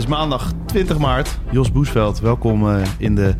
Is 0.00 0.06
maandag 0.06 0.52
20 0.66 0.98
maart. 0.98 1.38
Jos 1.50 1.72
Boesveld, 1.72 2.20
welkom 2.20 2.70
eh, 2.70 2.82
in 2.98 3.14
de 3.14 3.34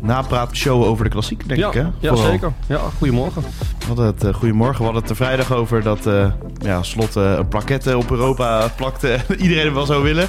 napraatshow 0.00 0.82
over 0.82 1.04
de 1.04 1.10
klassiek, 1.10 1.48
denk 1.48 1.60
ja, 1.60 1.68
ik. 1.68 1.74
Hè? 1.74 1.80
ja 1.80 1.90
Vooral. 2.00 2.30
zeker. 2.30 2.52
Ja, 2.66 2.80
goedemorgen. 2.98 3.42
We 3.78 3.86
hadden 3.86 4.06
het, 4.06 4.24
eh, 4.24 4.34
goedemorgen. 4.34 4.78
We 4.78 4.84
hadden 4.84 5.02
het 5.02 5.10
er 5.10 5.16
vrijdag 5.16 5.52
over 5.52 5.82
dat 5.82 6.06
eh, 6.06 6.30
ja, 6.58 6.82
Slot 6.82 7.14
een 7.14 7.48
plaquette 7.48 7.96
op 7.96 8.10
Europa 8.10 8.72
plakte. 8.76 9.18
Iedereen 9.38 9.74
wel 9.74 9.86
zou 9.86 10.02
willen. 10.02 10.28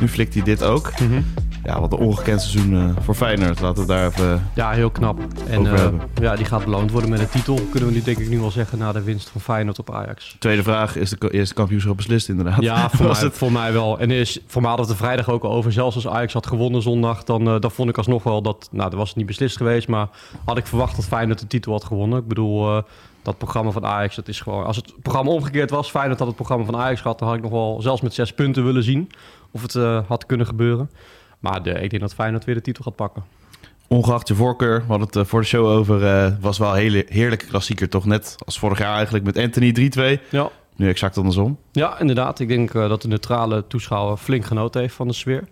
Nu 0.00 0.08
flikt 0.08 0.34
hij 0.34 0.42
dit 0.42 0.62
ook. 0.62 0.92
Mhm. 1.00 1.20
Ja, 1.64 1.80
wat 1.80 1.92
een 1.92 1.98
ongekend 1.98 2.40
seizoen 2.40 2.76
eh, 2.76 3.04
voor 3.04 3.14
Feyenoord. 3.14 3.60
Laten 3.60 3.82
we 3.82 3.88
daar 3.88 4.06
even... 4.06 4.50
Ja, 4.54 4.70
heel 4.70 4.90
knap. 4.90 5.18
En 5.48 5.66
eh, 5.74 5.88
ja, 6.20 6.36
die 6.36 6.44
gaat 6.44 6.64
beloond 6.64 6.90
worden 6.90 7.10
met 7.10 7.20
een 7.20 7.28
titel. 7.28 7.54
Kunnen 7.70 7.88
we 7.88 7.94
nu 7.94 8.02
denk 8.02 8.18
ik 8.18 8.28
nu 8.28 8.40
wel 8.40 8.50
zeggen 8.50 8.78
na 8.78 8.92
de 8.92 9.02
winst 9.02 9.28
van 9.28 9.40
Feyenoord 9.40 9.78
op 9.78 9.94
Ajax. 9.94 10.36
Tweede 10.38 10.62
vraag, 10.62 10.96
is 10.96 11.10
de 11.10 11.30
eerste 11.30 11.54
kampioenschap 11.54 11.96
beslist 11.96 12.28
inderdaad? 12.28 12.62
Ja, 12.62 12.88
voor 12.90 13.06
Was 13.06 13.20
mij, 13.20 13.28
het... 13.28 13.38
voor 13.38 13.52
mij 13.52 13.72
wel. 13.72 13.98
En 13.98 14.10
is 14.10 14.40
voor 14.46 14.60
mij 14.60 14.70
hadden 14.70 14.88
we 14.88 14.92
er 14.92 14.98
vrijdag 14.98 15.30
ook 15.30 15.42
al 15.42 15.52
over. 15.52 15.72
Zelfs 15.72 15.94
als 15.94 16.08
Ajax 16.08 16.32
had 16.32 16.46
gewonnen 16.46 16.82
zondag, 16.82 17.24
dan, 17.24 17.48
eh, 17.48 17.60
dan 17.60 17.70
vond 17.70 17.88
ik 17.88 17.96
alsnog 17.96 18.22
wel 18.22 18.42
dat... 18.42 18.68
Nou, 18.70 18.90
dat 18.90 18.98
was 18.98 19.08
het 19.08 19.16
niet 19.16 19.26
beslist 19.26 19.56
geweest, 19.56 19.88
maar 19.88 20.08
had 20.44 20.56
ik 20.58 20.66
verwacht 20.66 20.96
dat 20.96 21.04
Feyenoord 21.04 21.38
de 21.38 21.46
titel 21.46 21.72
had 21.72 21.84
gewonnen. 21.84 22.18
Ik 22.18 22.28
bedoel, 22.28 22.82
dat 23.22 23.38
programma 23.38 23.70
van 23.70 23.86
Ajax, 23.86 24.16
dat 24.16 24.28
is 24.28 24.40
gewoon... 24.40 24.64
Als 24.64 24.76
het 24.76 24.94
programma 25.02 25.30
omgekeerd 25.30 25.70
was, 25.70 25.90
Feyenoord 25.90 26.18
had 26.18 26.28
het 26.28 26.36
programma 26.36 26.64
van 26.64 26.76
Ajax 26.76 27.00
gehad... 27.00 27.18
dan 27.18 27.28
had 27.28 27.36
ik 27.36 27.42
nog 27.42 27.52
wel 27.52 27.78
zelfs 27.82 28.00
met 28.00 28.14
zes 28.14 28.32
punten 28.32 28.64
willen 28.64 28.82
zien 28.82 29.10
of 29.50 29.62
het 29.62 30.04
had 30.06 30.26
kunnen 30.26 30.46
gebeuren. 30.46 30.90
Maar 31.42 31.62
de, 31.62 31.70
ik 31.70 31.90
denk 31.90 32.02
dat 32.02 32.14
Feyenoord 32.14 32.44
weer 32.44 32.54
de 32.54 32.60
titel 32.60 32.84
gaat 32.84 32.96
pakken. 32.96 33.24
Ongeacht 33.88 34.28
je 34.28 34.34
voorkeur, 34.34 34.78
we 34.80 34.86
hadden 34.86 35.06
het 35.06 35.16
eh, 35.16 35.24
voor 35.24 35.40
de 35.40 35.46
show 35.46 35.66
over. 35.66 36.06
eh, 36.06 36.32
was 36.40 36.58
wel 36.58 36.70
een 36.70 36.76
hele 36.76 37.04
heerlijke 37.08 37.46
klassieker, 37.46 37.88
toch? 37.88 38.04
Net 38.04 38.36
als 38.44 38.58
vorig 38.58 38.78
jaar 38.78 38.94
eigenlijk 38.94 39.24
met 39.24 39.36
Anthony 39.38 39.72
3-2. 40.18 40.20
Ja, 40.30 40.50
Nu 40.76 40.88
exact 40.88 41.16
andersom. 41.18 41.58
Ja, 41.72 41.98
inderdaad. 42.00 42.40
Ik 42.40 42.48
denk 42.48 42.74
eh, 42.74 42.88
dat 42.88 43.02
de 43.02 43.08
neutrale 43.08 43.66
toeschouwer 43.66 44.16
flink 44.16 44.44
genoten 44.44 44.80
heeft 44.80 44.94
van 44.94 45.08
de 45.08 45.14
sfeer. 45.14 45.44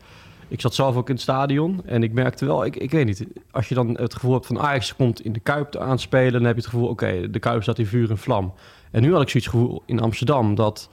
Ik 0.49 0.61
zat 0.61 0.75
zelf 0.75 0.97
ook 0.97 1.09
in 1.09 1.15
het 1.15 1.23
stadion 1.23 1.83
en 1.87 2.03
ik 2.03 2.13
merkte 2.13 2.45
wel, 2.47 2.65
ik, 2.65 2.77
ik 2.77 2.91
weet 2.91 3.07
niet, 3.07 3.27
als 3.51 3.69
je 3.69 3.75
dan 3.75 3.97
het 3.99 4.15
gevoel 4.15 4.33
hebt 4.33 4.47
van 4.47 4.59
Ajax 4.61 4.97
komt 4.97 5.25
in 5.25 5.33
de 5.33 5.41
Kuip 5.41 5.71
te 5.71 5.81
aanspelen, 5.81 6.33
dan 6.33 6.45
heb 6.45 6.55
je 6.55 6.61
het 6.61 6.71
gevoel, 6.71 6.89
oké, 6.89 7.31
de 7.31 7.39
Kuip 7.39 7.63
staat 7.63 7.79
in 7.79 7.87
vuur 7.87 8.11
en 8.11 8.19
vlam. 8.19 8.53
En 8.91 9.03
nu 9.03 9.13
had 9.13 9.23
ik 9.23 9.29
zoiets 9.29 9.49
gevoel 9.49 9.83
in 9.87 10.01
Amsterdam 10.01 10.55
dat 10.55 10.91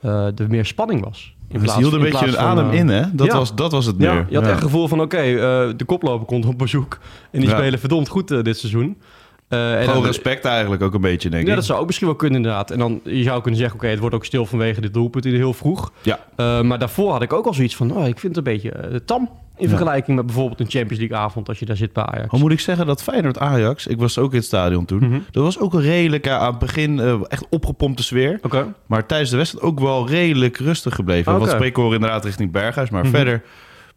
eh, 0.00 0.38
er 0.38 0.48
meer 0.48 0.64
spanning 0.66 1.04
was. 1.04 1.33
In 1.48 1.68
Ze 1.68 1.76
hielden 1.76 2.00
een 2.00 2.06
in 2.06 2.12
beetje 2.12 2.26
hun 2.26 2.34
plaats 2.34 2.50
adem 2.50 2.70
eh, 2.70 2.78
in, 2.78 2.88
hè? 2.88 3.02
Dat, 3.12 3.26
ja. 3.26 3.36
was, 3.36 3.54
dat 3.54 3.72
was 3.72 3.86
het 3.86 3.98
meer. 3.98 4.08
Ja, 4.08 4.26
je 4.28 4.34
had 4.34 4.44
echt 4.44 4.54
het 4.54 4.62
gevoel 4.62 4.88
van, 4.88 5.00
oké, 5.00 5.16
eh, 5.16 5.36
de 5.76 5.84
koploper 5.86 6.26
komt 6.26 6.46
op 6.46 6.58
bezoek 6.58 6.98
en 7.30 7.40
die 7.40 7.50
spelen 7.50 7.78
verdomd 7.78 8.08
goed 8.08 8.30
eh, 8.30 8.42
dit 8.42 8.58
seizoen. 8.58 8.96
En 9.48 9.86
dan- 9.86 10.04
respect 10.04 10.44
eigenlijk 10.44 10.82
ook 10.82 10.94
een 10.94 11.00
beetje, 11.00 11.30
denk 11.30 11.42
Ja, 11.44 11.48
ik. 11.50 11.54
dat 11.56 11.64
zou 11.64 11.80
ook 11.80 11.86
misschien 11.86 12.06
wel 12.06 12.16
kunnen 12.16 12.36
inderdaad. 12.36 12.70
En 12.70 12.78
dan 12.78 13.00
je 13.04 13.22
zou 13.22 13.40
kunnen 13.40 13.60
zeggen, 13.60 13.76
oké, 13.78 13.86
het 13.88 13.98
wordt 13.98 14.14
ook 14.14 14.24
stil 14.24 14.46
vanwege 14.46 14.80
dit 14.80 14.94
doelpunt 14.94 15.24
in 15.26 15.34
heel 15.34 15.52
vroeg. 15.52 15.92
Ja. 16.02 16.18
Eh, 16.36 16.60
maar 16.60 16.78
daarvoor 16.78 17.12
had 17.12 17.22
ik 17.22 17.32
ook 17.32 17.46
al 17.46 17.54
zoiets 17.54 17.76
van, 17.76 17.96
oh, 17.96 18.06
ik 18.06 18.18
vind 18.18 18.36
het 18.36 18.46
een 18.46 18.52
beetje 18.52 18.70
eh, 18.70 18.96
tam 19.04 19.30
in 19.56 19.68
vergelijking 19.68 20.16
met 20.16 20.26
bijvoorbeeld 20.26 20.60
een 20.60 20.70
Champions 20.70 20.98
League 20.98 21.16
avond 21.16 21.48
als 21.48 21.58
je 21.58 21.66
daar 21.66 21.76
zit 21.76 21.92
bij 21.92 22.04
Ajax. 22.04 22.28
Al 22.30 22.38
moet 22.38 22.52
ik 22.52 22.60
zeggen 22.60 22.86
dat 22.86 23.02
Feyenoord-Ajax, 23.02 23.86
ik 23.86 23.98
was 23.98 24.18
ook 24.18 24.30
in 24.30 24.36
het 24.36 24.46
stadion 24.46 24.84
toen, 24.84 24.98
Mhm. 25.08 25.18
dat 25.30 25.42
was 25.42 25.58
ook 25.58 25.74
een 25.74 25.80
redelijk 25.80 26.24
ja, 26.24 26.38
aan 26.38 26.50
het 26.50 26.58
begin 26.58 27.24
echt 27.28 27.46
opgepompte 27.50 28.02
sfeer. 28.02 28.38
Oké. 28.42 28.74
Maar 28.86 29.06
tijdens 29.06 29.30
de 29.30 29.36
wedstrijd 29.36 29.64
ook 29.66 29.80
wel 29.80 30.08
redelijk 30.08 30.58
rustig 30.58 30.94
gebleven. 30.94 31.32
Oké. 31.32 31.40
Wat 31.44 31.50
spreekhoren 31.50 31.94
inderdaad 31.94 32.24
richting 32.24 32.52
Berghuis. 32.52 32.90
Maar 32.90 33.02
Mhm. 33.04 33.14
verder, 33.14 33.42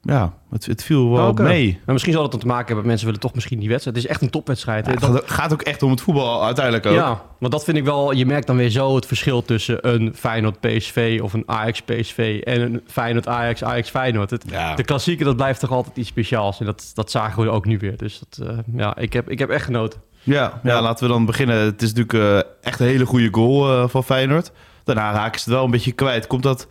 ja, 0.07 0.33
het, 0.49 0.65
het 0.65 0.83
viel 0.83 1.11
wel 1.11 1.27
Oké. 1.27 1.43
mee. 1.43 1.79
Maar 1.85 1.93
misschien 1.93 2.13
zal 2.13 2.21
het 2.21 2.31
dan 2.31 2.39
te 2.39 2.45
maken 2.47 2.65
hebben 2.65 2.77
met 2.77 2.85
mensen 2.87 3.05
willen 3.05 3.21
toch 3.21 3.33
misschien 3.33 3.59
die 3.59 3.69
wedstrijd. 3.69 3.95
Het 3.97 4.05
is 4.05 4.11
echt 4.11 4.21
een 4.21 4.29
topwedstrijd. 4.29 4.85
Ja, 4.85 4.91
het 4.91 5.01
Dat- 5.01 5.23
gaat, 5.25 5.53
ook 5.53 5.61
echt 5.61 5.83
om 5.83 5.91
het 5.91 6.01
voetbal 6.01 6.45
uiteindelijk 6.45 6.85
ook. 6.85 6.93
ja, 6.93 7.21
want 7.39 7.51
dat 7.51 7.63
vind 7.63 7.77
ik 7.77 7.83
wel. 7.83 8.11
Je 8.11 8.25
merkt 8.25 8.47
dan 8.47 8.57
weer 8.57 8.69
zo 8.69 8.95
het 8.95 9.05
verschil 9.05 9.41
tussen 9.41 9.87
een 9.89 10.13
Feyenoord 10.15 10.59
PSV 10.59 11.19
of 11.23 11.33
een 11.33 11.43
Ajax 11.45 11.81
PSV 11.81 12.41
en 12.43 12.61
een 12.61 12.81
Feyenoord 12.87 13.27
Ajax 13.27 13.63
Ajax 13.63 13.89
Feyenoord. 13.89 14.29
Het, 14.29 14.43
Ja. 14.49 14.75
De 14.75 14.83
klassieker 14.83 15.25
dat 15.25 15.35
blijft 15.35 15.59
toch 15.59 15.71
altijd 15.71 15.97
iets 15.97 16.09
speciaals 16.09 16.59
en 16.59 16.65
dat, 16.65 16.91
dat 16.93 17.11
zagen 17.11 17.43
we 17.43 17.49
ook 17.49 17.65
nu 17.65 17.77
weer. 17.77 17.97
Dus 17.97 18.19
dat, 18.29 18.47
eh, 18.47 18.57
ja, 18.75 18.97
ik 18.97 19.13
heb, 19.13 19.29
ik 19.29 19.39
heb 19.39 19.49
echt 19.49 19.65
genoten. 19.65 20.01
Ja, 20.23 20.33
ja, 20.63 20.73
Ja. 20.73 20.81
laten 20.81 21.05
we 21.07 21.13
dan 21.13 21.25
beginnen. 21.25 21.57
Het 21.57 21.81
is 21.81 21.93
natuurlijk 21.93 22.45
eh, 22.45 22.51
echt 22.67 22.79
een 22.79 22.87
hele 22.87 23.05
goede 23.05 23.29
goal 23.31 23.71
eh, 23.71 23.87
van 23.89 24.03
Feyenoord. 24.03 24.51
Daarna 24.83 25.11
raken 25.11 25.39
ze 25.39 25.45
het 25.45 25.53
wel 25.55 25.65
een 25.65 25.71
beetje 25.71 25.91
kwijt. 25.91 26.27
Komt 26.27 26.43
dat 26.43 26.67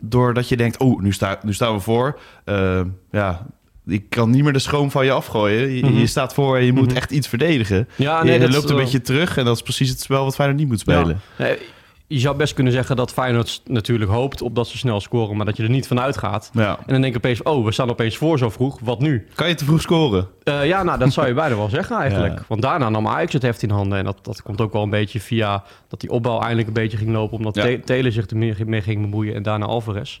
doordat 0.00 0.48
je 0.48 0.56
denkt, 0.56 0.76
oh, 0.78 1.00
nu, 1.00 1.12
sta, 1.12 1.38
nu 1.42 1.52
staan 1.52 1.74
we 1.74 1.80
voor. 1.80 2.18
Eh, 2.44 2.80
ja, 3.10 3.46
ik 3.86 4.10
kan 4.10 4.30
niet 4.30 4.42
meer 4.42 4.52
de 4.52 4.58
schroom 4.58 4.90
van 4.90 5.04
je 5.04 5.10
afgooien. 5.12 5.70
Je, 5.70 5.84
Mhm. 5.84 5.98
je 5.98 6.06
staat 6.06 6.34
voor 6.34 6.56
en 6.56 6.64
je 6.64 6.72
moet 6.72 6.86
Mhm. 6.86 6.96
echt 6.96 7.10
iets 7.10 7.28
verdedigen. 7.28 7.88
Ja, 7.96 8.24
je 8.24 8.38
dat 8.38 8.48
is, 8.48 8.54
loopt 8.54 8.70
een 8.70 8.76
beetje 8.76 9.00
terug 9.00 9.36
en 9.36 9.44
dat 9.44 9.56
is 9.56 9.62
precies 9.62 9.88
het 9.88 10.00
spel 10.00 10.24
wat 10.24 10.34
Feyenoord 10.34 10.58
niet 10.60 10.68
moet 10.68 10.80
spelen. 10.80 11.20
Ja. 11.38 11.44
Nee, 11.44 11.58
je 12.06 12.18
zou 12.18 12.36
best 12.36 12.54
kunnen 12.54 12.72
zeggen 12.72 12.96
dat 12.96 13.12
Feyenoord 13.12 13.60
natuurlijk 13.66 14.10
hoopt 14.10 14.42
op 14.42 14.54
dat 14.54 14.66
ze 14.68 14.78
snel 14.78 15.00
scoren, 15.00 15.36
maar 15.36 15.46
dat 15.46 15.56
je 15.56 15.62
er 15.62 15.68
niet 15.70 15.86
van 15.86 16.00
uitgaat. 16.00 16.50
Ja. 16.52 16.76
En 16.78 16.92
dan 16.92 17.00
denk 17.00 17.12
ik 17.12 17.16
opeens, 17.16 17.42
oh, 17.42 17.64
we 17.64 17.72
staan 17.72 17.90
opeens 17.90 18.16
voor 18.16 18.38
zo 18.38 18.50
vroeg, 18.50 18.78
wat 18.82 19.00
nu? 19.00 19.26
Kan 19.34 19.48
je 19.48 19.54
te 19.54 19.64
vroeg 19.64 19.80
scoren? 19.80 20.28
Eh, 20.42 20.66
ja, 20.66 20.82
nou, 20.82 20.98
dat 20.98 21.12
zou 21.12 21.26
je 21.26 21.34
bijna 21.34 21.56
wel 21.56 21.68
zeggen 21.68 21.96
eigenlijk. 21.96 22.34
Ja. 22.38 22.44
Want 22.48 22.62
daarna 22.62 22.88
nam 22.88 23.06
Ajax 23.08 23.32
het 23.32 23.42
heft 23.42 23.62
in 23.62 23.70
handen. 23.70 23.98
En 23.98 24.04
dat, 24.04 24.18
dat 24.22 24.42
komt 24.42 24.60
ook 24.60 24.72
wel 24.72 24.82
een 24.82 24.90
beetje 24.90 25.20
via 25.20 25.64
dat 25.88 26.00
die 26.00 26.10
opbouw 26.10 26.38
eindelijk 26.40 26.66
een 26.66 26.72
beetje 26.74 26.96
ging 26.96 27.10
lopen, 27.10 27.36
omdat 27.36 27.54
Ja. 27.54 27.62
Te- 27.62 27.80
Telen 27.84 28.12
zich 28.12 28.30
er 28.30 28.36
meer 28.36 28.56
mee 28.66 28.80
ging 28.80 29.00
bemoeien 29.00 29.34
en 29.34 29.42
daarna 29.42 29.66
Alvarez. 29.66 30.20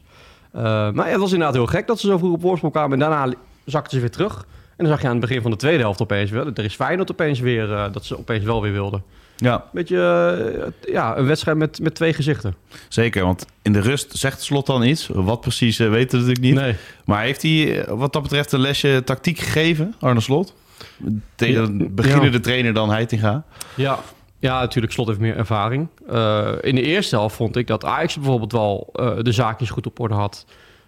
Eh, 0.52 0.62
maar 0.62 0.94
ja, 1.06 1.10
het 1.12 1.20
was 1.20 1.32
inderdaad 1.32 1.54
heel 1.56 1.66
gek 1.66 1.86
dat 1.86 2.00
ze 2.00 2.06
zo 2.06 2.18
vroeg 2.18 2.32
op 2.32 2.40
voorsprong 2.40 2.72
kwamen. 2.72 2.92
En 3.02 3.10
daarna 3.10 3.32
zakten 3.64 3.90
ze 3.92 4.00
weer 4.00 4.10
terug. 4.10 4.46
En 4.76 4.84
dan 4.84 4.86
zag 4.86 5.00
je 5.00 5.06
aan 5.06 5.12
het 5.16 5.20
begin 5.26 5.42
van 5.42 5.50
de 5.50 5.56
tweede 5.56 5.82
helft 5.82 6.02
opeens 6.02 6.30
wel. 6.30 6.46
Er 6.54 6.64
is 6.64 6.74
Feyenoord 6.74 7.10
opeens 7.10 7.40
weer, 7.40 7.72
eh, 7.72 7.92
dat 7.92 8.04
ze 8.04 8.18
opeens 8.18 8.44
wel 8.44 8.62
weer 8.62 8.72
wilden. 8.72 9.02
Ja, 9.36 9.64
Beetje, 9.72 9.96
eh, 10.84 10.92
ja, 10.92 11.16
een 11.16 11.26
wedstrijd 11.26 11.56
met, 11.56 11.80
met 11.80 11.94
twee 11.94 12.12
gezichten. 12.12 12.54
zeker. 12.88 13.24
Want 13.24 13.46
in 13.62 13.72
de 13.72 13.80
rust 13.80 14.16
zegt 14.16 14.42
Slot 14.42 14.66
dan 14.66 14.82
iets. 14.82 15.08
Wat 15.12 15.40
precies 15.40 15.78
eh, 15.78 15.88
weten 15.90 16.10
we 16.10 16.26
natuurlijk 16.26 16.54
niet. 16.54 16.64
Nee. 16.64 16.74
Maar 17.04 17.22
heeft 17.22 17.42
hij 17.42 17.82
eh, 17.84 17.92
wat 17.98 18.12
dat 18.12 18.22
betreft 18.22 18.52
een 18.52 18.60
lesje 18.60 19.02
tactiek 19.04 19.38
gegeven, 19.38 19.94
Arne 20.00 20.20
Slot? 20.20 20.54
Tegen 21.34 21.54
Ja, 21.54 21.60
een 21.60 21.94
beginnende 21.94 22.40
trainer 22.40 22.72
dan 22.74 22.90
Heitinga. 22.90 23.44
Ja. 23.74 23.98
Ja, 24.38 24.60
natuurlijk, 24.60 24.92
Slot 24.92 25.06
heeft 25.06 25.18
meer 25.18 25.36
ervaring. 25.36 25.88
Eh, 26.08 26.52
in 26.60 26.74
de 26.74 26.82
eerste 26.82 27.16
helft 27.16 27.36
vond 27.36 27.56
ik 27.56 27.66
dat 27.66 27.84
Ajax 27.84 28.14
bijvoorbeeld 28.14 28.52
wel 28.52 28.90
eh, 28.92 29.12
de 29.22 29.32
zaakjes 29.32 29.70
goed 29.70 29.86
op 29.86 30.00
orde 30.00 30.14
had. 30.14 30.46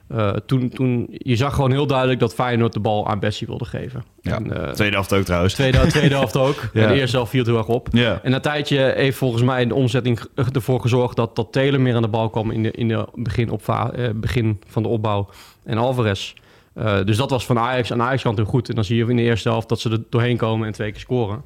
Eh, 0.09 0.31
toen, 0.31 0.69
toen, 0.69 1.07
je 1.11 1.37
zag 1.37 1.55
gewoon 1.55 1.71
heel 1.71 1.87
duidelijk 1.87 2.21
dat 2.21 2.35
Feyenoord 2.35 2.73
de 2.73 2.81
bal 2.81 3.09
aan 3.09 3.19
Bessie 3.19 3.47
wilde 3.47 3.65
geven. 3.65 4.05
Ja, 4.21 4.35
En, 4.37 4.67
eh, 4.67 4.73
Tweede 4.73 4.95
helft 4.95 5.13
ook 5.13 5.25
trouwens. 5.25 5.55
tweede, 5.55 5.87
tweede 5.87 6.15
helft 6.15 6.37
ook. 6.37 6.69
Ja. 6.73 6.83
En 6.87 6.89
de 6.89 6.95
eerste 7.01 7.17
helft 7.17 7.31
viel 7.31 7.41
het 7.41 7.49
heel 7.51 7.59
erg 7.59 7.69
op. 7.69 7.89
Ja. 7.93 8.21
En 8.23 8.31
na 8.31 8.37
een 8.37 8.43
tijdje 8.43 8.93
heeft 8.97 9.19
volgens 9.19 9.43
mij 9.43 9.67
de 9.67 9.75
omzetting 9.75 10.21
ervoor 10.53 10.81
gezorgd 10.81 11.17
dat, 11.17 11.37
dat 11.37 11.53
Taylor 11.53 11.81
meer 11.81 11.95
aan 11.95 12.03
de 12.03 12.09
bal 12.09 12.31
kwam 12.31 12.51
in 12.51 12.63
de, 12.63 12.71
in 12.71 12.89
de 12.89 13.07
begin, 13.15 13.51
opva- 13.51 13.91
eh, 13.91 14.09
begin 14.15 14.61
van 14.67 14.83
de 14.83 14.89
opbouw. 14.89 15.29
En 15.65 15.79
Alvarez. 15.79 16.35
Dus 17.05 17.17
dat 17.17 17.31
was 17.31 17.47
van 17.47 17.59
Ajax 17.59 17.93
aan 17.93 18.03
Ajax 18.03 18.23
kant 18.23 18.37
heel 18.37 18.47
goed. 18.47 18.69
En 18.69 18.75
dan 18.75 18.85
zie 18.85 18.97
je 18.97 19.07
in 19.11 19.17
de 19.17 19.23
eerste 19.23 19.49
helft 19.49 19.69
dat 19.69 19.81
ze 19.81 19.91
er 19.91 20.03
doorheen 20.11 20.37
komen 20.37 20.67
en 20.67 20.73
twee 20.73 20.91
keer 20.91 21.01
scoren. 21.01 21.43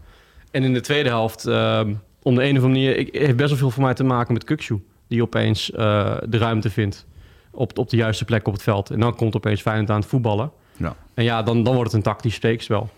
En 0.51 0.63
in 0.63 0.73
de 0.73 0.81
tweede 0.81 1.09
helft, 1.09 1.47
eh, 1.47 1.81
om 2.23 2.35
de 2.35 2.43
een 2.43 2.57
of 2.57 2.63
andere 2.65 2.69
manier, 2.69 2.97
ik, 2.97 3.15
heeft 3.15 3.37
best 3.37 3.49
wel 3.49 3.59
veel 3.59 3.71
voor 3.71 3.83
mij 3.83 3.95
te 3.95 4.05
maken 4.05 4.33
met 4.33 4.45
Kukshu. 4.45 4.83
Die 5.09 5.23
opeens 5.23 5.67
de 5.67 6.27
ruimte 6.39 6.71
vindt 6.71 7.07
op, 7.51 7.79
op 7.79 7.91
de 7.91 7.97
juiste 7.97 8.25
plek 8.25 8.47
op 8.47 8.53
het 8.53 8.63
veld. 8.63 8.91
En 8.91 9.01
dan 9.01 9.17
komt 9.17 9.37
opeens 9.37 9.61
Feyenoord 9.61 9.91
aan 9.91 10.01
het 10.01 10.09
voetballen. 10.09 10.51
Ja. 10.77 10.97
En 11.15 11.25
ja, 11.25 11.43
dan, 11.43 11.63
dan 11.63 11.75
wordt 11.75 11.93
het 11.93 12.01
een 12.07 12.13
tactisch 12.13 12.35
steekspel. 12.35 12.91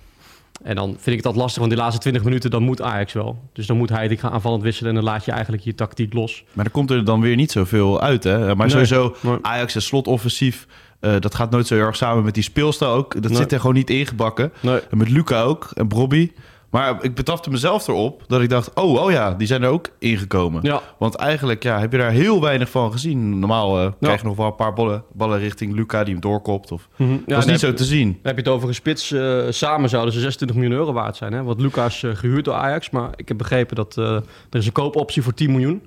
En 0.62 0.75
dan 0.76 0.96
vind 0.99 1.16
ik 1.16 1.22
dat 1.22 1.37
lastig, 1.37 1.58
want 1.58 1.70
die 1.70 1.81
laatste 1.81 2.00
20 2.00 2.25
minuten, 2.25 2.50
dan 2.50 2.62
moet 2.62 2.82
Ajax 2.82 3.12
wel. 3.12 3.43
Dus 3.52 3.66
dan 3.66 3.76
moet 3.76 3.88
hij 3.88 4.06
ik 4.08 4.20
gaan 4.20 4.32
aanvallend 4.32 4.62
wisselen 4.62 4.90
en 4.90 4.96
dan 4.96 5.04
laat 5.04 5.25
je 5.25 5.31
eigenlijk 5.32 5.62
je 5.62 5.75
tactiek 5.75 6.12
los. 6.12 6.44
Maar 6.52 6.64
dan 6.64 6.72
komt 6.72 6.90
er 6.90 7.04
dan 7.04 7.20
weer 7.20 7.37
niet 7.37 7.50
zoveel 7.52 8.00
uit, 8.00 8.25
hè? 8.25 8.38
Maar 8.54 8.56
Nee. 8.56 8.69
sowieso, 8.87 9.14
Ajax 9.43 9.75
en 9.75 9.82
Slot 9.82 10.06
offensief... 10.06 10.66
eh, 11.00 11.14
dat 11.20 11.34
gaat 11.34 11.50
nooit 11.50 11.66
zo 11.66 11.75
erg 11.75 11.96
samen 11.96 12.25
met 12.25 12.34
die 12.34 12.43
speelstijl 12.43 12.90
ook. 12.90 13.14
Dat 13.22 13.31
Nee. 13.31 13.40
zit 13.40 13.52
er 13.52 13.60
gewoon 13.60 13.75
niet 13.75 13.90
ingebakken. 13.90 14.52
En 14.62 14.99
met 14.99 15.08
Luca 15.08 15.43
ook 15.43 15.70
en 15.75 15.88
Brobby. 15.88 16.31
Maar 16.73 17.05
ik 17.05 17.15
betrapte 17.15 17.51
mezelf 17.51 17.89
erop 17.89 18.23
dat 18.27 18.41
ik 18.41 18.49
dacht... 18.49 18.75
oh, 18.75 19.03
oh 19.05 19.11
ja, 19.11 19.35
die 19.35 19.47
zijn 19.47 19.63
er 19.63 19.69
ook 19.69 19.89
ingekomen. 19.99 20.61
Ja, 20.63 20.81
Want 20.99 21.15
eigenlijk 21.15 21.63
ja, 21.63 21.79
heb 21.81 21.93
je 21.93 21.99
daar 21.99 22.11
heel 22.11 22.41
weinig 22.41 22.71
van 22.71 22.93
gezien. 22.93 23.39
Normaal 23.39 23.81
eh, 23.81 23.93
krijg 24.01 24.21
je 24.21 24.27
nog 24.27 24.37
wel 24.37 24.47
een 24.47 24.55
paar 24.55 24.73
ballen, 24.73 25.05
ballen 25.13 25.39
richting 25.39 25.75
Luca 25.75 26.05
die 26.05 26.13
hem 26.13 26.23
doorkopt. 26.23 26.73
Of, 26.73 26.89
Mhm. 26.97 27.11
Dat 27.27 27.39
is 27.39 27.45
niet 27.45 27.61
zo 27.61 27.73
te 27.75 27.85
zien. 27.85 28.09
Dan 28.09 28.19
heb 28.23 28.35
je 28.37 28.43
het 28.43 28.49
over 28.53 28.69
een 28.69 28.75
spits. 28.75 29.13
eh, 29.13 29.39
samen 29.51 29.89
zouden 29.89 30.15
ze 30.15 30.21
26 30.21 30.57
miljoen 30.57 30.77
euro 30.79 30.93
waard 30.93 31.17
zijn. 31.17 31.33
Hè? 31.33 31.43
Want 31.43 31.61
Lucas 31.61 32.03
eh, 32.03 32.11
gehuurd 32.15 32.45
door 32.45 32.55
Ajax. 32.55 32.91
Maar 32.91 33.11
ik 33.17 33.29
heb 33.29 33.39
begrepen 33.39 33.77
dat 33.77 33.97
er 33.97 34.23
is 34.51 34.67
een 34.67 34.73
koopoptie 34.73 35.23
voor 35.23 35.35
10 35.35 35.51
miljoen. 35.51 35.83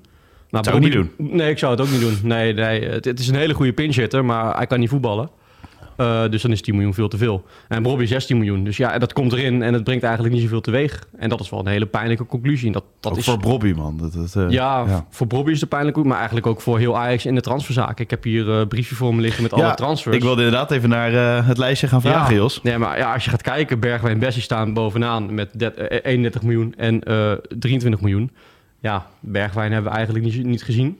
Nou, 0.50 0.64
Zou 0.64 0.76
ik 0.84 0.92
Bobby- 1.16 1.34
Nee, 1.36 1.50
ik 1.50 1.58
zou 1.58 1.72
het 1.72 1.80
ook 1.80 1.90
niet 1.90 2.00
doen. 2.00 2.18
Nee, 2.22 2.52
nee 2.54 2.84
het, 2.88 3.04
het 3.04 3.18
is 3.18 3.28
een 3.28 3.34
hele 3.34 3.54
goede 3.54 3.72
pinchitter, 3.72 4.24
maar 4.24 4.56
hij 4.56 4.66
kan 4.66 4.78
niet 4.80 4.88
voetballen. 4.88 5.28
Eh, 5.96 6.28
dus 6.30 6.42
dan 6.42 6.50
is 6.50 6.62
10 6.62 6.74
miljoen 6.74 6.94
veel 6.94 7.08
te 7.08 7.16
veel. 7.16 7.44
En 7.68 7.82
Bobby 7.82 8.04
16 8.06 8.36
miljoen. 8.36 8.64
Dus 8.64 8.76
ja, 8.76 8.98
dat 8.98 9.12
komt 9.12 9.32
erin 9.32 9.62
en 9.62 9.72
het 9.74 9.84
brengt 9.84 10.02
eigenlijk 10.04 10.34
niet 10.34 10.42
zoveel 10.42 10.60
teweeg. 10.60 11.06
En 11.18 11.28
dat 11.28 11.40
is 11.40 11.50
wel 11.50 11.60
een 11.60 11.66
hele 11.66 11.86
pijnlijke 11.86 12.26
conclusie. 12.26 12.66
En 12.66 12.72
Dat, 12.72 12.84
dat 13.00 13.12
Ook 13.12 13.18
is, 13.18 13.24
voor 13.24 13.38
Bobby, 13.38 13.72
man. 13.76 13.96
Dat, 13.98 14.12
dat, 14.12 14.36
eh, 14.36 14.50
ja, 14.50 14.84
ja. 14.86 15.06
voor 15.10 15.26
Bobby 15.26 15.50
is 15.50 15.60
het 15.60 15.68
pijnlijk, 15.68 15.96
maar 16.04 16.16
eigenlijk 16.16 16.46
ook 16.46 16.60
voor 16.60 16.78
heel 16.78 16.98
Ajax 16.98 17.26
in 17.26 17.34
de 17.34 17.40
transferzaak. 17.40 18.00
Ik 18.00 18.10
heb 18.10 18.24
hier 18.24 18.48
een 18.48 18.68
briefje 18.68 18.94
voor 18.94 19.14
me 19.14 19.20
liggen 19.20 19.42
met 19.42 19.52
alle 19.52 19.74
transfers. 19.74 20.16
Ik 20.16 20.22
wilde 20.22 20.42
inderdaad 20.44 20.70
even 20.70 20.88
naar 20.88 21.14
eh, 21.38 21.46
het 21.46 21.58
lijstje 21.58 21.86
gaan 21.88 22.00
vragen, 22.00 22.34
ja. 22.34 22.40
Jos. 22.40 22.62
Nee, 22.62 22.78
maar 22.78 22.98
ja, 22.98 23.12
als 23.14 23.24
je 23.24 23.30
gaat 23.30 23.42
kijken, 23.42 23.80
Bergwijn 23.80 24.14
en 24.14 24.20
Bessie 24.20 24.42
staan 24.42 24.72
bovenaan 24.72 25.34
met 25.34 25.50
det- 25.52 25.74
eh, 25.74 25.98
31 26.02 26.42
miljoen 26.42 26.74
en 26.76 27.00
eh 27.02 27.32
23 27.58 28.00
miljoen. 28.00 28.30
Ja, 28.80 29.06
Bergwijn 29.20 29.72
hebben 29.72 29.90
we 29.90 29.96
eigenlijk 29.96 30.24
niet, 30.26 30.44
niet 30.44 30.62
gezien. 30.62 30.98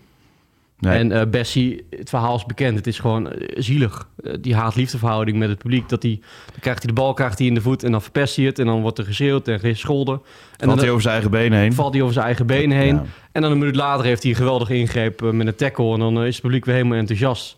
Nee. 0.86 0.98
En 0.98 1.12
eh, 1.12 1.26
Bessie, 1.30 1.86
het 1.90 2.08
verhaal 2.08 2.36
is 2.36 2.44
bekend. 2.44 2.76
Het 2.76 2.86
is 2.86 2.98
gewoon 2.98 3.32
eh, 3.32 3.62
zielig. 3.62 4.08
Eh, 4.22 4.32
die 4.40 4.54
haat-liefdeverhouding 4.54 5.38
met 5.38 5.48
het 5.48 5.58
publiek. 5.58 5.88
Dat 5.88 6.00
die, 6.00 6.20
dan 6.50 6.60
krijgt 6.60 6.82
hij 6.82 6.92
de 6.92 7.00
bal 7.00 7.14
krijgt 7.14 7.38
hij 7.38 7.46
in 7.46 7.54
de 7.54 7.60
voet 7.60 7.82
en 7.84 7.90
dan 7.90 8.02
verpest 8.02 8.36
hij 8.36 8.44
het. 8.44 8.58
En 8.58 8.66
dan 8.66 8.80
wordt 8.80 8.98
er 8.98 9.04
geschreeuwd 9.04 9.48
en 9.48 9.60
gescholden. 9.60 10.14
En 10.14 10.22
Valt 10.56 10.70
dan 10.70 10.78
hij 10.78 10.88
over 10.88 11.02
zijn 11.02 11.14
eigen 11.14 11.30
benen 11.30 11.58
heen. 11.58 11.72
valt 11.72 11.92
hij 11.92 12.02
over 12.02 12.14
zijn 12.14 12.26
eigen 12.26 12.46
benen 12.46 12.76
heen. 12.76 12.94
Ja. 12.94 13.04
En 13.32 13.42
dan 13.42 13.50
een 13.50 13.58
minuut 13.58 13.76
later 13.76 14.04
heeft 14.04 14.22
hij 14.22 14.30
een 14.30 14.36
geweldige 14.36 14.74
ingreep 14.74 15.20
met 15.20 15.46
een 15.46 15.54
tackle. 15.54 15.92
En 15.92 15.98
dan 15.98 16.24
is 16.24 16.34
het 16.34 16.42
publiek 16.42 16.64
weer 16.64 16.74
helemaal 16.74 16.98
enthousiast. 16.98 17.56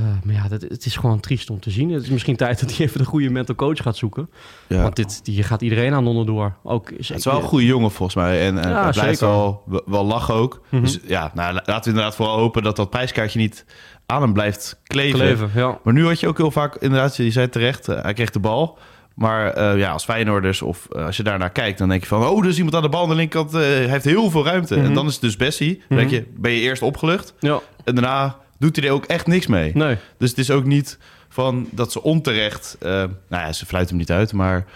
Eh, 0.00 0.06
maar 0.24 0.34
ja, 0.34 0.48
dat, 0.48 0.62
het 0.62 0.86
is 0.86 0.96
gewoon 0.96 1.20
triest 1.20 1.50
om 1.50 1.60
te 1.60 1.70
zien. 1.70 1.90
Het 1.90 2.02
is 2.02 2.08
misschien 2.08 2.36
tijd 2.36 2.60
dat 2.60 2.76
hij 2.76 2.86
even 2.86 2.98
de 2.98 3.04
goede 3.04 3.30
mental 3.30 3.54
coach 3.54 3.82
gaat 3.82 3.96
zoeken. 3.96 4.30
Ja. 4.66 4.82
Want 4.82 4.96
dit, 4.96 5.20
hier 5.24 5.44
gaat 5.44 5.62
iedereen 5.62 5.92
aan 5.92 6.06
onderdoor. 6.06 6.52
Ook, 6.62 6.90
Het 6.90 7.10
is 7.10 7.24
wel 7.24 7.36
een 7.36 7.42
goede 7.42 7.66
jongen 7.66 7.90
volgens 7.90 8.16
mij. 8.16 8.46
En, 8.46 8.58
en 8.58 8.70
Ja, 8.70 8.82
hij 8.82 8.92
blijft 8.92 9.20
wel, 9.20 9.62
wel 9.86 10.04
lachen 10.04 10.34
ook. 10.34 10.60
Mhm. 10.68 10.82
Dus 10.82 10.98
ja, 11.04 11.30
nou, 11.34 11.54
la- 11.54 11.62
laten 11.64 11.82
we 11.82 11.88
inderdaad 11.88 12.14
vooral 12.16 12.38
hopen 12.38 12.62
dat 12.62 12.76
dat 12.76 12.90
prijskaartje 12.90 13.38
niet 13.38 13.64
aan 14.06 14.22
hem 14.22 14.32
blijft 14.32 14.80
kleven. 14.84 15.18
Kleven, 15.18 15.50
ja. 15.54 15.78
Maar 15.84 15.92
nu 15.94 16.06
had 16.06 16.20
je 16.20 16.28
ook 16.28 16.36
heel 16.36 16.50
vaak, 16.50 16.76
inderdaad, 16.76 17.16
je 17.16 17.30
zei 17.30 17.48
terecht, 17.48 17.88
eh, 17.88 18.02
hij 18.02 18.12
kreeg 18.12 18.30
de 18.30 18.38
bal. 18.40 18.78
Maar 19.14 19.52
eh, 19.52 19.78
ja, 19.78 19.90
als 19.92 20.04
Feyenoorders 20.04 20.62
of 20.62 20.86
eh, 20.92 21.04
als 21.06 21.16
je 21.16 21.22
daarnaar 21.22 21.50
kijkt, 21.50 21.78
dan 21.78 21.88
denk 21.88 22.00
je 22.00 22.06
van... 22.08 22.26
oh, 22.26 22.42
er 22.42 22.48
is 22.48 22.56
iemand 22.56 22.74
aan 22.74 22.82
de 22.82 22.88
bal 22.88 23.02
aan 23.02 23.08
de 23.08 23.14
linkerkant, 23.14 23.54
eh, 23.54 23.60
hij 23.60 23.86
heeft 23.86 24.04
heel 24.04 24.30
veel 24.30 24.44
ruimte. 24.44 24.76
Mhm. 24.76 24.84
En 24.84 24.94
dan 24.94 25.06
is 25.06 25.12
het 25.12 25.22
dus 25.22 25.36
Bessie. 25.36 25.82
Dan 25.88 25.98
denk 25.98 26.10
je, 26.10 26.26
ben 26.36 26.52
je 26.52 26.60
eerst 26.60 26.82
opgelucht 26.82 27.34
ja. 27.40 27.60
en 27.84 27.94
daarna 27.94 28.36
doet 28.60 28.76
hij 28.76 28.84
er 28.84 28.92
ook 28.92 29.04
echt 29.04 29.26
niks 29.26 29.46
mee. 29.46 29.70
Nee. 29.74 29.96
Dus 30.18 30.30
het 30.30 30.38
is 30.38 30.50
ook 30.50 30.64
niet 30.64 30.98
van 31.28 31.68
dat 31.70 31.92
ze 31.92 32.02
onterecht... 32.02 32.76
eh, 32.80 32.90
nou 32.90 33.14
ja, 33.28 33.52
ze 33.52 33.66
fluiten 33.66 33.96
hem 33.96 34.04
niet 34.06 34.16
uit, 34.16 34.32
maar 34.32 34.66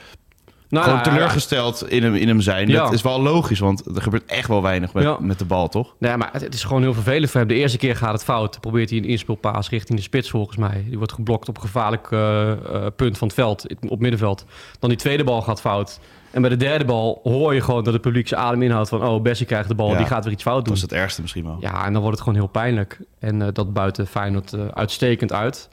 Nou, 0.74 0.86
gewoon 0.86 1.02
teleurgesteld 1.02 1.88
in 1.90 2.02
hem, 2.02 2.14
in 2.14 2.28
hem 2.28 2.40
zijn. 2.40 2.68
Ja. 2.68 2.82
Dat 2.84 2.92
is 2.92 3.02
wel 3.02 3.20
logisch, 3.22 3.58
want 3.58 3.96
er 3.96 4.02
gebeurt 4.02 4.24
echt 4.26 4.48
wel 4.48 4.62
weinig 4.62 4.92
met, 4.92 5.02
Ja. 5.04 5.16
met 5.20 5.38
de 5.38 5.44
bal, 5.44 5.68
toch? 5.68 5.94
Nee, 5.98 6.16
maar 6.16 6.28
het, 6.32 6.42
het 6.42 6.54
is 6.54 6.64
gewoon 6.64 6.82
heel 6.82 6.94
vervelend 6.94 7.30
voor 7.30 7.40
hem. 7.40 7.48
De 7.48 7.54
eerste 7.54 7.78
keer 7.78 7.96
gaat 7.96 8.12
het 8.12 8.24
fout. 8.24 8.52
Dan 8.52 8.60
probeert 8.60 8.90
hij 8.90 8.98
een 8.98 9.04
inspeelpaas 9.04 9.68
richting 9.68 9.98
de 9.98 10.04
spits 10.04 10.30
volgens 10.30 10.56
mij. 10.56 10.84
Die 10.88 10.96
wordt 10.98 11.12
geblokt 11.12 11.48
op 11.48 11.56
een 11.56 11.62
gevaarlijk 11.62 12.08
eh, 12.10 12.50
eh, 12.52 12.86
punt 12.96 13.18
van 13.18 13.26
het 13.28 13.36
veld, 13.36 13.66
op 13.88 14.00
middenveld. 14.00 14.44
Dan 14.78 14.88
die 14.88 14.98
tweede 14.98 15.24
bal 15.24 15.42
gaat 15.42 15.60
fout. 15.60 16.00
En 16.30 16.40
bij 16.40 16.50
de 16.50 16.56
derde 16.56 16.84
bal 16.84 17.20
hoor 17.22 17.54
je 17.54 17.60
gewoon 17.60 17.84
dat 17.84 17.92
het 17.92 18.02
publiek 18.02 18.28
zijn 18.28 18.40
adem 18.40 18.62
inhoudt 18.62 18.88
van... 18.88 19.06
oh, 19.06 19.22
Bessie 19.22 19.46
krijgt 19.46 19.68
de 19.68 19.74
bal, 19.74 19.90
Ja. 19.90 19.96
die 19.96 20.06
gaat 20.06 20.24
weer 20.24 20.32
iets 20.32 20.42
fout 20.42 20.56
Dat 20.56 20.64
doen. 20.64 20.74
is 20.74 20.82
het 20.82 20.92
ergste 20.92 21.20
misschien 21.20 21.44
wel. 21.44 21.56
Ja, 21.60 21.84
en 21.86 21.92
dan 21.92 22.02
wordt 22.02 22.16
het 22.18 22.26
gewoon 22.26 22.42
heel 22.42 22.50
pijnlijk. 22.52 22.98
En 23.18 23.42
eh, 23.42 23.48
dat 23.52 23.72
buiten 23.72 24.06
Feyenoord 24.06 24.54
uitstekend 24.74 25.32
uit. 25.32 25.68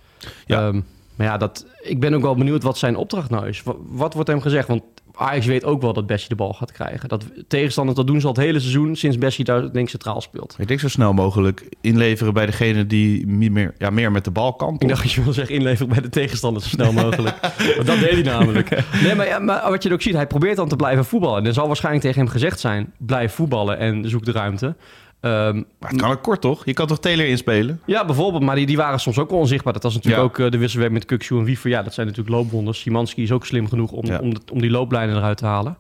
Ja. 0.45 0.67
Ehm, 0.67 0.81
maar 1.15 1.27
ja, 1.27 1.37
dat, 1.37 1.65
ik 1.81 1.99
ben 1.99 2.13
ook 2.13 2.21
wel 2.21 2.35
benieuwd 2.35 2.63
wat 2.63 2.77
zijn 2.77 2.95
opdracht 2.95 3.29
nou 3.29 3.47
is. 3.47 3.63
Wat, 3.63 3.77
wat 3.89 4.13
wordt 4.13 4.29
hem 4.29 4.41
gezegd? 4.41 4.67
Want 4.67 4.83
Ajax 5.15 5.45
weet 5.45 5.63
ook 5.63 5.81
wel 5.81 5.93
dat 5.93 6.07
Bessie 6.07 6.29
de 6.29 6.35
bal 6.35 6.53
gaat 6.53 6.71
krijgen. 6.71 7.09
Dat 7.09 7.25
tegenstanders, 7.47 7.97
dat 7.97 8.07
doen 8.07 8.19
ze 8.19 8.27
al 8.27 8.33
het 8.33 8.41
hele 8.41 8.59
seizoen... 8.59 8.95
sinds 8.95 9.17
Bessie 9.17 9.45
daar 9.45 9.61
denk 9.61 9.75
ik 9.75 9.89
centraal 9.89 10.21
speelt. 10.21 10.55
Ik 10.57 10.67
denk 10.67 10.79
zo 10.79 10.87
snel 10.87 11.13
mogelijk 11.13 11.69
inleveren 11.81 12.33
bij 12.33 12.45
degene 12.45 12.87
die 12.87 13.27
meer, 13.27 13.73
ja, 13.77 13.89
meer 13.89 14.11
met 14.11 14.23
de 14.23 14.31
bal 14.31 14.53
kan. 14.53 14.75
Ik 14.79 14.87
dacht 14.87 15.01
dat 15.01 15.11
je 15.11 15.23
wil 15.23 15.33
zeggen 15.33 15.55
inleveren 15.55 15.89
bij 15.89 16.01
de 16.01 16.09
tegenstander 16.09 16.61
zo 16.61 16.69
snel 16.69 16.93
mogelijk. 16.93 17.35
Want 17.75 17.87
dat 17.87 17.99
deed 17.99 18.11
hij 18.11 18.21
namelijk. 18.21 18.83
Nee, 19.03 19.15
maar, 19.15 19.27
ja, 19.27 19.39
maar 19.39 19.69
wat 19.69 19.83
je 19.83 19.93
ook 19.93 20.01
ziet, 20.01 20.13
hij 20.13 20.27
probeert 20.27 20.55
dan 20.55 20.69
te 20.69 20.75
blijven 20.75 21.05
voetballen. 21.05 21.39
En 21.39 21.45
er 21.45 21.53
zal 21.53 21.67
waarschijnlijk 21.67 22.05
tegen 22.05 22.21
hem 22.21 22.29
gezegd 22.29 22.59
zijn... 22.59 22.93
blijf 22.97 23.33
voetballen 23.33 23.77
en 23.77 24.09
zoek 24.09 24.25
de 24.25 24.31
ruimte. 24.31 24.75
Ehm, 25.21 25.55
Maar 25.79 25.89
het 25.89 26.01
kan 26.01 26.11
ook 26.11 26.21
kort, 26.23 26.41
toch? 26.41 26.65
Je 26.65 26.73
kan 26.73 26.87
toch 26.87 26.99
Taylor 26.99 27.25
inspelen? 27.25 27.81
Ja, 27.85 28.05
bijvoorbeeld. 28.05 28.43
Maar 28.43 28.55
die, 28.55 28.65
die 28.65 28.77
waren 28.77 28.99
soms 28.99 29.17
ook 29.19 29.29
wel 29.29 29.39
onzichtbaar. 29.39 29.73
Dat 29.73 29.83
was 29.83 29.93
natuurlijk 29.93 30.23
Ja. 30.23 30.29
ook 30.29 30.39
eh, 30.45 30.51
de 30.51 30.57
wisselwerk 30.57 30.91
met 30.91 31.05
Kukshoe 31.05 31.39
en 31.39 31.45
Wiever. 31.45 31.69
Ja, 31.69 31.83
dat 31.83 31.93
zijn 31.93 32.07
natuurlijk 32.07 32.35
loopwonders. 32.35 32.79
Simanski 32.79 33.23
is 33.23 33.31
ook 33.31 33.45
slim 33.45 33.67
genoeg 33.69 33.91
om, 33.91 34.05
Ja. 34.05 34.19
om, 34.19 34.33
de- 34.33 34.41
om 34.51 34.61
die 34.61 34.69
looplijnen 34.71 35.15
eruit 35.15 35.37
te 35.37 35.45
halen. 35.45 35.77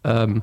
Ehm, 0.00 0.38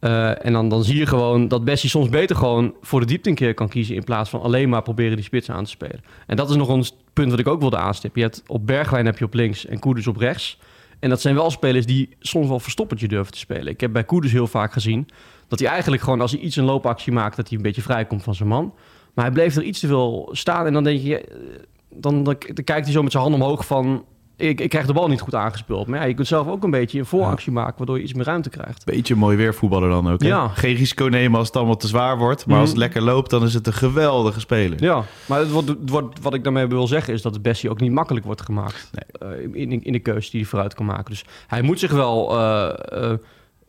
eh, 0.00 0.44
en 0.46 0.52
dan, 0.52 0.68
dan 0.68 0.84
zie 0.84 0.96
je 0.96 1.06
gewoon 1.06 1.48
dat 1.48 1.64
Bessie 1.64 1.90
soms 1.90 2.08
beter 2.08 2.36
gewoon 2.36 2.74
voor 2.82 3.00
de 3.00 3.06
diepte 3.06 3.28
een 3.28 3.34
keer 3.34 3.54
kan 3.54 3.68
kiezen... 3.68 3.94
in 3.94 4.04
plaats 4.04 4.30
van 4.30 4.40
alleen 4.42 4.68
maar 4.68 4.82
proberen 4.82 5.16
die 5.16 5.24
spits 5.24 5.50
aan 5.50 5.64
te 5.64 5.70
spelen. 5.70 6.00
En 6.26 6.36
dat 6.36 6.50
is 6.50 6.56
nog 6.56 6.68
een 6.68 6.84
punt 7.12 7.30
wat 7.30 7.38
ik 7.38 7.46
ook 7.48 7.60
wilde 7.60 7.76
aanstippen. 7.76 8.20
Je 8.20 8.26
hebt 8.26 8.42
op 8.46 8.66
Bergwijn 8.66 9.06
heb 9.06 9.18
je 9.18 9.24
op 9.24 9.34
links 9.34 9.66
en 9.66 9.78
Koeders 9.78 10.06
op 10.06 10.16
rechts. 10.16 10.58
En 10.98 11.08
dat 11.08 11.20
zijn 11.20 11.34
wel 11.34 11.50
spelers 11.50 11.86
die 11.86 12.08
soms 12.20 12.48
wel 12.48 12.60
verstoppertje 12.60 13.08
durven 13.08 13.32
te 13.32 13.38
spelen. 13.38 13.66
Ik 13.66 13.80
heb 13.80 13.92
bij 13.92 14.04
Koeders 14.04 14.32
heel 14.32 14.46
vaak 14.46 14.72
gezien 14.72 15.08
dat 15.48 15.58
hij 15.58 15.68
eigenlijk 15.68 16.02
gewoon... 16.02 16.20
als 16.20 16.30
hij 16.32 16.40
iets 16.40 16.56
een 16.56 16.64
loopactie 16.64 17.12
maakt, 17.12 17.36
dat 17.36 17.48
hij 17.48 17.56
een 17.56 17.62
beetje 17.62 17.82
vrijkomt 17.82 18.22
van 18.22 18.34
zijn 18.34 18.48
man... 18.48 18.72
Maar 19.14 19.26
hij 19.26 19.34
bleef 19.36 19.56
er 19.56 19.62
iets 19.62 19.80
te 19.80 19.86
veel 19.86 20.28
staan. 20.32 20.66
En 20.66 20.72
dan 20.72 20.84
denk 20.84 21.00
je, 21.02 21.20
eh, 21.20 21.36
dan, 21.90 22.22
dan, 22.22 22.36
dan 22.54 22.64
kijkt 22.64 22.84
hij 22.84 22.92
zo 22.92 23.02
met 23.02 23.12
zijn 23.12 23.22
hand 23.22 23.34
omhoog 23.34 23.66
van... 23.66 24.04
Ik, 24.36 24.60
ik 24.60 24.68
krijg 24.70 24.86
de 24.86 24.92
bal 24.92 25.08
niet 25.08 25.20
goed 25.20 25.34
aangespeeld. 25.34 25.86
Maar 25.86 26.00
ja, 26.00 26.04
je 26.04 26.14
kunt 26.14 26.26
zelf 26.26 26.46
ook 26.48 26.64
een 26.64 26.70
beetje 26.70 26.98
een 26.98 27.06
vooractie 27.06 27.52
maken... 27.52 27.74
waardoor 27.76 27.96
je 27.96 28.02
iets 28.02 28.12
meer 28.14 28.24
ruimte 28.24 28.48
krijgt. 28.50 28.84
Beetje 28.84 29.14
mooi 29.14 29.36
weer 29.36 29.54
voetballer 29.54 29.88
dan 29.90 30.10
ook. 30.10 30.22
hè? 30.22 30.28
Ja. 30.28 30.48
Geen 30.48 30.74
risico 30.74 31.04
nemen 31.04 31.38
als 31.38 31.46
het 31.46 31.56
allemaal 31.56 31.76
te 31.76 31.86
zwaar 31.86 32.18
wordt. 32.18 32.46
Maar 32.46 32.58
als 32.58 32.68
het 32.68 32.78
Mhm. 32.78 32.86
lekker 32.86 33.02
loopt, 33.02 33.30
dan 33.30 33.42
is 33.42 33.54
het 33.54 33.66
een 33.66 33.72
geweldige 33.72 34.40
speler. 34.40 34.82
Ja, 34.82 35.02
maar 35.26 35.38
het 35.38 35.50
wordt, 35.50 35.68
het 35.68 35.90
wordt, 35.90 36.20
wat 36.22 36.34
ik 36.34 36.44
daarmee 36.44 36.66
wil 36.66 36.86
zeggen... 36.86 37.14
is 37.14 37.22
dat 37.22 37.32
het 37.34 37.42
Bessie 37.42 37.70
ook 37.70 37.80
niet 37.80 37.92
makkelijk 37.92 38.26
wordt 38.26 38.42
gemaakt. 38.42 38.90
eh, 39.20 39.28
in, 39.52 39.84
in 39.84 39.92
de 39.92 39.98
keuze 40.00 40.30
die 40.30 40.40
hij 40.40 40.48
vooruit 40.48 40.74
kan 40.74 40.86
maken. 40.86 41.10
Dus 41.10 41.24
hij 41.46 41.62
moet 41.62 41.78
zich 41.78 41.92
wel... 41.92 42.38
eh, 42.38 43.12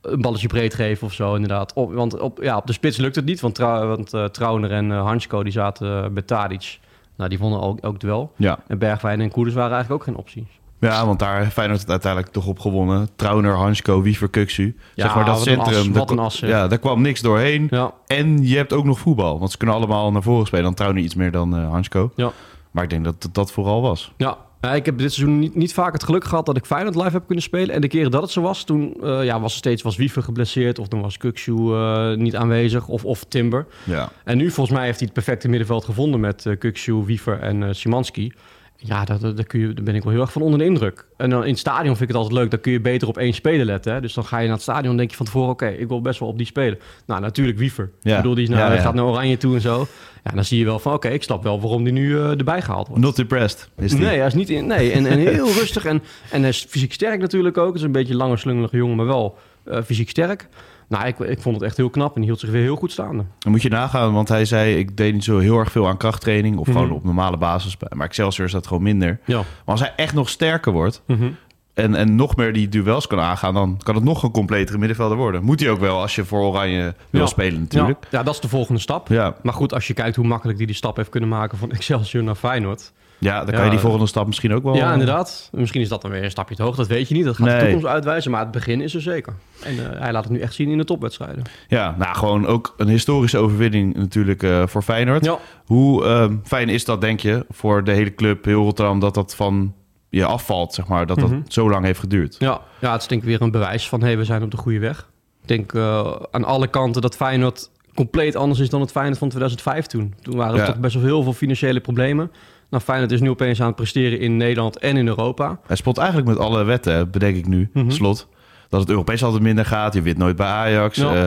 een 0.01 0.22
balletje 0.22 0.48
breed 0.48 0.74
geven 0.74 1.07
of 1.07 1.13
zo, 1.13 1.34
inderdaad. 1.34 1.74
Op, 1.74 1.94
want 1.94 2.19
op, 2.19 2.40
ja, 2.42 2.57
op 2.57 2.68
de 2.68 2.74
spits 2.74 2.98
lukt 2.98 3.16
het 3.16 3.25
niet, 3.25 3.40
want, 3.40 3.56
Trau, 3.56 3.88
want 3.88 4.13
eh, 4.13 4.25
Trauner 4.25 4.72
en 4.72 4.92
eh 4.92 5.01
Hansko 5.01 5.44
die 5.44 5.51
zaten 5.51 6.04
eh, 6.04 6.10
bij 6.10 6.24
Tadic. 6.24 6.80
Nou, 7.18 7.29
die 7.29 7.39
wonnen 7.39 7.62
ook, 7.62 7.77
ook 7.82 8.00
duel. 8.00 8.32
Ja. 8.36 8.60
En 8.68 8.77
Bergwijn 8.77 9.22
en 9.22 9.32
Koeders 9.32 9.56
waren 9.56 9.72
eigenlijk 9.72 10.01
ook 10.01 10.08
geen 10.08 10.18
optie. 10.18 10.48
ja, 10.79 11.06
want 11.06 11.20
daar 11.20 11.39
heeft 11.39 11.53
Feyenoord 11.53 11.79
het 11.79 11.89
uiteindelijk 11.89 12.34
toch 12.34 12.48
op 12.48 12.60
gewonnen. 12.60 13.10
Trauner, 13.15 13.56
Hansko, 13.56 14.01
Wiever, 14.01 14.29
Kuksu. 14.29 14.75
Ja, 14.94 15.03
zeg 15.06 15.15
maar 15.15 15.25
dat 15.25 15.41
centrum. 15.41 15.75
as, 15.75 15.91
daar 15.91 16.10
een 16.10 16.20
as. 16.20 16.39
Ja, 16.39 16.68
daar 16.68 16.77
kwam 16.77 17.01
niks 17.01 17.22
doorheen. 17.22 17.68
Ja, 17.70 17.94
En 18.08 18.48
je 18.48 18.56
hebt 18.56 18.74
ook 18.74 18.86
nog 18.86 19.00
voetbal. 19.00 19.39
Want 19.39 19.51
ze 19.51 19.58
kunnen 19.58 19.75
allemaal 19.75 20.12
naar 20.12 20.24
voren 20.24 20.46
spelen. 20.46 20.63
Dan 20.63 20.74
Trauner 20.74 21.03
iets 21.03 21.15
meer 21.15 21.32
dan 21.32 21.53
Hansko. 21.53 22.12
Ja. 22.15 22.32
Maar 22.72 22.84
ik 22.84 22.89
denk 22.89 23.03
dat 23.03 23.22
dat, 23.22 23.34
dat 23.34 23.51
vooral 23.51 23.82
was. 23.82 24.13
Ja, 24.18 24.38
Ja, 24.62 24.74
ik 24.74 24.86
heb 24.86 24.98
dit 24.98 25.13
seizoen 25.13 25.39
niet, 25.39 25.56
niet 25.56 25.74
vaak 25.74 25.94
het 25.94 26.04
geluk 26.04 26.24
gehad 26.24 26.46
dat 26.46 26.58
ik 26.58 26.66
Feyenoord 26.66 26.96
live 26.96 27.10
heb 27.10 27.25
kunnen 27.25 27.44
spelen. 27.44 27.75
En 27.75 27.82
de 27.82 27.88
keren 27.88 28.12
dat 28.12 28.22
het 28.22 28.32
zo 28.32 28.42
was, 28.42 28.63
toen 28.63 28.96
eh, 29.04 29.24
ja, 29.24 29.39
was 29.39 29.56
steeds 29.56 29.82
was 29.82 29.96
Wiever 29.96 30.24
geblesseerd. 30.24 30.80
Of 30.80 30.88
dan 30.88 31.01
was 31.01 31.18
Kukshoe 31.18 31.75
eh, 31.75 32.18
niet 32.18 32.36
aanwezig. 32.36 32.88
Of, 32.88 33.06
of 33.06 33.24
Timber. 33.24 33.66
Ja. 33.84 34.12
En 34.24 34.38
nu 34.38 34.51
volgens 34.51 34.78
mij 34.78 34.86
heeft 34.86 35.00
hij 35.00 35.10
het 35.13 35.24
perfecte 35.24 35.48
middenveld 35.48 35.86
gevonden 35.86 36.20
met 36.20 36.46
uh, 36.46 36.58
Kukshoe, 36.58 37.06
Wiever 37.06 37.39
en 37.39 37.75
Simanski. 37.75 38.32
Ja, 38.81 39.05
daar, 39.05 39.19
daar, 39.19 39.45
kun 39.45 39.59
je, 39.59 39.74
daar 39.74 39.83
ben 39.83 39.95
ik 39.95 40.03
wel 40.03 40.12
heel 40.12 40.21
erg 40.21 40.31
van 40.31 40.41
onder 40.41 40.59
de 40.59 40.65
indruk. 40.65 41.05
En 41.17 41.29
dan 41.29 41.43
in 41.43 41.50
het 41.50 41.59
stadion 41.59 41.98
vind 41.98 42.01
ik 42.01 42.07
het 42.07 42.15
altijd 42.15 42.39
leuk. 42.39 42.51
Dan 42.51 42.59
kun 42.59 42.71
je 42.71 42.81
beter 42.81 43.07
op 43.07 43.17
één 43.17 43.33
speler 43.33 43.65
letten. 43.65 43.93
Hè? 43.93 44.01
Dus 44.01 44.13
dan 44.13 44.25
ga 44.25 44.38
je 44.38 44.43
naar 44.43 44.53
het 44.53 44.62
stadion 44.62 44.91
en 44.91 44.98
denk 44.98 45.09
je 45.09 45.15
van 45.15 45.25
tevoren... 45.25 45.50
oké, 45.50 45.67
ik 45.67 45.88
wil 45.88 46.01
best 46.01 46.19
wel 46.19 46.29
op 46.29 46.38
die 46.38 46.45
spelen. 46.45 46.79
Nou, 47.05 47.21
natuurlijk 47.21 47.57
Wiever. 47.57 47.89
Ja. 48.01 48.12
Ik 48.12 48.17
bedoel, 48.17 48.36
die 48.36 48.43
is 48.43 48.50
Ja, 48.50 48.74
ja. 48.74 48.79
gaat 48.79 48.93
naar 48.93 49.05
Oranje 49.05 49.38
toe 49.38 49.55
en 49.55 49.62
zo. 49.62 49.88
Ja, 50.24 50.31
dan 50.31 50.45
zie 50.45 50.59
je 50.59 50.65
wel 50.65 50.79
van... 50.79 50.93
oké, 50.93 51.07
ik 51.07 51.24
snap 51.24 51.43
wel 51.43 51.62
waarom 51.62 51.83
die 51.83 51.93
nu 51.93 52.09
uh, 52.09 52.29
erbij 52.29 52.62
gehaald 52.62 52.88
wordt. 52.88 53.03
Not 53.03 53.19
impressed, 53.19 53.69
is 53.77 53.91
die. 53.91 54.00
Nee, 54.00 54.17
hij 54.17 54.27
is 54.27 54.33
niet 54.33 54.50
in. 54.50 54.67
Nee, 54.67 54.91
en, 54.91 55.05
en 55.05 55.17
heel 55.17 55.51
rustig. 55.51 55.86
En, 55.86 56.03
en 56.31 56.39
hij 56.39 56.50
is 56.50 56.65
fysiek 56.69 56.93
sterk 56.93 57.19
natuurlijk 57.19 57.57
ook. 57.57 57.67
Het 57.67 57.75
is 57.75 57.81
een 57.81 57.91
beetje 57.91 58.13
een 58.13 58.19
lange, 58.19 58.38
slungelige 58.38 58.77
jongen, 58.77 58.95
maar 58.95 59.05
wel 59.05 59.38
uh, 59.67 59.81
fysiek 59.81 60.09
sterk. 60.09 60.48
Nou, 60.89 61.08
ik, 61.08 61.19
ik 61.19 61.41
vond 61.41 61.55
het 61.55 61.63
echt 61.65 61.77
heel 61.77 61.89
knap 61.89 62.15
en 62.15 62.22
hield 62.22 62.39
zich 62.39 62.50
weer 62.50 62.62
heel 62.62 62.75
goed 62.75 62.91
staande. 62.91 63.24
Dan 63.39 63.51
moet 63.51 63.62
je 63.62 63.69
nagaan, 63.69 64.13
want 64.13 64.27
hij 64.29 64.46
zei... 64.46 64.75
ik 64.77 64.98
deed 64.98 65.13
niet 65.13 65.24
zo 65.24 65.38
heel 65.39 65.58
erg 65.58 65.72
veel 65.72 65.88
aan 65.88 65.98
krachttraining... 65.98 66.58
of 66.58 66.67
Mhm. 66.67 66.77
gewoon 66.77 66.91
op 66.91 67.03
normale 67.03 67.38
basis. 67.38 67.77
Maar 67.96 68.08
Excelsior 68.08 68.46
is 68.46 68.51
dat 68.51 68.67
gewoon 68.67 68.84
minder. 68.84 69.19
Ja. 69.25 69.36
Maar 69.38 69.46
als 69.65 69.79
hij 69.79 69.93
echt 69.96 70.13
nog 70.13 70.29
sterker 70.29 70.72
wordt... 70.72 71.01
Mm 71.05 71.17
-hmm. 71.17 71.36
en, 71.74 71.96
en 71.96 72.15
nog 72.15 72.36
meer 72.36 72.53
die 72.53 72.69
duels 72.69 73.08
kan 73.08 73.19
aangaan, 73.19 73.53
dan 73.53 73.79
kan 73.84 73.96
het 73.96 74.03
nog 74.03 74.24
een 74.24 74.31
completere 74.31 74.77
middenvelder 74.77 75.17
worden. 75.17 75.43
Moet 75.43 75.60
hij 75.60 75.69
ook 75.69 75.79
wel 75.79 76.00
als 76.01 76.15
je 76.15 76.25
voor 76.25 76.39
Oranje 76.41 76.93
wil 77.10 77.22
Ja. 77.22 77.27
spelen 77.27 77.60
natuurlijk. 77.60 77.98
Ja, 78.10 78.17
ja, 78.17 78.24
dat 78.24 78.34
is 78.34 78.39
de 78.39 78.50
volgende 78.50 78.79
stap. 78.81 79.08
Ja. 79.08 79.36
Maar 79.43 79.53
goed, 79.53 79.74
als 79.74 79.88
je 79.88 79.93
kijkt 79.93 80.15
hoe 80.15 80.27
makkelijk 80.27 80.58
die 80.58 80.67
die 80.67 80.75
stap 80.75 80.96
heeft 80.96 81.10
kunnen 81.10 81.29
maken 81.29 81.58
van 81.58 81.72
Excelsior 81.77 82.24
naar 82.24 82.36
Feyenoord. 82.36 82.91
Ja, 83.20 83.44
dan 83.46 83.54
kan 83.56 83.64
je 83.64 83.70
die 83.70 83.80
volgende 83.80 84.08
stap 84.08 84.26
misschien 84.28 84.54
ook 84.54 84.64
wel... 84.64 84.76
Ja, 84.76 84.92
inderdaad. 84.92 85.50
Misschien 85.52 85.82
is 85.82 85.90
dat 85.90 86.02
dan 86.02 86.12
weer 86.12 86.24
een 86.24 86.32
stapje 86.32 86.56
te 86.56 86.64
hoog. 86.64 86.76
Dat 86.76 86.88
weet 86.88 87.08
je 87.08 87.14
niet. 87.16 87.26
Dat 87.26 87.36
gaat 87.36 87.48
de 87.50 87.60
toekomst 87.60 87.86
uitwijzen. 87.86 88.32
Maar 88.32 88.40
het 88.42 88.52
begin 88.52 88.82
is 88.82 88.96
er 88.96 89.02
zeker. 89.02 89.34
En 89.64 89.92
eh, 89.94 90.00
hij 90.00 90.12
laat 90.12 90.24
het 90.24 90.34
nu 90.34 90.40
echt 90.40 90.54
zien 90.54 90.70
in 90.70 90.78
de 90.78 90.84
topwedstrijden. 90.84 91.44
Ja, 91.68 91.96
nou 91.98 92.16
gewoon 92.16 92.46
ook 92.48 92.74
een 92.78 92.88
historische 92.88 93.38
overwinning 93.38 93.96
natuurlijk 93.96 94.44
eh, 94.44 94.68
voor 94.68 94.82
Feyenoord. 94.82 95.26
Ja. 95.26 95.38
Hoe 95.66 96.06
ehm, 96.06 96.36
fijn 96.44 96.70
is 96.70 96.86
dat, 96.86 97.02
denk 97.02 97.20
je, 97.20 97.46
voor 97.50 97.84
de 97.84 97.92
hele 97.92 98.16
club, 98.16 98.46
heel 98.46 98.64
Rotterdam, 98.64 99.00
dat 99.00 99.14
dat 99.14 99.36
van 99.36 99.74
je 100.10 100.26
afvalt, 100.26 100.74
zeg 100.74 100.88
maar, 100.88 101.06
dat 101.06 101.20
dat 101.20 101.30
Mhm. 101.30 101.42
zo 101.48 101.70
lang 101.70 101.86
heeft 101.86 102.00
geduurd? 102.00 102.36
Ja, 102.40 102.62
ja, 102.80 102.92
het 102.92 103.02
is 103.02 103.08
denk 103.08 103.22
ik 103.22 103.28
weer 103.28 103.42
een 103.42 103.52
bewijs 103.52 103.90
van... 103.90 104.02
hey, 104.02 104.18
we 104.18 104.24
zijn 104.26 104.44
op 104.44 104.52
de 104.52 104.58
goede 104.58 104.80
weg. 104.80 105.10
Ik 105.42 105.48
denk 105.48 105.74
eh, 105.74 106.12
aan 106.32 106.44
alle 106.44 106.68
kanten 106.68 107.02
dat 107.02 107.16
Feyenoord 107.16 107.70
compleet 107.96 108.36
anders 108.36 108.60
is 108.60 108.70
dan 108.70 108.82
het 108.82 108.92
Feyenoord 108.92 109.18
van 109.18 109.28
2005 109.30 109.86
toen. 109.86 110.14
Toen 110.22 110.36
waren 110.36 110.54
er 110.54 110.60
Ja. 110.60 110.66
toch 110.66 110.80
best 110.80 110.94
wel 110.96 111.04
heel 111.04 111.24
veel 111.24 111.34
financiële 111.34 111.80
problemen. 111.80 112.32
Nou, 112.70 112.84
Feyenoord 112.84 113.12
is 113.12 113.20
nu 113.22 113.30
opeens 113.30 113.62
aan 113.62 113.68
het 113.68 113.76
presteren 113.76 114.20
in 114.20 114.38
Nederland 114.38 114.78
en 114.78 114.98
in 114.98 115.08
Europa. 115.08 115.60
Hij 115.68 115.76
spot 115.76 115.98
eigenlijk 115.98 116.28
met 116.28 116.38
alle 116.38 116.64
wetten, 116.64 117.12
bedenk 117.12 117.36
ik 117.36 117.48
nu, 117.48 117.70
Mhm. 117.74 117.90
slot. 117.90 118.28
Dat 118.70 118.80
het 118.80 118.90
Europees 118.90 119.24
altijd 119.24 119.44
minder 119.44 119.66
gaat. 119.66 119.94
Je 119.94 120.02
wint 120.02 120.18
nooit 120.18 120.36
bij 120.36 120.48
Ajax. 120.48 120.98
Ja. 120.98 121.16
Eh, 121.16 121.26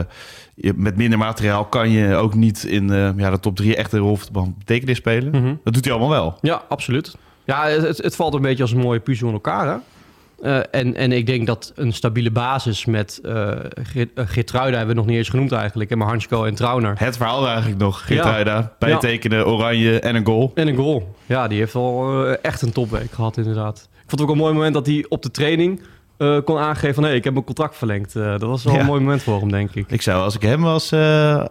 je, 0.55 0.73
met 0.75 0.97
minder 0.97 1.17
materiaal 1.19 1.65
kan 1.65 1.89
je 1.89 2.15
ook 2.15 2.33
niet 2.33 2.63
in 2.63 2.89
eh, 2.91 3.09
ja, 3.17 3.29
de 3.29 3.39
top 3.39 3.55
drie 3.55 3.75
echt 3.75 3.93
een 3.93 3.99
rol 3.99 4.17
van 4.33 4.55
betekenis 4.57 4.97
spelen. 4.97 5.31
Mhm. 5.41 5.53
Dat 5.63 5.73
doet 5.73 5.83
hij 5.85 5.93
allemaal 5.93 6.11
wel. 6.11 6.37
Ja, 6.41 6.61
absoluut. 6.69 7.15
Ja, 7.45 7.67
het, 7.67 7.97
het 7.97 8.15
valt 8.15 8.33
een 8.33 8.41
beetje 8.41 8.61
als 8.63 8.71
een 8.71 8.79
mooie 8.79 8.99
puzzel 8.99 9.27
in 9.27 9.33
elkaar. 9.33 9.67
Hè? 9.67 9.75
Eh, 10.43 10.59
en, 10.71 10.95
en 10.95 11.11
ik 11.11 11.25
denk 11.25 11.47
dat 11.47 11.71
een 11.75 11.93
stabiele 11.93 12.31
basis 12.31 12.85
met 12.85 13.19
eh, 13.23 13.51
Geertruida 14.15 14.77
hebben 14.77 14.95
we 14.95 15.01
nog 15.01 15.09
niet 15.09 15.17
eens 15.17 15.29
genoemd 15.29 15.51
eigenlijk. 15.51 15.89
hè, 15.89 15.95
Maar 15.95 16.07
Hansko 16.07 16.43
en 16.45 16.55
Trauner. 16.55 16.95
Het 16.97 17.17
verhaal 17.17 17.47
eigenlijk 17.47 17.77
nog. 17.79 18.05
Geertruida, 18.05 18.73
bij 18.79 18.89
Ja. 18.89 18.95
het 18.95 19.03
tekenen, 19.03 19.47
oranje 19.47 19.99
en 19.99 20.15
een 20.15 20.25
goal. 20.25 20.51
En 20.55 20.67
een 20.67 20.75
goal. 20.75 21.15
Ja, 21.33 21.47
die 21.47 21.59
heeft 21.59 21.75
al 21.75 22.25
eh, 22.25 22.33
echt 22.41 22.61
een 22.61 22.71
topweek 22.71 23.11
gehad 23.11 23.37
inderdaad. 23.37 23.77
Ik 23.77 24.09
vond 24.09 24.11
het 24.11 24.21
ook 24.21 24.29
een 24.29 24.41
mooi 24.41 24.53
moment 24.53 24.73
dat 24.73 24.85
hij 24.85 25.05
op 25.09 25.21
de 25.21 25.31
training 25.31 25.81
eh, 26.17 26.37
kon 26.45 26.57
aangeven 26.57 26.93
van... 26.95 27.03
hé, 27.03 27.13
ik 27.13 27.23
heb 27.23 27.33
mijn 27.33 27.45
contract 27.45 27.75
verlengd. 27.77 28.15
Eh, 28.15 28.29
dat 28.31 28.41
was 28.41 28.63
wel 28.63 28.73
Ja. 28.73 28.79
een 28.79 28.85
mooi 28.85 28.99
moment 29.01 29.23
voor 29.23 29.39
hem, 29.39 29.51
denk 29.51 29.75
ik. 29.75 29.85
Ik 29.91 30.01
zou, 30.01 30.23
als 30.23 30.35
ik 30.35 30.41
hem 30.41 30.61
was, 30.61 30.93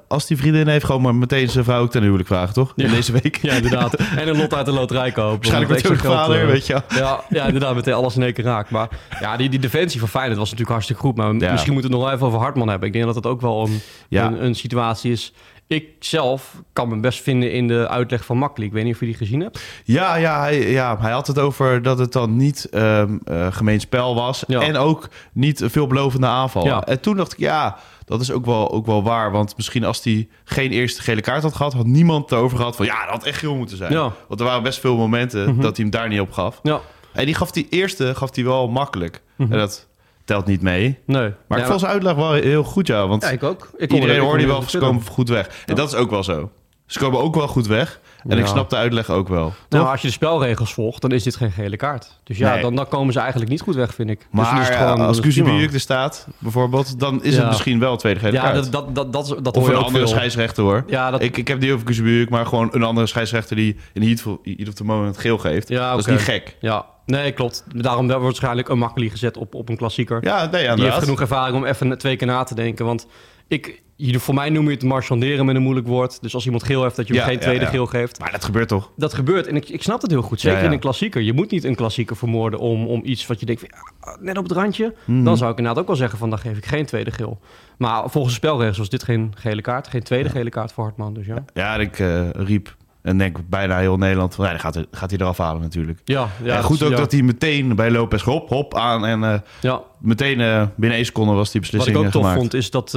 als 0.08 0.26
die 0.26 0.36
vriendin 0.36 0.68
heeft, 0.68 0.84
gewoon 0.84 1.02
maar 1.02 1.14
meteen 1.14 1.48
zijn 1.48 1.64
vrouw 1.64 1.82
ook 1.82 1.90
ten 1.90 2.02
huwelijk 2.02 2.28
vragen, 2.28 2.54
toch? 2.54 2.72
Ja. 2.76 2.84
In 2.84 2.90
deze 2.90 3.12
week. 3.12 3.36
Ja, 3.42 3.52
inderdaad. 3.54 3.94
En 3.94 4.28
een 4.28 4.36
lot 4.36 4.54
uit 4.54 4.66
de 4.66 4.72
loterij 4.72 5.10
kopen. 5.12 5.50
Waarschijnlijk 5.50 5.88
met 5.88 6.00
vader, 6.00 6.46
weet 6.46 6.66
je. 6.66 6.82
Ja, 6.88 7.20
ja, 7.28 7.44
inderdaad, 7.46 7.74
meteen 7.74 7.94
alles 7.94 8.16
in 8.16 8.22
één 8.22 8.32
keer 8.32 8.44
raakt. 8.44 8.70
Maar 8.70 8.88
ja, 9.20 9.36
die, 9.36 9.48
die 9.48 9.58
defensie 9.58 10.00
van 10.00 10.08
Feyenoord 10.08 10.38
was 10.38 10.50
natuurlijk 10.50 10.70
hartstikke 10.72 11.02
goed. 11.02 11.16
Maar 11.16 11.34
Ja. 11.34 11.50
misschien 11.50 11.72
moeten 11.72 11.90
we 11.90 11.96
het 11.96 12.04
nog 12.06 12.14
even 12.14 12.26
over 12.26 12.38
Hartman 12.38 12.68
hebben. 12.68 12.86
Ik 12.88 12.92
denk 12.94 13.04
dat 13.04 13.14
dat 13.14 13.26
ook 13.26 13.40
wel 13.40 13.64
een, 13.66 13.80
Ja. 14.08 14.26
een, 14.26 14.44
een 14.44 14.54
situatie 14.54 15.12
is. 15.12 15.32
Ik 15.72 15.88
zelf 15.98 16.62
kan 16.72 16.88
me 16.88 17.00
best 17.00 17.22
vinden 17.22 17.52
in 17.52 17.68
de 17.68 17.88
uitleg 17.88 18.24
van 18.24 18.38
Makkeli. 18.38 18.66
Ik 18.66 18.72
weet 18.72 18.84
niet 18.84 18.94
of 18.94 19.00
je 19.00 19.06
die 19.06 19.14
gezien 19.14 19.40
hebt. 19.40 19.62
Ja, 19.84 20.16
ja, 20.16 20.40
hij, 20.40 20.70
ja, 20.70 20.98
hij 21.00 21.12
had 21.12 21.26
het 21.26 21.38
over 21.38 21.82
dat 21.82 21.98
het 21.98 22.12
dan 22.12 22.36
niet 22.36 22.64
ehm 22.70 23.18
eh, 23.24 23.46
gemeen 23.50 23.80
spel 23.80 24.14
was. 24.14 24.44
Ja. 24.46 24.60
En 24.60 24.76
ook 24.76 25.08
niet 25.32 25.62
veelbelovende 25.64 26.26
aanval. 26.26 26.64
Ja. 26.64 26.84
En 26.84 27.00
toen 27.00 27.16
dacht 27.16 27.32
ik, 27.32 27.38
ja, 27.38 27.78
dat 28.04 28.20
is 28.20 28.30
ook 28.30 28.44
wel, 28.44 28.72
ook 28.72 28.86
wel 28.86 29.02
waar. 29.02 29.30
Want 29.30 29.56
misschien 29.56 29.84
als 29.84 30.04
hij 30.04 30.28
geen 30.44 30.70
eerste 30.70 31.02
gele 31.02 31.20
kaart 31.20 31.42
had 31.42 31.54
gehad... 31.54 31.72
had 31.72 31.86
niemand 31.86 32.32
erover 32.32 32.56
gehad 32.56 32.76
van, 32.76 32.86
ja, 32.86 33.00
dat 33.00 33.10
had 33.10 33.24
echt 33.24 33.38
geel 33.38 33.56
moeten 33.56 33.76
zijn. 33.76 33.92
Ja. 33.92 34.12
Want 34.28 34.40
er 34.40 34.46
waren 34.46 34.62
best 34.62 34.80
veel 34.80 34.96
momenten 34.96 35.46
dat 35.60 35.76
hij 35.76 35.84
hem 35.84 35.90
daar 35.90 36.08
niet 36.08 36.20
op 36.20 36.32
gaf. 36.32 36.60
Ja, 36.62 36.80
En 37.12 37.24
die 37.24 37.34
gaf 37.34 37.50
die 37.50 37.66
eerste 37.70 38.14
gaf 38.14 38.34
hij 38.34 38.44
wel 38.44 38.68
makkelijk. 38.68 39.22
Mhm. 39.36 39.52
En 39.52 39.58
dat 39.58 39.86
telt 40.24 40.46
niet 40.46 40.62
mee. 40.62 40.98
nee. 41.06 41.32
Maar 41.46 41.58
ja, 41.58 41.64
ik 41.64 41.68
vond 41.70 41.80
zijn 41.80 41.92
uitleg 41.92 42.14
wel 42.14 42.32
heel 42.32 42.64
goed, 42.64 42.86
ja. 42.86 43.08
Want 43.08 43.22
Ja, 43.22 43.28
ik 43.30 43.42
ook. 43.42 43.70
Ik 43.76 43.92
iedereen 43.92 44.16
er- 44.16 44.22
hoorde 44.22 44.38
kon 44.46 44.52
wel, 44.52 44.62
ze 44.68 44.78
komen 44.78 45.02
goed 45.06 45.28
weg. 45.28 45.62
En 45.66 45.74
dat 45.74 45.88
is 45.88 45.94
ook 45.94 46.10
wel 46.10 46.22
zo. 46.24 46.50
Ze 46.86 46.98
komen 46.98 47.20
ook 47.20 47.34
wel 47.34 47.48
goed 47.48 47.66
weg. 47.66 48.00
En 48.26 48.38
ik 48.38 48.44
Ja. 48.44 48.50
snap 48.50 48.70
de 48.70 48.76
uitleg 48.76 49.10
ook 49.10 49.28
wel. 49.28 49.42
Nou, 49.42 49.52
Toch? 49.68 49.90
als 49.90 50.00
je 50.00 50.06
de 50.06 50.12
spelregels 50.12 50.72
volgt, 50.74 51.00
dan 51.02 51.10
is 51.12 51.22
dit 51.22 51.36
geen 51.36 51.50
gele 51.50 51.76
kaart. 51.76 52.20
Dus 52.24 52.38
ja, 52.38 52.52
Nee. 52.52 52.62
dan, 52.62 52.74
dan 52.76 52.88
komen 52.88 53.12
ze 53.12 53.18
eigenlijk 53.20 53.50
niet 53.50 53.60
goed 53.60 53.74
weg, 53.74 53.94
vind 53.94 54.10
ik. 54.10 54.18
Dus 54.18 54.26
Maar 54.30 54.58
het 54.60 54.68
eh, 54.68 54.76
gewoon- 54.80 55.00
als 55.00 55.16
het. 55.16 55.24
Kuzubiuk 55.26 55.72
er 55.72 55.80
staat, 55.80 56.26
bijvoorbeeld, 56.38 56.98
dan 57.00 57.22
is 57.24 57.34
Ja. 57.34 57.38
het 57.40 57.48
misschien 57.48 57.78
wel 57.78 57.96
tweede 57.96 58.20
gele 58.20 58.32
Ja, 58.32 58.42
kaart. 58.42 58.54
dat, 58.54 58.72
dat, 58.72 58.94
dat, 58.94 59.12
dat, 59.12 59.44
dat 59.44 59.56
of 59.56 59.62
hoor 59.66 59.72
een 59.74 59.82
andere 59.82 59.98
veel. 59.98 60.06
scheidsrechter 60.14 60.62
hoor. 60.62 60.84
Ja, 60.86 61.10
dat, 61.10 61.22
Ik, 61.22 61.36
ik 61.36 61.48
heb 61.48 61.60
die 61.60 61.72
over 61.72 61.84
Kuzubiuk, 61.86 62.28
maar 62.30 62.46
gewoon 62.46 62.68
een 62.72 62.82
andere 62.82 63.06
scheidsrechter 63.06 63.56
die 63.56 63.76
in 63.92 64.02
heat, 64.02 64.24
heat 64.42 64.68
of 64.68 64.74
the 64.74 64.84
moment 64.84 65.18
geel 65.18 65.38
geeft. 65.38 65.68
Ja, 65.68 65.90
dat 65.90 65.98
is 65.98 66.06
niet 66.06 66.20
gek. 66.20 66.56
Ja, 66.60 66.84
nee, 67.06 67.32
klopt. 67.32 67.64
Daarom 67.68 68.06
wordt 68.06 68.22
waarschijnlijk 68.22 68.68
een 68.68 68.78
makkelijk 68.78 69.10
gezet 69.10 69.36
op, 69.36 69.54
op 69.54 69.68
een 69.68 69.76
klassieker. 69.76 70.24
Ja, 70.24 70.48
nee, 70.50 70.74
Die 70.74 70.84
heeft 70.84 70.98
genoeg 70.98 71.20
ervaring 71.20 71.56
om 71.56 71.64
even 71.64 71.98
twee 71.98 72.16
keer 72.16 72.26
na 72.26 72.42
te 72.44 72.54
denken. 72.54 72.84
Want 72.84 73.06
ik, 73.48 73.82
voor 73.96 74.34
mij 74.34 74.50
noem 74.50 74.64
je 74.64 74.70
het 74.70 74.82
marchanderen 74.82 75.46
met 75.46 75.56
een 75.56 75.62
moeilijk 75.62 75.86
woord. 75.86 76.22
Dus 76.22 76.34
als 76.34 76.44
iemand 76.44 76.62
geel 76.62 76.82
heeft, 76.82 76.96
dat 76.96 77.06
je 77.06 77.12
hem 77.12 77.22
Ja, 77.22 77.28
geen 77.28 77.38
tweede 77.38 77.64
ja. 77.64 77.70
geel 77.70 77.86
geeft. 77.86 78.20
Maar 78.20 78.32
dat 78.32 78.44
gebeurt 78.44 78.68
toch? 78.68 78.90
Dat 78.96 79.14
gebeurt 79.14 79.46
en 79.46 79.56
ik, 79.56 79.68
ik 79.68 79.82
snap 79.82 80.02
het 80.02 80.10
heel 80.10 80.22
goed. 80.22 80.40
Zeker 80.40 80.62
in 80.62 80.72
een 80.72 80.78
klassieker. 80.78 81.22
Je 81.22 81.32
moet 81.32 81.50
niet 81.50 81.64
een 81.64 81.74
klassieker 81.74 82.16
vermoorden 82.16 82.60
om, 82.60 82.86
om 82.86 83.00
iets 83.04 83.26
wat 83.26 83.40
je 83.40 83.46
denkt, 83.46 83.60
van, 83.60 84.16
net 84.20 84.38
op 84.38 84.44
het 84.44 84.52
randje. 84.52 84.94
Mhm. 85.04 85.24
Dan 85.24 85.36
zou 85.36 85.50
ik 85.50 85.56
inderdaad 85.56 85.82
ook 85.82 85.88
wel 85.88 85.96
zeggen 85.96 86.18
van, 86.18 86.30
dan 86.30 86.38
geef 86.38 86.56
ik 86.56 86.66
geen 86.66 86.86
tweede 86.86 87.10
geel. 87.10 87.40
Maar 87.78 88.10
volgens 88.10 88.34
de 88.34 88.46
spelregels 88.46 88.78
was 88.78 88.88
dit 88.88 89.02
geen 89.02 89.32
gele 89.36 89.60
kaart. 89.60 89.88
Geen 89.88 90.02
tweede 90.02 90.28
gele 90.28 90.50
kaart 90.50 90.72
voor 90.72 90.84
Hartman. 90.84 91.14
Dus 91.14 91.26
ja. 91.26 91.44
Ja, 91.54 91.76
ik 91.76 91.98
eh, 91.98 92.30
riep 92.30 92.76
en 93.02 93.18
denk 93.18 93.38
bijna 93.48 93.78
heel 93.78 93.96
Nederland 93.96 94.34
van, 94.34 94.44
ja, 94.44 94.50
dan 94.50 94.60
gaat, 94.60 94.74
hij- 94.74 94.86
gaat 94.90 95.10
hij 95.10 95.18
eraf 95.18 95.38
halen 95.38 95.62
natuurlijk. 95.62 96.00
Ja, 96.04 96.28
ja, 96.42 96.56
en 96.56 96.62
goed 96.62 96.78
dat- 96.78 96.88
ook 96.88 96.94
ja. 96.94 97.00
dat 97.00 97.12
hij 97.12 97.22
meteen 97.22 97.76
bij 97.76 97.90
Lopez 97.90 98.22
hop, 98.22 98.48
hop 98.48 98.74
aan 98.76 99.06
en 99.06 99.24
eh, 99.24 99.34
Ja, 99.60 99.80
meteen 99.98 100.40
eh, 100.40 100.62
binnen 100.74 100.96
één 100.96 101.06
seconde 101.06 101.32
was 101.32 101.50
die 101.50 101.60
Wat 101.60 101.70
beslissing 101.70 101.96
ik 101.96 102.02
ook 102.02 102.06
eh, 102.06 102.12
tof 102.12 102.22
gemaakt. 102.22 102.40
vond 102.40 102.54
is 102.54 102.70
dat 102.70 102.94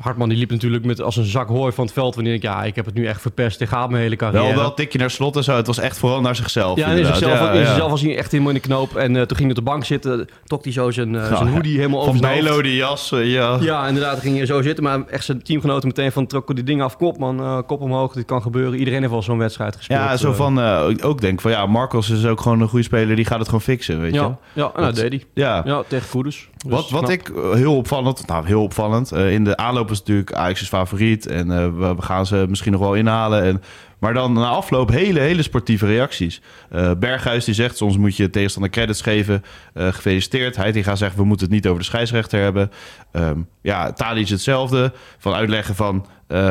Hartman 0.00 0.28
die 0.28 0.38
liep 0.38 0.50
natuurlijk 0.50 0.84
met 0.84 1.00
als 1.00 1.16
een 1.16 1.24
zak 1.24 1.48
hooi 1.48 1.72
van 1.72 1.84
het 1.84 1.92
veld. 1.94 2.14
Wanneer 2.14 2.34
ik 2.34 2.42
ja, 2.42 2.64
ik 2.64 2.76
heb 2.76 2.84
het 2.84 2.94
nu 2.94 3.06
echt 3.06 3.20
verpest. 3.20 3.60
Ik 3.60 3.68
ga 3.68 3.86
mijn 3.86 4.02
hele 4.02 4.16
carrière. 4.16 4.44
Wel 4.46 4.54
wel 4.56 4.74
tikje 4.74 4.98
naar 4.98 5.10
slot 5.10 5.36
en 5.36 5.44
zo. 5.44 5.56
Het 5.56 5.66
was 5.66 5.78
echt 5.78 5.98
vooral 5.98 6.20
naar 6.20 6.36
zichzelf. 6.36 6.78
ja, 6.78 6.86
in 6.86 7.04
zichzelf, 7.06 7.32
Ja, 7.38 7.52
in 7.52 7.58
ja. 7.60 7.66
zichzelf 7.66 7.90
was 7.90 8.00
hij 8.02 8.16
echt 8.16 8.30
helemaal 8.30 8.52
in 8.52 8.60
de 8.60 8.66
knoop. 8.68 8.96
En 8.96 9.16
eh, 9.16 9.22
toen 9.22 9.36
ging 9.36 9.48
hij 9.48 9.58
op 9.58 9.64
de 9.64 9.70
bank 9.70 9.84
zitten. 9.84 10.28
Trok 10.44 10.64
hij 10.64 10.72
zo 10.72 10.90
zijn, 10.90 11.12
Ja, 11.12 11.36
zijn 11.36 11.48
hoodie 11.48 11.76
helemaal 11.76 12.00
over 12.00 12.12
Van. 12.12 12.20
Bijlo, 12.20 12.62
die 12.62 12.76
jas. 12.76 13.12
eh, 13.12 13.32
ja. 13.32 13.56
Ja, 13.60 13.86
inderdaad, 13.86 14.20
ging 14.20 14.36
hij 14.36 14.46
zo 14.46 14.62
zitten. 14.62 14.84
Maar 14.84 15.04
echt 15.06 15.24
zijn 15.24 15.42
teamgenoten 15.42 15.88
meteen 15.88 16.12
van 16.12 16.26
trokken 16.26 16.54
die 16.54 16.64
dingen 16.64 16.84
af. 16.84 16.96
Kop 16.96 17.18
man, 17.18 17.64
kop 17.66 17.80
omhoog. 17.80 18.12
Dit 18.12 18.24
kan 18.24 18.42
gebeuren. 18.42 18.78
Iedereen 18.78 19.00
heeft 19.00 19.12
wel 19.12 19.22
zo'n 19.22 19.38
wedstrijd 19.38 19.76
gespeeld. 19.76 20.00
Ja, 20.00 20.16
zo 20.16 20.32
van 20.32 20.60
ik 20.90 21.04
ook 21.04 21.20
denk 21.20 21.40
van 21.40 21.50
ja, 21.50 21.66
Marcos 21.66 22.10
is 22.10 22.26
ook 22.26 22.40
gewoon 22.40 22.60
een 22.60 22.68
goede 22.68 22.84
speler. 22.84 23.16
Die 23.16 23.24
gaat 23.24 23.38
het 23.38 23.46
gewoon 23.46 23.60
fixen, 23.62 24.00
weet 24.00 24.14
je. 24.14 24.20
Ja, 24.20 24.38
ja 24.52 24.70
en 24.76 24.82
dat 24.82 24.94
deed 24.94 25.10
hij. 25.12 25.22
Ja. 25.34 25.62
Ja, 25.64 25.82
tegen 25.88 26.08
Koeders. 26.08 26.48
Dus 26.66 26.74
Wat, 26.74 26.90
wat 26.90 27.00
knap. 27.04 27.10
ik 27.12 27.28
eh, 27.28 27.52
heel 27.52 27.76
opvallend, 27.76 28.26
nou 28.26 28.46
heel 28.46 28.62
opvallend, 28.62 29.12
eh, 29.12 29.32
in 29.32 29.44
de 29.44 29.56
aanloop 29.56 29.90
is 29.90 29.98
natuurlijk 29.98 30.32
Ajax 30.32 30.60
is 30.60 30.68
favoriet 30.68 31.26
en 31.26 31.50
eh, 31.50 31.64
we, 31.64 31.94
we 31.94 32.02
gaan 32.02 32.26
ze 32.26 32.46
misschien 32.48 32.72
nog 32.72 32.80
wel 32.80 32.94
inhalen. 32.94 33.42
En, 33.42 33.62
maar 33.98 34.14
dan 34.14 34.32
na 34.32 34.48
afloop 34.48 34.90
hele, 34.90 35.20
hele 35.20 35.42
sportieve 35.42 35.86
reacties. 35.86 36.40
Eh, 36.70 36.90
Berghuis 36.98 37.44
die 37.44 37.54
zegt, 37.54 37.76
soms 37.76 37.96
moet 37.96 38.16
je 38.16 38.30
tegenstander 38.30 38.70
credits 38.70 39.00
geven. 39.00 39.44
Gefeliciteerd. 39.74 40.56
Hij 40.56 40.72
die 40.72 40.82
gaat 40.82 40.98
zeggen, 40.98 41.18
we 41.18 41.24
moeten 41.24 41.46
het 41.46 41.54
niet 41.54 41.66
over 41.66 41.78
de 41.80 41.84
scheidsrechter 41.86 42.40
hebben. 42.40 42.70
Ehm 43.12 43.38
ja, 43.62 43.92
Tadic 43.92 44.28
hetzelfde. 44.28 44.92
Van 45.18 45.32
uitleggen 45.34 45.74
van, 45.74 46.06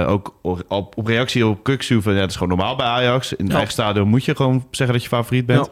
ook 0.08 0.36
op, 0.42 0.64
op 0.98 1.08
reactie 1.08 1.48
op 1.48 1.64
Kuksu 1.64 2.02
van, 2.02 2.14
ja, 2.14 2.20
het 2.20 2.30
is 2.30 2.38
gewoon 2.38 2.58
normaal 2.58 2.76
bij 2.76 2.86
Ajax. 2.86 3.32
In 3.32 3.38
het 3.38 3.48
Ja. 3.48 3.54
eigen 3.54 3.74
stadion 3.74 4.08
moet 4.08 4.26
je 4.26 4.36
gewoon 4.36 4.68
zeggen 4.72 4.96
dat 4.96 5.04
je 5.04 5.10
favoriet 5.16 5.46
bent. 5.46 5.66
Ja. 5.66 5.72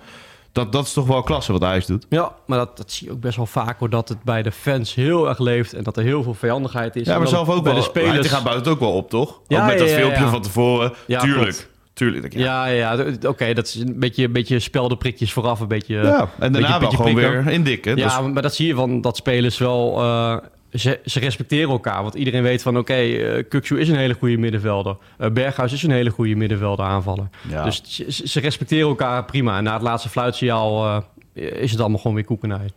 Dat, 0.53 0.71
dat 0.71 0.85
is 0.85 0.93
toch 0.93 1.07
wel 1.07 1.23
klasse 1.23 1.51
wat 1.51 1.63
Ajax 1.63 1.85
doet. 1.85 2.05
Ja, 2.09 2.31
maar 2.45 2.57
dat, 2.57 2.77
dat 2.77 2.91
zie 2.91 3.07
je 3.07 3.13
ook 3.13 3.19
best 3.19 3.35
wel 3.37 3.45
vaak 3.45 3.79
hoor. 3.79 3.89
Dat 3.89 4.09
het 4.09 4.23
bij 4.23 4.43
de 4.43 4.51
fans 4.51 4.95
heel 4.95 5.29
erg 5.29 5.39
leeft. 5.39 5.73
En 5.73 5.83
dat 5.83 5.97
er 5.97 6.03
heel 6.03 6.23
veel 6.23 6.33
vijandigheid 6.33 6.95
is. 6.95 7.07
Ja, 7.07 7.17
maar 7.17 7.27
zelf 7.27 7.49
ook 7.49 7.63
bij 7.63 7.73
wel. 7.73 7.81
de 7.81 7.87
spelers. 7.87 8.13
Hij 8.13 8.23
gaat 8.29 8.43
buiten 8.43 8.71
ook 8.71 8.79
wel 8.79 8.91
op, 8.93 9.09
toch? 9.09 9.41
Ja, 9.47 9.61
ook 9.61 9.67
met 9.67 9.77
dat 9.77 9.89
ja, 9.89 9.93
ja, 9.93 9.99
filmpje 10.01 10.23
ja. 10.23 10.29
van 10.29 10.41
tevoren. 10.41 10.93
Ja, 11.07 11.19
Tuurlijk. 11.19 11.41
klopt. 11.49 11.69
Tuurlijk. 11.93 12.33
Ja. 12.33 12.65
Ja, 12.67 12.95
ja, 12.97 13.05
oké, 13.27 13.53
dat 13.53 13.67
is 13.67 13.75
een 13.75 13.99
beetje, 13.99 14.29
beetje 14.29 14.59
speldenprikjes 14.59 15.33
vooraf, 15.33 15.59
een 15.59 15.67
beetje... 15.67 15.95
Ja, 15.95 16.01
en 16.39 16.51
daarna 16.51 16.51
beetje- 16.51 16.69
wel 16.69 16.79
beetje 16.79 16.97
gewoon 16.97 17.13
prikken. 17.13 17.43
weer 17.43 17.53
indikken. 17.53 17.95
Ja, 17.97 18.21
Dus- 18.21 18.31
maar 18.33 18.41
dat 18.41 18.55
zie 18.55 18.67
je 18.67 18.75
van 18.75 19.01
dat 19.01 19.15
spelers 19.17 19.57
wel... 19.57 20.01
eh, 20.01 20.37
ze, 20.73 20.99
ze 21.05 21.19
respecteren 21.19 21.69
elkaar, 21.69 22.01
want 22.01 22.13
iedereen 22.13 22.43
weet 22.43 22.61
van... 22.61 22.77
oké, 22.77 22.93
eh 22.93 23.43
Kukçu 23.43 23.77
is 23.79 23.89
een 23.89 23.95
hele 23.97 24.13
goede 24.13 24.37
middenvelder. 24.37 24.95
Eh, 25.17 25.29
Berghuis 25.29 25.73
is 25.73 25.83
een 25.83 25.91
hele 25.91 26.09
goede 26.09 26.35
middenvelder 26.35 26.85
aanvaller. 26.85 27.27
ja. 27.49 27.63
Dus 27.63 27.81
ze, 28.07 28.39
respecteren 28.39 28.87
elkaar 28.87 29.25
prima. 29.25 29.57
En 29.57 29.63
na 29.63 29.73
het 29.73 29.81
laatste 29.81 30.09
fluitsignaal 30.09 30.85
eh, 31.33 31.61
is 31.61 31.71
het 31.71 31.79
allemaal 31.79 31.99
gewoon 31.99 32.15
weer 32.15 32.25
koekenij. 32.25 32.69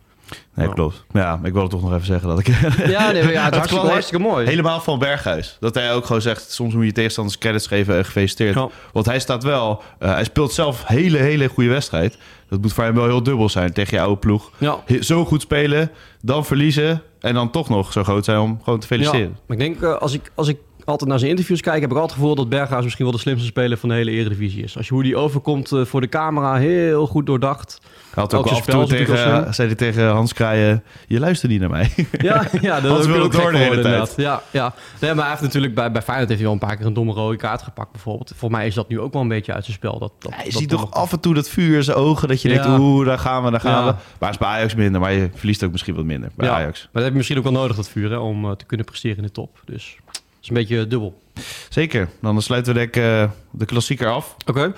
nee, 0.53 0.69
klopt. 0.69 1.05
Ja, 1.13 1.39
ik 1.43 1.53
wilde 1.53 1.69
toch 1.69 1.81
nog 1.81 1.93
even 1.93 2.05
zeggen 2.05 2.27
dat 2.29 2.39
ik... 2.39 2.47
Ja, 2.87 3.11
nee, 3.11 3.31
ja, 3.31 3.43
het 3.43 3.53
is 3.53 3.57
hartstikke, 3.59 3.87
hartstikke 3.87 4.23
mooi. 4.23 4.45
Helemaal 4.47 4.79
van 4.81 4.99
Berghuis. 4.99 5.57
Dat 5.59 5.75
hij 5.75 5.93
ook 5.93 6.05
gewoon 6.05 6.21
zegt, 6.21 6.51
soms 6.51 6.73
moet 6.73 6.85
je 6.85 6.91
tegenstanders 6.91 7.37
credits 7.37 7.67
geven 7.67 7.97
en 7.97 8.05
gefeliciteerd. 8.05 8.55
Ja. 8.55 8.69
Want 8.93 9.05
hij 9.05 9.19
staat 9.19 9.43
wel... 9.43 9.81
eh, 9.99 10.11
hij 10.13 10.23
speelt 10.23 10.53
zelf 10.53 10.83
hele, 10.85 11.17
hele 11.17 11.47
goede 11.47 11.69
wedstrijd. 11.69 12.17
Dat 12.49 12.61
moet 12.61 12.73
voor 12.73 12.83
hem 12.83 12.93
wel 12.95 13.05
heel 13.05 13.23
dubbel 13.23 13.49
zijn 13.49 13.73
tegen 13.73 13.97
je 13.97 14.03
oude 14.03 14.17
ploeg. 14.19 14.51
Ja. 14.57 14.77
Zo 14.99 15.25
goed 15.25 15.41
spelen, 15.41 15.91
dan 16.21 16.45
verliezen... 16.45 17.01
en 17.19 17.33
dan 17.33 17.51
toch 17.51 17.69
nog 17.69 17.91
zo 17.91 18.03
groot 18.03 18.25
zijn 18.25 18.39
om 18.39 18.59
gewoon 18.63 18.79
te 18.79 18.87
Ja, 18.89 18.95
feliciteren. 18.95 19.37
maar 19.47 19.57
ik 19.57 19.63
denk, 19.63 19.81
eh, 19.81 19.97
als 20.01 20.13
ik, 20.13 20.31
als 20.35 20.47
ik 20.47 20.57
altijd 20.87 21.09
naar 21.09 21.19
zijn 21.19 21.31
interviews 21.31 21.61
kijk, 21.61 21.81
heb 21.81 21.91
ik 21.91 21.97
altijd 21.97 22.11
het 22.11 22.19
gevoel 22.19 22.35
dat 22.35 22.49
Berghuis 22.49 22.83
misschien 22.83 23.05
wel 23.05 23.13
de 23.13 23.19
slimste 23.21 23.45
speler 23.45 23.77
van 23.77 23.89
de 23.89 23.95
hele 23.95 24.11
Eredivisie 24.11 24.63
is. 24.63 24.77
Als 24.77 24.87
je 24.87 24.93
hoe 24.93 25.03
die 25.03 25.15
overkomt 25.15 25.71
eh, 25.71 25.85
voor 25.85 26.01
de 26.01 26.09
camera, 26.09 26.55
heel 26.55 27.07
goed 27.07 27.25
doordacht. 27.25 27.79
Hij 28.13 28.23
had 28.23 28.33
ook 28.33 28.45
Ook 28.47 28.51
af 28.51 28.67
en 28.67 28.73
toe 28.73 28.85
tegen, 28.85 29.53
zei 29.53 29.67
hij 29.67 29.77
tegen 29.77 30.07
Hans 30.09 30.33
Kraaien... 30.33 30.83
Je 31.07 31.19
luistert 31.19 31.51
niet 31.51 31.59
naar 31.59 31.69
mij. 31.69 31.91
Ja, 32.11 32.43
ja 32.61 32.81
dat 32.81 33.05
wil 33.05 33.21
gek 33.23 33.31
door 33.31 33.51
de 33.51 33.57
hele 33.57 33.81
tijd. 33.81 34.13
Ja, 34.17 34.41
ja. 34.51 34.73
Nee, 35.01 35.13
maar 35.13 35.21
hij 35.21 35.29
heeft 35.29 35.41
natuurlijk 35.41 35.75
bij, 35.75 35.91
bij 35.91 36.01
Feyenoord 36.01 36.29
heeft 36.29 36.41
hij 36.41 36.49
wel 36.51 36.59
een 36.61 36.67
paar 36.67 36.77
keer 36.77 36.85
een 36.85 36.93
domme 36.93 37.13
rode 37.13 37.37
kaart 37.37 37.61
gepakt 37.61 37.91
bijvoorbeeld. 37.91 38.31
Voor 38.35 38.51
mij 38.51 38.67
is 38.67 38.73
dat 38.73 38.89
nu 38.89 38.99
ook 38.99 39.13
wel 39.13 39.21
een 39.21 39.27
beetje 39.27 39.53
uit 39.53 39.63
zijn 39.63 39.77
spel. 39.77 39.99
Dat, 39.99 40.11
dat 40.19 40.33
ziet 40.47 40.69
toch 40.69 40.91
af 40.91 41.11
en 41.11 41.19
toe 41.19 41.33
dat 41.33 41.49
vuur 41.49 41.75
in 41.75 41.83
zijn 41.83 41.97
ogen... 41.97 42.27
dat 42.27 42.41
je 42.41 42.47
denkt, 42.49 42.63
Ja. 42.65 42.79
oeh, 42.79 43.05
daar 43.05 43.19
gaan 43.19 43.43
we, 43.43 43.51
daar 43.51 43.59
gaan 43.59 43.85
Ja. 43.85 43.91
we. 43.91 43.99
Maar 44.19 44.29
is 44.29 44.37
bij 44.37 44.47
Ajax 44.47 44.75
minder, 44.75 45.01
maar 45.01 45.13
je 45.13 45.29
verliest 45.35 45.63
ook 45.63 45.71
misschien 45.71 45.95
wat 45.95 46.05
minder 46.05 46.29
bij 46.35 46.47
Ja. 46.47 46.53
Ajax. 46.55 46.79
Maar 46.81 46.89
dat 46.91 47.01
heb 47.01 47.11
je 47.11 47.17
misschien 47.17 47.37
ook 47.37 47.43
wel 47.43 47.51
nodig, 47.53 47.75
dat 47.75 47.89
vuur, 47.89 48.09
hè, 48.09 48.17
om 48.17 48.45
eh, 48.45 48.51
te 48.51 48.65
kunnen 48.65 48.85
presteren 48.85 49.17
in 49.17 49.23
de 49.23 49.31
top. 49.31 49.61
Dus 49.65 49.97
is 50.49 50.55
een 50.55 50.65
beetje 50.67 50.87
dubbel. 50.87 51.21
Zeker. 51.69 52.09
Dan 52.21 52.41
sluiten 52.41 52.73
we 52.73 52.81
ik 52.81 52.95
eh, 52.95 53.29
de 53.51 53.65
klassieker 53.65 54.07
af. 54.07 54.35
Oké. 54.45 54.73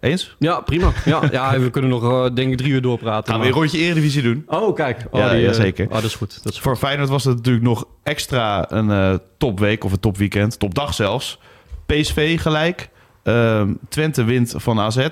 Eens? 0.00 0.36
Ja, 0.38 0.60
prima. 0.60 0.92
Ja, 1.04 1.22
ja, 1.32 1.58
we 1.58 1.70
kunnen 1.70 1.90
nog 1.90 2.02
eh, 2.02 2.34
denk 2.34 2.52
ik 2.52 2.58
drie 2.58 2.72
uur 2.72 2.82
doorpraten. 2.82 3.24
Gaan 3.32 3.40
we 3.42 3.46
maar- 3.46 3.54
een 3.54 3.60
rondje 3.60 3.78
Eredivisie 3.78 4.22
doen. 4.22 4.42
Oh, 4.46 4.74
kijk. 4.74 5.06
Oh, 5.10 5.20
Ja, 5.20 5.30
die, 5.30 5.40
ja, 5.40 5.48
eh, 5.48 5.54
zeker. 5.54 5.86
Oh, 5.86 5.92
dat 5.92 6.02
is 6.04 6.14
goed. 6.14 6.42
Dat 6.42 6.52
is 6.52 6.58
Voor 6.60 6.76
Feyenoord 6.76 7.08
was 7.08 7.24
het 7.24 7.36
natuurlijk 7.36 7.64
nog 7.64 7.84
extra 8.02 8.72
een 8.72 8.90
eh, 8.90 9.14
topweek 9.38 9.84
of 9.84 9.92
een 9.92 10.00
topweekend. 10.00 10.58
Topdag 10.58 10.94
zelfs. 10.94 11.38
PSV 11.86 12.40
gelijk. 12.40 12.88
Ehm, 13.24 13.72
Twente 13.88 14.24
wint 14.24 14.54
van 14.56 14.80
AZ. 14.80 15.06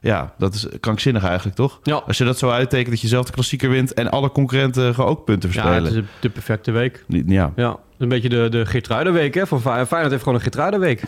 Ja, 0.00 0.34
dat 0.38 0.54
is 0.54 0.66
krankzinnig 0.80 1.24
eigenlijk, 1.24 1.56
toch? 1.56 1.80
Ja. 1.82 1.94
Als 2.06 2.18
je 2.18 2.24
dat 2.24 2.38
zo 2.38 2.50
uittekent 2.50 2.90
dat 2.90 3.00
je 3.00 3.08
zelf 3.08 3.26
de 3.26 3.32
klassieker 3.32 3.70
wint... 3.70 3.92
en 3.94 4.10
alle 4.10 4.30
concurrenten 4.30 4.94
gewoon 4.94 5.10
ook 5.10 5.24
punten 5.24 5.48
Ja, 5.52 5.54
verspelen. 5.54 5.84
het 5.84 5.94
is 6.04 6.10
de 6.20 6.30
perfecte 6.30 6.70
week. 6.70 7.04
Ja. 7.08 7.52
Ja, 7.56 7.76
een 7.98 8.08
beetje 8.08 8.28
de, 8.28 8.48
de 8.50 8.66
Geertruidenweek 8.66 9.34
hè, 9.34 9.46
van 9.46 9.60
Fey- 9.60 9.86
Feyenoord 9.86 10.10
heeft 10.10 10.22
gewoon 10.22 10.34
een 10.38 10.44
Geertruidenweek. 10.44 11.02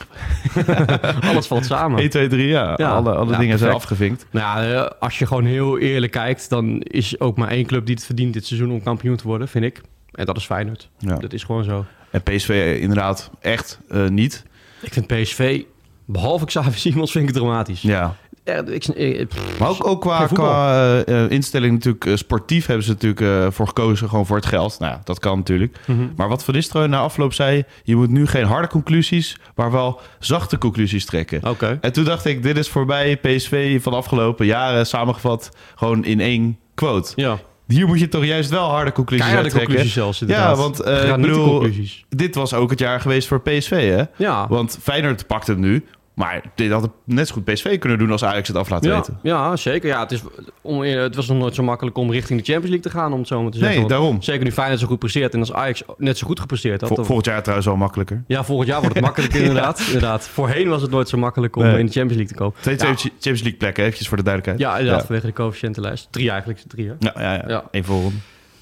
Alles 1.30 1.46
valt 1.46 1.64
samen. 1.64 1.98
1, 2.00 2.10
2, 2.10 2.28
3, 2.28 2.46
ja. 2.46 2.74
Ja. 2.76 2.90
Alle, 2.90 3.14
alle 3.14 3.32
Ja, 3.32 3.38
dingen 3.38 3.58
zijn 3.58 3.72
afgevinkt. 3.72 4.26
Nou 4.30 4.64
ja, 4.66 4.84
eh, 4.84 4.90
als 5.00 5.18
je 5.18 5.26
gewoon 5.26 5.44
heel 5.44 5.78
eerlijk 5.78 6.12
kijkt, 6.12 6.48
dan 6.50 6.80
is 6.80 7.20
ook 7.20 7.36
maar 7.36 7.48
één 7.48 7.66
club 7.66 7.86
die 7.86 7.94
het 7.94 8.04
verdient 8.04 8.32
dit 8.32 8.46
seizoen 8.46 8.70
om 8.70 8.82
kampioen 8.82 9.16
te 9.16 9.24
worden, 9.26 9.48
vind 9.48 9.64
ik. 9.64 9.80
En 10.12 10.24
dat 10.26 10.36
is 10.36 10.44
Feyenoord. 10.44 10.88
Ja. 10.98 11.14
Dat 11.16 11.32
is 11.32 11.44
gewoon 11.44 11.64
zo. 11.64 11.84
En 12.10 12.22
PSV 12.22 12.78
inderdaad 12.80 13.30
echt 13.40 13.80
eh, 13.88 14.06
niet. 14.08 14.44
Ik 14.80 14.92
vind 14.92 15.06
PSV, 15.06 15.62
behalve 16.06 16.44
Xavier 16.44 16.78
Simons, 16.92 17.10
vind 17.10 17.28
ik 17.28 17.34
het 17.34 17.42
dramatisch. 17.42 17.82
Ja. 17.82 18.16
Ja, 18.44 18.62
ik, 18.66 18.84
eh, 18.84 19.26
pff, 19.26 19.58
Maar 19.58 19.68
ook, 19.68 19.86
ook 19.86 20.00
qua, 20.00 20.26
qua 20.26 20.74
eh, 20.82 21.24
eh, 21.24 21.30
instelling 21.30 21.72
natuurlijk 21.72 22.18
sportief 22.18 22.66
hebben 22.66 22.84
ze 22.84 22.90
natuurlijk 22.98 23.52
voor 23.54 23.66
gekozen 23.66 24.08
gewoon 24.08 24.26
voor 24.26 24.36
het 24.36 24.46
geld. 24.46 24.78
Nou 24.78 24.92
ja, 24.92 25.00
dat 25.04 25.18
kan 25.18 25.36
natuurlijk. 25.36 25.76
mhm. 25.86 26.08
Maar 26.16 26.28
wat 26.28 26.44
Van 26.44 26.54
Nistelrooy 26.54 26.88
na 26.88 26.98
afloop 26.98 27.32
zei, 27.32 27.64
je 27.82 27.96
moet 27.96 28.10
nu 28.10 28.26
geen 28.26 28.44
harde 28.44 28.68
conclusies, 28.68 29.36
maar 29.54 29.70
wel 29.70 30.00
zachte 30.18 30.58
conclusies 30.58 31.04
trekken. 31.04 31.48
Oké. 31.48 31.78
En 31.80 31.92
toen 31.92 32.04
dacht 32.04 32.24
ik, 32.24 32.42
dit 32.42 32.56
is 32.56 32.68
voorbij 32.68 33.16
PSV 33.16 33.82
van 33.82 33.92
de 33.92 33.98
afgelopen 33.98 34.46
jaren 34.46 34.86
samengevat 34.86 35.50
gewoon 35.74 36.04
in 36.04 36.20
één 36.20 36.58
quote. 36.74 37.12
Ja, 37.16 37.38
Hier 37.66 37.86
moet 37.86 38.00
je 38.00 38.08
toch 38.08 38.24
juist 38.24 38.50
wel 38.50 38.68
harde 38.68 38.92
conclusies 38.92 39.24
keiharde 39.26 39.50
trekken. 39.50 39.68
conclusies 39.70 39.96
zelfs 39.96 40.20
inderdaad. 40.20 40.56
Ja, 40.56 40.62
want 40.62 40.80
eh, 40.80 41.08
ik 41.08 41.16
bedoel, 41.20 41.66
dit 42.08 42.34
was 42.34 42.54
ook 42.54 42.70
het 42.70 42.78
jaar 42.78 43.00
geweest 43.00 43.28
voor 43.28 43.40
PSV, 43.40 43.70
hè? 43.96 44.02
Ja. 44.16 44.46
Want 44.48 44.78
Feyenoord 44.82 45.26
pakt 45.26 45.46
hem 45.46 45.60
nu. 45.60 45.84
Maar 46.16 46.42
dit 46.54 46.70
had 46.70 46.82
het 46.82 46.90
net 47.04 47.28
zo 47.28 47.34
goed 47.34 47.44
PSV 47.44 47.78
kunnen 47.78 47.98
doen 47.98 48.10
als 48.10 48.24
Ajax 48.24 48.48
het 48.48 48.56
af 48.56 48.68
laat 48.70 48.84
ja, 48.84 48.94
weten. 48.94 49.18
ja, 49.22 49.56
zeker. 49.56 49.88
Ja, 49.88 50.00
het, 50.00 50.12
is, 50.12 50.22
om, 50.60 50.80
het 50.80 51.14
was 51.16 51.26
nog 51.26 51.38
nooit 51.38 51.54
zo 51.54 51.62
makkelijk 51.62 51.96
om 51.98 52.10
richting 52.10 52.38
de 52.38 52.44
Champions 52.52 52.74
League 52.74 52.90
te 52.92 52.98
gaan, 52.98 53.12
om 53.12 53.18
het 53.18 53.28
zo 53.28 53.42
maar 53.42 53.50
te 53.50 53.58
zeggen. 53.58 53.78
Nee, 53.80 53.88
daarom. 53.88 54.22
Zeker 54.22 54.44
nu 54.44 54.52
Feyenoord 54.52 54.80
zo 54.80 54.86
goed 54.86 54.98
presteert 54.98 55.34
en 55.34 55.40
als 55.40 55.52
Ajax 55.52 55.82
net 55.96 56.18
zo 56.18 56.26
goed 56.26 56.40
gepresteerd 56.40 56.80
had. 56.80 56.88
Vol- 56.94 57.04
volgend 57.04 57.26
jaar 57.26 57.38
trouwens 57.40 57.66
wel 57.68 57.76
makkelijker. 57.76 58.22
Ja, 58.26 58.44
volgend 58.44 58.68
jaar 58.68 58.80
wordt 58.80 58.94
het 58.94 59.04
makkelijker 59.10 59.40
inderdaad. 59.40 59.80
inderdaad. 59.86 60.28
Voorheen 60.28 60.68
was 60.68 60.82
het 60.82 60.90
nooit 60.90 61.08
zo 61.08 61.18
makkelijk 61.18 61.56
om 61.56 61.62
Nee. 61.62 61.78
in 61.78 61.86
de 61.86 61.92
Champions 61.92 62.16
League 62.16 62.26
te 62.26 62.34
komen. 62.34 62.54
Twee 62.60 62.76
ja, 62.78 62.94
Champions 62.94 63.40
League 63.40 63.56
plekken, 63.58 63.82
eventjes 63.84 64.08
voor 64.08 64.16
de 64.16 64.22
duidelijkheid. 64.22 64.70
ja, 64.70 64.78
inderdaad, 64.78 65.00
Ja. 65.00 65.06
vanwege 65.06 65.26
de 65.26 65.32
coëfficiëntenlijst. 65.32 66.08
Drie 66.10 66.30
eigenlijk, 66.30 66.60
drie 66.66 66.86
hè. 66.88 66.94
Ja, 66.98 67.12
ja, 67.34 67.44
ja. 67.48 67.64
Eén 67.70 67.84
voor 67.84 68.10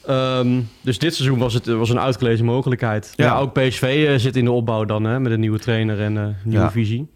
Ehm, 0.07 0.61
dus 0.81 0.99
dit 0.99 1.15
seizoen 1.15 1.39
was 1.39 1.55
het 1.55 1.67
was 1.67 1.91
een 1.91 2.01
uitgelezen 2.01 2.45
mogelijkheid. 2.45 3.13
Ja, 3.17 3.25
Ja. 3.25 3.39
ook 3.39 3.53
PSV 3.53 4.05
eh, 4.09 4.19
zit 4.19 4.37
in 4.37 4.45
de 4.45 4.51
opbouw 4.51 4.85
dan, 4.85 5.05
hè, 5.05 5.21
met 5.21 5.33
een 5.33 5.41
nieuwe 5.41 5.59
trainer 5.59 6.01
en 6.01 6.17
eh 6.19 6.25
nieuwe 6.43 6.65
Ja. 6.65 6.71
visie. 6.71 7.09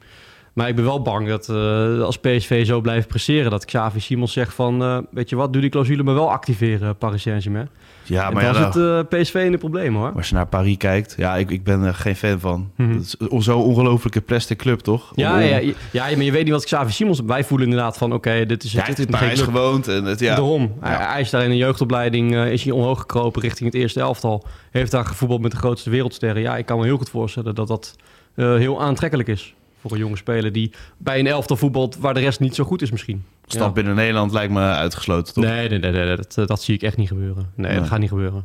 Maar 0.59 0.69
ik 0.69 0.75
ben 0.75 0.85
wel 0.85 1.03
bang 1.03 1.29
dat 1.29 1.49
eh, 1.49 2.00
als 2.03 2.19
PSV 2.19 2.67
zo 2.67 2.81
blijft 2.81 3.09
presteren... 3.09 3.50
dat 3.50 3.65
Xavi 3.65 4.00
Simons 4.00 4.33
zegt 4.33 4.55
van... 4.55 4.83
eh, 4.83 4.99
weet 5.11 5.29
je 5.29 5.37
wat, 5.37 5.53
doe 5.53 5.61
die 5.61 5.71
clausule 5.71 6.03
maar 6.03 6.15
wel 6.15 6.31
activeren, 6.31 6.97
Paris 6.97 7.23
Saint-Germain. 7.23 7.69
Ja, 8.03 8.31
maar 8.31 8.43
ja, 8.45 8.53
dan 8.53 8.73
zit 8.73 8.83
eh, 8.83 9.21
PSV 9.21 9.35
in 9.35 9.50
de 9.53 9.59
problemen, 9.59 10.00
hoor. 10.00 10.12
als 10.17 10.29
je 10.29 10.35
naar 10.35 10.47
Paris 10.47 10.77
kijkt, 10.77 11.15
ja, 11.17 11.37
ik, 11.37 11.50
ik 11.50 11.65
ben 11.65 11.83
er 11.83 11.95
geen 11.95 12.17
fan 12.17 12.41
van. 12.41 12.71
Mhm. 12.77 12.93
Dat 12.93 13.33
is 13.33 13.45
zo'n 13.45 13.62
ongelofelijke 13.62 14.21
plastic 14.21 14.59
club, 14.59 14.81
toch? 14.81 15.12
Ja, 15.15 15.33
Om- 15.35 15.41
ja, 15.41 15.57
ja, 15.57 15.73
ja, 15.91 16.05
maar 16.17 16.23
je 16.25 16.33
weet 16.33 16.45
niet 16.45 16.53
wat 16.53 16.65
Xavi 16.65 16.93
Simons... 16.93 17.21
Wij 17.27 17.45
voelen 17.45 17.69
inderdaad 17.69 17.99
van, 17.99 18.12
oké, 18.12 18.47
dit 18.47 18.65
is, 18.65 18.73
Ja, 18.73 18.85
dit 18.85 18.97
hij 18.97 19.07
is 19.07 19.11
Parijs 19.19 19.40
gewoond 19.40 19.88
en 19.88 20.05
het, 20.05 20.21
ja. 20.21 20.35
Daarom. 20.35 20.73
Hij, 20.81 20.92
Ja. 20.92 21.12
hij 21.12 21.21
is 21.21 21.31
daar 21.31 21.44
in 21.44 21.51
een 21.51 21.57
jeugdopleiding 21.57 22.37
is 22.37 22.62
hij 22.62 22.73
omhoog 22.73 22.99
gekropen 23.01 23.42
richting 23.42 23.73
het 23.73 23.81
eerste 23.81 24.01
elftal. 24.01 24.44
Heeft 24.71 24.90
daar 24.90 25.05
gevoetbald 25.05 25.40
met 25.40 25.51
de 25.51 25.57
grootste 25.57 25.90
wereldsterren. 25.90 26.42
Ja, 26.42 26.57
ik 26.57 26.66
kan 26.66 26.79
me 26.79 26.85
heel 26.85 26.97
goed 26.97 27.11
voorstellen 27.11 27.55
dat 27.55 27.68
dat 27.68 27.97
heel 28.35 28.83
aantrekkelijk 28.83 29.29
is. 29.29 29.55
Voor 29.81 29.93
een 29.93 29.99
jonge 29.99 30.17
speler 30.17 30.53
die 30.53 30.73
bij 30.97 31.19
een 31.19 31.27
elftal 31.27 31.57
voetbalt 31.57 31.97
waar 31.97 32.14
de 32.14 32.21
rest 32.21 32.41
niet 32.41 32.55
zo 32.55 32.64
goed 32.64 32.83
is 32.83 32.91
misschien. 32.91 33.25
Stap 33.47 33.75
binnen 33.75 33.95
Nederland 33.95 34.33
lijkt 34.33 34.53
me 34.53 34.61
uitgesloten, 34.61 35.35
toch? 35.35 35.45
Nee, 35.45 35.69
nee, 35.69 35.79
nee, 35.79 35.91
nee, 35.93 36.17
dat, 36.17 36.37
eh, 36.38 36.47
dat 36.47 36.62
zie 36.62 36.75
ik 36.75 36.83
echt 36.83 36.97
niet 36.97 37.09
gebeuren. 37.09 37.51
Nee, 37.55 37.71
Nee. 37.71 37.81
dat 37.81 37.88
gaat 37.88 37.99
niet 37.99 38.09
gebeuren. 38.09 38.45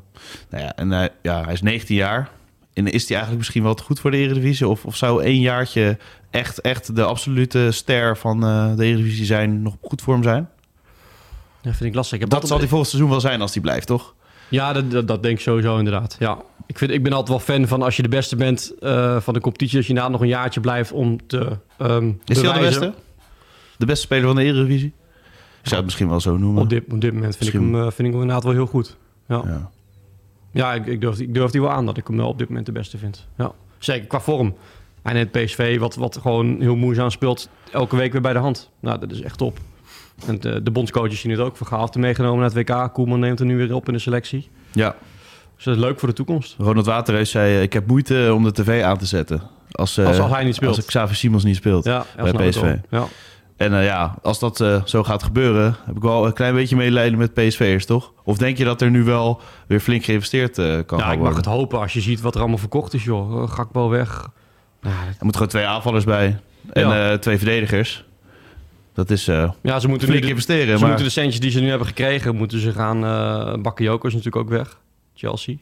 Nou 0.50 0.64
ja, 0.64 0.76
en 0.76 0.92
hij, 0.92 1.10
ja, 1.22 1.44
hij 1.44 1.54
is 1.54 1.62
19 1.62 1.96
jaar. 1.96 2.30
En 2.74 2.88
is 2.88 3.02
hij 3.02 3.10
eigenlijk 3.10 3.38
misschien 3.38 3.64
wel 3.64 3.74
te 3.74 3.84
goed 3.84 4.00
voor 4.00 4.12
de 4.12 4.18
Eredivisie? 4.18 4.68
Of, 4.68 4.86
of 4.86 4.96
zou 4.96 5.24
één 5.24 5.40
jaartje 5.40 5.98
echt, 6.30 6.62
echt 6.62 6.96
de 6.96 7.04
absolute 7.04 7.72
ster 7.72 8.18
van 8.18 8.44
eh, 8.46 8.76
de 8.76 8.86
Eredivisie 8.86 9.26
zijn, 9.26 9.62
nog 9.62 9.76
goed 9.82 10.02
voor 10.02 10.14
hem 10.14 10.24
zijn? 10.24 10.50
Dat 11.62 11.76
vind 11.76 11.90
ik 11.90 11.96
lastig. 11.96 12.14
Ik 12.16 12.20
heb 12.22 12.30
Dat 12.30 12.48
zal 12.48 12.58
hij 12.58 12.68
volgend 12.68 12.90
seizoen 12.90 13.12
wel 13.12 13.20
zijn 13.22 13.42
als 13.42 13.54
hij 13.54 13.62
blijft, 13.62 13.88
toch? 13.88 14.14
Ja, 14.50 14.74
dat, 14.74 14.92
dat, 14.92 15.08
dat 15.08 15.24
denk 15.24 15.36
ik 15.38 15.42
sowieso 15.44 15.78
inderdaad. 15.78 16.16
Ja. 16.20 16.38
Ik, 16.66 16.78
vind, 16.78 16.92
ik 16.92 17.04
ben 17.04 17.12
altijd 17.12 17.30
wel 17.30 17.58
fan 17.58 17.68
van 17.68 17.82
als 17.82 17.96
je 17.96 18.02
de 18.02 18.10
beste 18.10 18.36
bent 18.36 18.74
eh, 18.80 19.20
van 19.20 19.34
de 19.34 19.40
competitie... 19.40 19.76
dat 19.76 19.84
je 19.84 19.90
inderdaad 19.90 20.14
nog 20.14 20.22
een 20.22 20.28
jaartje 20.28 20.60
blijft 20.60 20.92
om 20.92 21.28
te 21.28 21.58
ehm 21.78 22.12
Is 22.26 22.42
hij 22.42 22.48
al 22.48 22.54
de 22.54 22.60
beste? 22.60 22.94
De 23.78 23.86
beste 23.86 24.06
speler 24.06 24.26
van 24.26 24.36
de 24.36 24.44
Eredivisie? 24.44 24.94
Ik 25.62 25.70
zou 25.70 25.76
het 25.76 25.86
misschien 25.86 26.10
wel 26.10 26.20
zo 26.20 26.38
noemen. 26.38 26.62
Op 26.62 26.70
dit, 26.70 26.84
op 26.92 27.02
dit 27.02 27.14
moment 27.14 27.36
vind 27.38 27.54
ik, 27.54 27.60
hem, 27.60 27.76
eh, 27.76 27.82
vind 27.82 27.98
ik 27.98 28.06
hem 28.06 28.14
inderdaad 28.14 28.44
wel 28.44 28.54
heel 28.54 28.66
goed. 28.66 28.98
Ja. 29.28 29.42
Ja. 29.46 29.72
Ja, 30.52 30.74
ik, 30.74 30.86
ik, 30.86 31.02
durf, 31.02 31.20
ik 31.20 31.34
durf 31.34 31.52
die 31.52 31.62
wel 31.62 31.72
aan 31.72 31.86
dat 31.86 31.98
ik 31.98 32.08
hem 32.08 32.18
wel 32.18 32.28
op 32.28 32.38
dit 32.38 32.48
moment 32.48 32.66
de 32.66 32.72
beste 32.72 32.98
vind. 32.98 33.28
Ja. 33.38 33.52
Zeker 33.78 34.08
qua 34.08 34.20
vorm. 34.20 34.56
Hij 35.02 35.14
neemt 35.14 35.32
PSV, 35.32 35.80
wat, 35.80 35.96
wat 35.96 36.18
gewoon 36.18 36.62
heel 36.62 36.76
moeizaam 36.76 37.10
speelt, 37.10 37.50
elke 37.72 37.96
week 37.96 38.12
weer 38.12 38.22
bij 38.22 38.34
de 38.34 38.40
hand. 38.40 38.70
Nou, 38.80 39.00
dat 39.00 39.12
is 39.12 39.22
echt 39.22 39.38
top. 39.38 39.58
En 40.26 40.40
de, 40.40 40.64
de 40.64 40.72
bondscoaches 40.72 41.20
zien 41.20 41.32
het 41.32 41.40
ook. 41.40 41.58
Van 41.58 41.68
Gaal 41.68 41.80
heeft 41.80 41.96
meegenomen 41.96 42.40
naar 42.40 42.52
het 42.54 42.70
WK. 42.70 42.94
Koeman 42.94 43.20
neemt 43.20 43.40
er 43.40 43.46
nu 43.46 43.58
weer 43.58 43.76
op 43.76 43.88
in 43.88 43.94
de 43.94 44.00
selectie. 44.00 44.50
ja. 44.72 44.96
Dus 45.56 45.64
dat 45.66 45.76
is 45.76 45.82
leuk 45.82 46.00
voor 46.00 46.08
de 46.10 46.16
toekomst. 46.16 46.56
Ronald 46.58 46.86
Waterreus 46.86 47.30
zei, 47.32 47.56
eh, 47.56 47.62
ik 47.62 47.74
heb 47.74 47.88
moeite 47.88 48.32
om 48.34 48.44
de 48.44 48.52
tv 48.52 48.84
aan 48.84 48.98
te 48.98 49.06
zetten. 49.06 49.42
Als, 49.72 49.98
eh, 49.98 50.06
Als- 50.06 50.20
als 50.20 50.32
hij 50.32 50.44
niet 50.44 50.56
speelt. 50.56 50.76
Als 50.76 50.86
Xavier 50.86 51.16
Simons 51.16 51.44
niet 51.44 51.56
speelt. 51.56 51.84
Ja, 51.86 52.06
bij 52.16 52.50
PSV. 52.50 52.76
Ja. 52.90 53.06
En 53.58 53.74
eh, 53.74 53.86
ja, 53.86 54.16
als 54.22 54.40
dat 54.40 54.58
zo 54.86 55.04
gaat 55.04 55.24
gebeuren, 55.24 55.76
heb 55.86 55.96
ik 55.96 56.02
wel 56.02 56.26
een 56.26 56.34
klein 56.34 56.54
beetje 56.54 56.76
medelijden 56.76 57.18
met 57.18 57.34
PSV'ers, 57.34 57.86
toch? 57.86 58.12
Of 58.24 58.38
denk 58.38 58.58
je 58.58 58.64
dat 58.64 58.82
er 58.82 58.90
nu 58.90 59.04
wel 59.04 59.42
weer 59.68 59.80
flink 59.80 60.04
geïnvesteerd 60.04 60.56
kan 60.56 60.66
ja, 60.66 60.82
gaan 60.86 60.98
ik 60.98 60.98
mag 61.04 61.18
worden? 61.18 61.36
het 61.36 61.46
hopen 61.46 61.80
als 61.80 61.94
je 61.94 62.02
ziet 62.02 62.22
wat 62.22 62.34
er 62.34 62.40
allemaal 62.40 62.58
verkocht 62.58 62.94
is, 62.94 63.04
joh. 63.04 63.52
Gakbo 63.52 63.90
weg. 63.90 64.28
Nou, 64.82 64.96
Er 64.96 65.06
moeten 65.10 65.34
gewoon 65.34 65.48
twee 65.48 65.66
aanvallers 65.66 66.04
bij 66.06 66.40
en 66.74 66.88
Ja. 66.88 67.18
twee 67.18 67.38
verdedigers. 67.38 68.06
Dat 68.94 69.10
is 69.10 69.26
ja, 69.26 69.54
ze 69.80 69.88
moeten 69.88 69.92
nu 69.92 69.98
flink 70.14 70.22
de, 70.22 70.30
investeren. 70.30 70.74
Ze 70.74 70.80
maar 70.80 70.88
moeten 70.88 71.06
de 71.06 71.12
centjes 71.12 71.40
die 71.40 71.52
ze 71.52 71.60
nu 71.60 71.70
hebben 71.70 71.88
gekregen, 71.88 72.36
moeten 72.36 72.60
ze 72.60 72.72
gaan... 72.72 73.02
Bakayoko 73.62 74.08
is 74.08 74.14
natuurlijk 74.14 74.44
ook 74.46 74.50
weg. 74.50 74.78
Chelsea. 75.14 75.56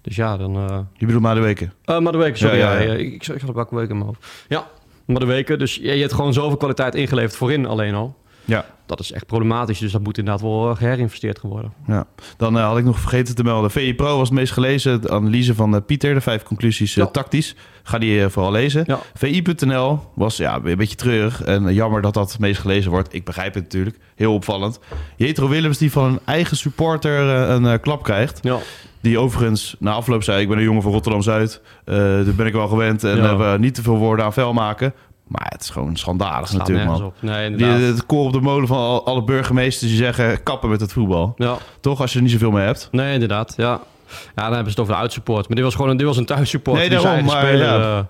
Dus 0.00 0.16
ja, 0.16 0.36
dan... 0.36 0.56
eh 0.56 0.78
je 0.96 1.06
bedoelt 1.06 1.22
maar 1.22 1.34
de 1.34 1.40
weken. 1.40 1.72
maar 1.84 2.12
de 2.12 2.18
weken, 2.18 2.38
sorry. 2.38 2.58
Ja, 2.58 2.78
Ja, 2.78 2.80
ja. 2.80 2.92
Ik, 2.92 3.26
ik, 3.26 3.40
had 3.40 3.54
welke 3.54 3.74
weken 3.74 3.90
in 3.90 3.96
mijn 3.96 4.06
hoofd. 4.08 4.44
Ja, 4.48 4.66
maar 5.04 5.20
de 5.20 5.26
weken. 5.26 5.58
Dus 5.58 5.74
je, 5.74 5.94
je 5.94 6.00
hebt 6.00 6.12
gewoon 6.12 6.32
zoveel 6.32 6.56
kwaliteit 6.56 6.94
ingeleverd 6.94 7.36
voorin 7.36 7.66
alleen 7.66 7.94
al. 7.94 8.16
Ja. 8.44 8.64
Dat 8.86 9.00
is 9.00 9.12
echt 9.12 9.26
problematisch. 9.26 9.78
Dus 9.78 9.92
dat 9.92 10.02
moet 10.02 10.18
inderdaad 10.18 10.42
wel 10.42 10.70
eh, 10.70 10.76
geherinvesteerd 10.76 11.38
gaan 11.38 11.50
worden. 11.50 11.72
Ja. 11.86 12.06
Dan 12.36 12.58
eh, 12.58 12.64
had 12.66 12.78
ik 12.78 12.84
nog 12.84 12.98
vergeten 13.00 13.34
te 13.34 13.42
melden. 13.42 13.70
VI 13.70 13.94
Pro 13.94 14.16
was 14.18 14.28
het 14.28 14.38
meest 14.38 14.52
gelezen. 14.52 15.00
De 15.02 15.10
analyse 15.10 15.54
van 15.54 15.74
eh, 15.74 15.80
Pieter, 15.86 16.14
de 16.14 16.20
vijf 16.20 16.42
conclusies 16.42 16.94
Ja. 16.94 17.06
tactisch. 17.06 17.54
Ga 17.82 17.98
die 17.98 18.28
vooral 18.28 18.52
lezen. 18.52 18.84
Ja. 18.86 18.98
VI.nl 19.14 19.98
was 20.14 20.36
ja, 20.36 20.60
een 20.64 20.76
beetje 20.76 20.96
treurig. 20.96 21.42
En 21.42 21.74
jammer 21.74 22.02
dat 22.02 22.14
dat 22.14 22.30
het 22.30 22.40
meest 22.40 22.60
gelezen 22.60 22.90
wordt. 22.90 23.14
Ik 23.14 23.24
begrijp 23.24 23.54
het 23.54 23.62
natuurlijk. 23.62 23.96
Heel 24.14 24.34
opvallend. 24.34 24.78
Jetro 25.16 25.48
Willems 25.48 25.78
die 25.78 25.92
van 25.92 26.04
een 26.04 26.18
eigen 26.24 26.56
supporter 26.56 27.20
een 27.28 27.80
klap 27.80 28.02
krijgt. 28.02 28.38
Ja, 28.42 28.56
Die 29.00 29.18
overigens 29.18 29.76
na 29.78 29.92
afloop 29.92 30.22
zei... 30.22 30.42
ik 30.42 30.48
ben 30.48 30.58
een 30.58 30.64
jongen 30.64 30.82
van 30.82 30.92
Rotterdam-Zuid. 30.92 31.60
eh 31.84 31.94
daar 31.96 32.34
ben 32.36 32.46
ik 32.46 32.52
wel 32.52 32.68
gewend. 32.68 33.04
En 33.04 33.16
Ja. 33.16 33.56
niet 33.56 33.74
te 33.74 33.82
veel 33.82 33.96
woorden 33.98 34.24
aan 34.24 34.32
vuil 34.32 34.52
maken. 34.52 34.92
Maar 35.30 35.46
het 35.48 35.62
is 35.62 35.70
gewoon 35.70 35.96
schandalig 35.96 36.52
natuurlijk, 36.52 36.88
man. 36.88 37.04
op. 37.04 37.14
Nee, 37.20 37.54
Die, 37.56 37.66
het 37.66 38.06
koor 38.06 38.24
op 38.26 38.32
de 38.32 38.40
molen 38.40 38.66
van 38.68 38.76
al- 38.76 39.06
alle 39.06 39.24
burgemeesters 39.24 39.90
die 39.90 39.98
zeggen... 40.00 40.42
kappen 40.42 40.70
met 40.70 40.80
het 40.80 40.92
voetbal. 40.92 41.34
ja. 41.36 41.56
Toch, 41.80 42.00
als 42.00 42.10
je 42.12 42.16
er 42.16 42.22
niet 42.22 42.32
zoveel 42.32 42.50
mee 42.50 42.64
hebt. 42.64 42.88
Nee, 42.92 43.12
inderdaad. 43.12 43.54
Ja. 43.56 43.80
Ja, 44.10 44.20
dan 44.34 44.44
hebben 44.44 44.64
ze 44.64 44.70
het 44.70 44.78
over 44.80 44.92
de 44.94 45.00
uitsupport. 45.00 45.46
Maar 45.48 45.56
dit 45.56 45.64
was 45.64 45.74
gewoon 45.74 45.90
een, 45.90 45.96
dit 45.96 46.06
was 46.06 46.16
een 46.16 46.24
thuissupport. 46.24 46.76
Nee, 46.78 46.88
die 46.88 46.98
daarom, 47.00 47.24
maar 47.24 47.42
speler, 47.42 47.80
ja. 47.80 47.98
eh, 47.98 48.04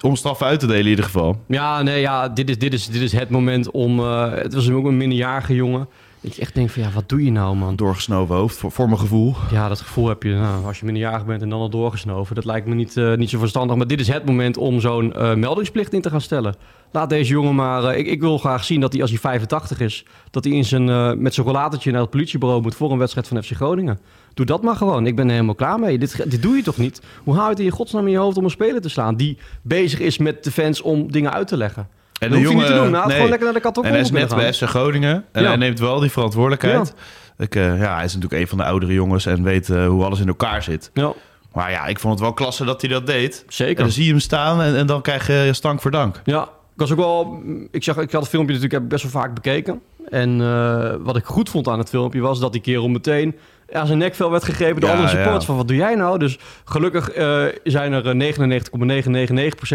Om 0.00 0.16
straffen 0.16 0.46
uit 0.46 0.60
te 0.60 0.66
delen 0.66 0.82
in 0.82 0.88
ieder 0.88 1.04
geval. 1.04 1.40
ja, 1.48 1.82
nee, 1.82 2.00
ja, 2.00 2.28
dit 2.28 2.48
is, 2.50 2.58
dit 2.58 2.72
is, 2.72 2.86
dit 2.86 3.02
is 3.02 3.12
het 3.12 3.30
moment 3.30 3.70
om... 3.70 3.98
eh, 4.00 4.30
het 4.32 4.54
was 4.54 4.70
ook 4.70 4.84
een 4.86 4.96
minderjarige 4.96 5.54
jongen. 5.54 5.88
Dat 6.20 6.34
je 6.34 6.40
echt 6.40 6.54
denkt 6.54 6.72
van, 6.72 6.82
ja, 6.82 6.90
wat 6.90 7.08
doe 7.08 7.24
je 7.24 7.30
nou, 7.30 7.56
man? 7.56 7.76
Doorgesnoven 7.76 8.34
hoofd, 8.34 8.56
voor, 8.56 8.70
voor 8.70 8.86
mijn 8.86 8.98
gevoel. 8.98 9.34
Ja, 9.50 9.68
dat 9.68 9.80
gevoel 9.80 10.08
heb 10.08 10.22
je 10.22 10.34
nou, 10.34 10.64
als 10.64 10.78
je 10.78 10.84
minderjarig 10.84 11.26
bent 11.26 11.42
en 11.42 11.48
dan 11.48 11.60
al 11.60 11.70
doorgesnoven. 11.70 12.34
Dat 12.34 12.44
lijkt 12.44 12.66
me 12.66 12.74
niet, 12.74 12.96
eh, 12.96 13.14
niet 13.14 13.30
zo 13.30 13.38
verstandig. 13.38 13.76
Maar 13.76 13.86
dit 13.86 14.00
is 14.00 14.08
het 14.08 14.24
moment 14.24 14.56
om 14.56 14.80
zo'n 14.80 15.12
eh, 15.12 15.34
meldingsplicht 15.34 15.92
in 15.92 16.00
te 16.00 16.10
gaan 16.10 16.20
stellen. 16.20 16.54
Laat 16.92 17.08
deze 17.08 17.32
jongen 17.32 17.54
maar... 17.54 17.84
eh, 17.84 17.98
ik, 17.98 18.06
ik 18.06 18.20
wil 18.20 18.38
graag 18.38 18.64
zien 18.64 18.80
dat 18.80 18.92
hij 18.92 19.00
als 19.00 19.10
hij 19.10 19.18
85 19.18 19.80
is... 19.80 20.04
dat 20.30 20.44
hij 20.44 20.52
in 20.52 20.64
zijn, 20.64 21.22
met 21.22 21.34
zijn 21.34 21.46
rollatertje 21.46 21.90
naar 21.90 22.00
het 22.00 22.10
politiebureau 22.10 22.62
moet... 22.62 22.74
voor 22.74 22.92
een 22.92 22.98
wedstrijd 22.98 23.28
van 23.28 23.42
FC 23.42 23.52
Groningen. 23.52 23.98
Doe 24.34 24.46
dat 24.46 24.62
maar 24.62 24.76
gewoon. 24.76 25.06
Ik 25.06 25.16
ben 25.16 25.26
er 25.26 25.32
helemaal 25.32 25.54
klaar 25.54 25.78
mee. 25.78 25.98
Dit, 25.98 26.30
dit 26.30 26.42
doe 26.42 26.56
je 26.56 26.62
toch 26.62 26.76
niet? 26.76 27.02
Hoe 27.24 27.34
haal 27.34 27.44
je 27.44 27.50
het 27.50 27.58
in 27.58 27.64
je 27.64 27.70
godsnaam 27.70 28.06
in 28.06 28.12
je 28.12 28.18
hoofd 28.18 28.36
om 28.36 28.44
een 28.44 28.50
speler 28.50 28.80
te 28.80 28.88
slaan... 28.88 29.16
die 29.16 29.38
bezig 29.62 29.98
is 29.98 30.18
met 30.18 30.44
de 30.44 30.50
fans 30.50 30.82
om 30.82 31.12
dingen 31.12 31.32
uit 31.32 31.48
te 31.48 31.56
leggen? 31.56 31.88
En 32.20 32.30
dat 32.30 32.38
hoef 32.38 32.48
je 32.48 32.54
niet 32.54 32.66
te 32.66 32.72
doen. 32.74 32.90
Nou, 32.90 33.10
gewoon 33.10 33.28
lekker 33.28 33.44
naar 33.44 33.52
de 33.52 33.60
En 33.60 33.60
kattenkolk 33.60 33.94
hij 33.94 34.00
is 34.00 34.10
net 34.10 34.34
bij 34.34 34.52
FC 34.52 34.62
Groningen. 34.62 35.24
En 35.32 35.42
Ja. 35.42 35.48
hij 35.48 35.56
neemt 35.56 35.78
wel 35.78 36.00
die 36.00 36.10
verantwoordelijkheid. 36.10 36.94
Ik, 37.38 37.54
eh, 37.54 37.80
ja, 37.80 37.94
hij 37.94 38.04
is 38.04 38.14
natuurlijk 38.14 38.42
een 38.42 38.48
van 38.48 38.58
de 38.58 38.64
oudere 38.64 38.92
jongens 38.92 39.26
en 39.26 39.42
weet 39.42 39.70
eh, 39.70 39.86
hoe 39.86 40.04
alles 40.04 40.20
in 40.20 40.28
elkaar 40.28 40.62
zit. 40.62 40.90
Ja, 40.94 41.12
Maar 41.52 41.70
ja, 41.70 41.86
ik 41.86 41.98
vond 41.98 42.12
het 42.12 42.22
wel 42.22 42.32
klasse 42.32 42.64
dat 42.64 42.80
hij 42.80 42.90
dat 42.90 43.06
deed. 43.06 43.42
En 43.46 43.52
zeker. 43.52 43.76
dan 43.82 43.90
zie 43.92 44.04
je 44.04 44.10
hem 44.10 44.20
staan 44.20 44.62
en, 44.62 44.76
en 44.76 44.86
dan 44.86 45.02
krijg 45.02 45.26
je 45.26 45.48
stank 45.52 45.80
voor 45.80 45.90
dank. 45.90 46.20
Ja, 46.24 46.42
ik 46.42 46.48
was 46.82 46.90
ook 46.90 46.98
wel. 46.98 47.42
Ik, 47.70 47.84
zag, 47.84 47.96
ik 47.98 48.12
had 48.12 48.20
het 48.20 48.30
filmpje 48.30 48.54
natuurlijk 48.54 48.88
best 48.88 49.02
wel 49.02 49.12
vaak 49.22 49.34
bekeken. 49.34 49.80
En 50.08 50.40
eh, 50.40 50.94
wat 51.00 51.16
ik 51.16 51.24
goed 51.24 51.48
vond 51.50 51.68
aan 51.68 51.78
het 51.78 51.88
filmpje 51.88 52.20
was 52.20 52.40
dat 52.40 52.52
die 52.52 52.60
kerel 52.60 52.88
meteen 52.88 53.36
aan 53.72 53.86
zijn 53.86 53.98
nekvel 53.98 54.30
werd 54.30 54.44
gegrepen 54.44 54.80
door 54.80 54.90
Ja, 54.90 54.94
andere 54.96 55.12
supporters. 55.14 55.40
ja. 55.44 55.46
Van 55.46 55.56
wat 55.56 55.68
doe 55.68 55.76
jij 55.76 55.94
nou? 55.94 56.18
Dus 56.18 56.38
gelukkig 56.64 57.10
eh, 57.10 57.44
zijn 57.64 57.92
er 57.92 58.06
eh, 58.08 58.14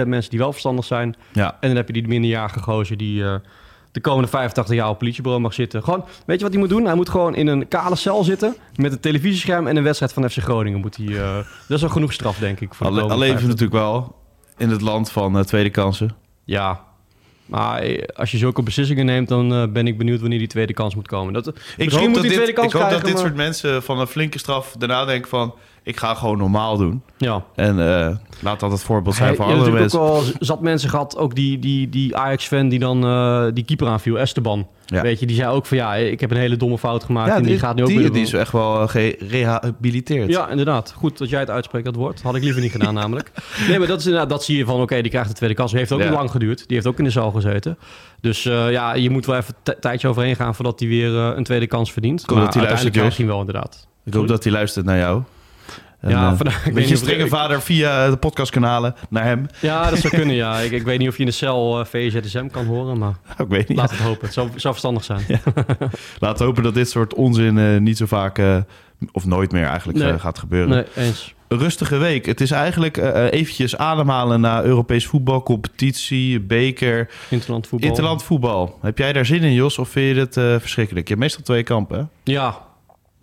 99,999% 0.04 0.08
mensen 0.08 0.30
die 0.30 0.40
wel 0.40 0.52
verstandig 0.52 0.86
zijn. 0.86 1.16
Ja. 1.32 1.58
En 1.60 1.68
dan 1.68 1.76
heb 1.76 1.88
je 1.88 1.94
die 1.94 2.08
minderjarige 2.08 2.60
gozer 2.60 2.98
die 2.98 3.24
eh, 3.24 3.34
de 3.92 4.02
komende 4.02 4.28
85 4.30 4.76
jaar 4.76 4.90
op 4.90 4.98
politiebureau 4.98 5.44
mag 5.44 5.54
zitten. 5.54 5.84
Gewoon, 5.84 6.06
weet 6.26 6.38
je 6.38 6.44
wat 6.44 6.52
hij 6.52 6.62
moet 6.62 6.70
doen? 6.70 6.86
Hij 6.86 6.96
moet 6.96 7.10
gewoon 7.10 7.36
in 7.36 7.48
een 7.48 7.68
kale 7.68 7.96
cel 7.96 8.24
zitten 8.24 8.56
met 8.76 8.92
een 8.92 9.00
televisiescherm 9.00 9.68
en 9.68 9.78
een 9.78 9.84
wedstrijd 9.84 10.14
van 10.14 10.30
FC 10.30 10.38
Groningen. 10.38 10.80
Moet 10.80 10.98
hij, 10.98 11.06
eh, 11.08 11.36
dat 11.68 11.78
is 11.78 11.84
al 11.84 11.90
genoeg 11.90 12.14
straf, 12.14 12.38
denk 12.38 12.60
ik. 12.60 12.74
Voor 12.74 12.86
de 12.86 12.92
Al, 12.92 12.98
al 13.00 13.02
komende 13.08 13.26
leven 13.26 13.42
we 13.42 13.48
50. 13.48 13.68
natuurlijk 13.68 13.94
wel 13.96 14.16
in 14.58 14.70
het 14.70 14.82
land 14.82 15.12
van 15.12 15.38
eh, 15.38 15.44
tweede 15.44 15.70
kansen. 15.70 16.16
Ja. 16.44 16.90
Maar 17.46 17.82
eh, 17.82 18.04
als 18.16 18.32
je 18.32 18.38
zulke 18.38 18.62
beslissingen 18.64 19.06
neemt, 19.06 19.28
dan 19.28 19.54
eh, 19.54 19.64
ben 19.68 19.88
ik 19.88 19.98
benieuwd 19.98 20.20
wanneer 20.20 20.40
die 20.40 20.48
tweede 20.48 20.74
kans 20.74 20.96
moet 20.96 21.08
komen. 21.08 21.34
Dat, 21.34 21.48
Ik 21.48 21.54
misschien 21.56 21.92
hoop, 21.92 22.04
moet 22.04 22.14
dat 22.14 22.22
die 22.22 22.32
dit, 22.32 22.34
tweede 22.40 22.54
kans 22.54 22.74
ik 22.74 22.80
hoop 22.80 22.90
dat 22.90 23.02
dit 23.04 23.14
maar- 23.14 23.22
soort 23.22 23.36
mensen 23.36 23.84
van 23.84 24.00
een 24.00 24.08
flinke 24.08 24.40
straf 24.40 24.76
daarna 24.78 25.06
denken 25.06 25.30
van... 25.30 25.54
ik 25.84 25.98
ga 25.98 26.14
gewoon 26.14 26.38
normaal 26.38 26.78
doen. 26.78 27.02
Ja. 27.18 27.44
En 27.56 27.98
eh, 27.98 28.16
laat 28.40 28.60
dat 28.60 28.72
het 28.72 28.84
voorbeeld 28.84 29.16
zijn 29.16 29.36
voor 29.36 29.46
andere 29.46 29.72
mensen. 29.72 30.00
ook 30.00 30.08
wel 30.08 30.24
zat 30.40 30.62
mensen 30.62 30.90
gehad, 30.90 31.18
ook 31.18 31.36
die, 31.36 31.60
die, 31.60 31.90
die 31.90 32.16
Ajax-fan 32.16 32.70
die 32.70 32.80
dan 32.80 33.06
eh, 33.06 33.46
die 33.54 33.64
keeper 33.64 33.88
aanviel, 33.88 34.20
Esteban. 34.20 34.68
Ja. 34.86 35.02
Weet 35.02 35.20
je, 35.20 35.26
die 35.26 35.36
zei 35.36 35.50
ook 35.50 35.66
van 35.66 35.78
ja, 35.78 35.96
ik 35.96 36.20
heb 36.20 36.32
een 36.32 36.38
hele 36.38 36.58
domme 36.58 36.78
fout 36.78 37.04
gemaakt 37.04 37.28
Ja, 37.30 37.36
en 37.36 37.42
die, 37.42 37.52
die, 37.52 37.60
gaat 37.60 37.76
nu 37.76 37.82
ook 37.82 37.88
die, 37.88 37.98
weer... 37.98 38.12
die 38.12 38.22
is 38.22 38.34
echt 38.34 38.52
wel 38.52 38.82
eh, 38.82 38.88
gerehabiliteerd. 38.88 40.30
Ja, 40.30 40.50
inderdaad. 40.50 40.94
Goed 40.98 41.18
dat 41.18 41.30
jij 41.30 41.40
het 41.40 41.50
uitspreekt, 41.50 41.86
dat 41.86 41.96
woord. 41.96 42.22
Had 42.22 42.36
ik 42.36 42.44
liever 42.44 42.62
niet 42.62 42.72
gedaan, 42.72 42.94
namelijk. 42.94 43.32
Nee, 43.68 43.80
maar 43.80 43.88
dat, 43.88 44.00
is 44.00 44.06
inderdaad, 44.06 44.30
dat 44.30 44.44
zie 44.44 44.58
je 44.58 44.66
van, 44.66 44.82
oké, 44.82 45.02
die 45.02 45.12
krijgt 45.12 45.30
de 45.30 45.36
tweede 45.36 45.56
kans. 45.56 45.72
Heeft 45.72 45.92
ook 45.92 46.00
Ja. 46.00 46.06
niet 46.06 46.14
lang 46.14 46.32
geduurd. 46.32 46.58
Die 46.58 46.76
heeft 46.76 46.88
ook 46.88 46.98
in 46.98 47.04
de 47.04 47.10
zaal 47.10 47.32
gezeten. 47.32 47.78
Dus 48.22 48.44
ja, 48.44 48.94
je 48.94 49.10
moet 49.10 49.26
wel 49.26 49.36
even 49.36 49.56
een 49.64 49.76
tijdje 49.80 50.08
overheen 50.08 50.36
gaan 50.36 50.56
voordat 50.56 50.80
hij 50.80 50.90
weer 50.90 51.14
een 51.16 51.44
tweede 51.44 51.68
kans 51.68 51.92
verdient. 51.92 52.20
maar 52.28 52.28
dat 52.28 52.54
hij 52.54 52.64
uiteindelijk 52.64 52.68
luistert, 52.68 52.94
krijgt 52.94 53.18
hij 53.18 53.26
hem 53.26 53.36
wel, 53.36 53.40
inderdaad. 53.46 53.88
Ik 54.06 54.14
hoop 54.14 54.28
dat 54.28 54.44
hij 54.44 54.54
luistert 54.54 54.86
naar 54.86 54.98
jou. 54.98 55.22
Ja, 56.02 56.30
eh, 56.32 56.36
vandaag- 56.38 56.66
ik 56.66 56.74
weet 56.74 56.90
niet 56.90 57.64
via 57.64 58.10
de 58.10 58.18
podcastkanalen 58.18 58.96
naar 59.10 59.24
hem. 59.24 59.46
Ja, 59.60 59.90
dat 59.90 60.00
zou 60.00 60.16
kunnen, 60.16 60.36
ja. 60.36 60.58
Ik, 60.66 60.72
ik 60.72 60.84
weet 60.84 61.00
niet 61.00 61.08
of 61.08 61.14
je 61.16 61.20
in 61.20 61.26
de 61.30 61.32
cel 61.36 61.86
VZSM 61.86 62.48
kan 62.48 62.66
horen, 62.66 62.98
maar 62.98 63.14
Ik 63.38 63.48
weet 63.48 63.68
niet. 63.68 63.78
laat 63.78 63.90
het 63.92 64.00
hopen. 64.00 64.26
Het 64.26 64.34
zou, 64.34 64.48
zou 64.56 64.74
verstandig 64.74 65.04
zijn. 65.04 65.22
Laten 66.20 66.38
we 66.40 66.44
hopen 66.44 66.64
dat 66.64 66.74
dit 66.74 66.90
soort 66.90 67.14
onzin 67.14 67.58
eh, 67.58 67.78
niet 67.78 67.98
zo 67.98 68.06
vaak, 68.06 68.42
of 69.12 69.26
nooit 69.26 69.52
meer 69.52 69.66
eigenlijk, 69.66 69.98
Nee. 70.00 70.20
gaat 70.20 70.40
gebeuren. 70.40 70.70
Nee, 70.70 70.84
eens. 71.06 71.34
Een 71.48 71.58
rustige 71.58 71.98
week. 71.98 72.26
Het 72.26 72.42
is 72.42 72.52
eigenlijk 72.52 72.98
eventjes 73.32 73.78
ademhalen 73.78 74.42
naar 74.42 74.64
Europees 74.64 75.06
voetbal, 75.08 75.44
competitie, 75.44 76.40
beker, 76.40 77.10
Interland 77.30 77.68
voetbal. 77.68 77.90
interland 77.90 78.24
voetbal. 78.24 78.78
Heb 78.82 78.98
jij 78.98 79.14
daar 79.14 79.26
zin 79.26 79.44
in, 79.44 79.54
Jos, 79.54 79.78
of 79.78 79.90
vind 79.90 80.16
je 80.16 80.22
het 80.22 80.62
verschrikkelijk? 80.62 81.08
Je 81.08 81.14
hebt 81.14 81.26
meestal 81.26 81.44
twee 81.44 81.64
kampen, 81.64 81.98
hè? 81.98 82.32
Ja, 82.32 82.58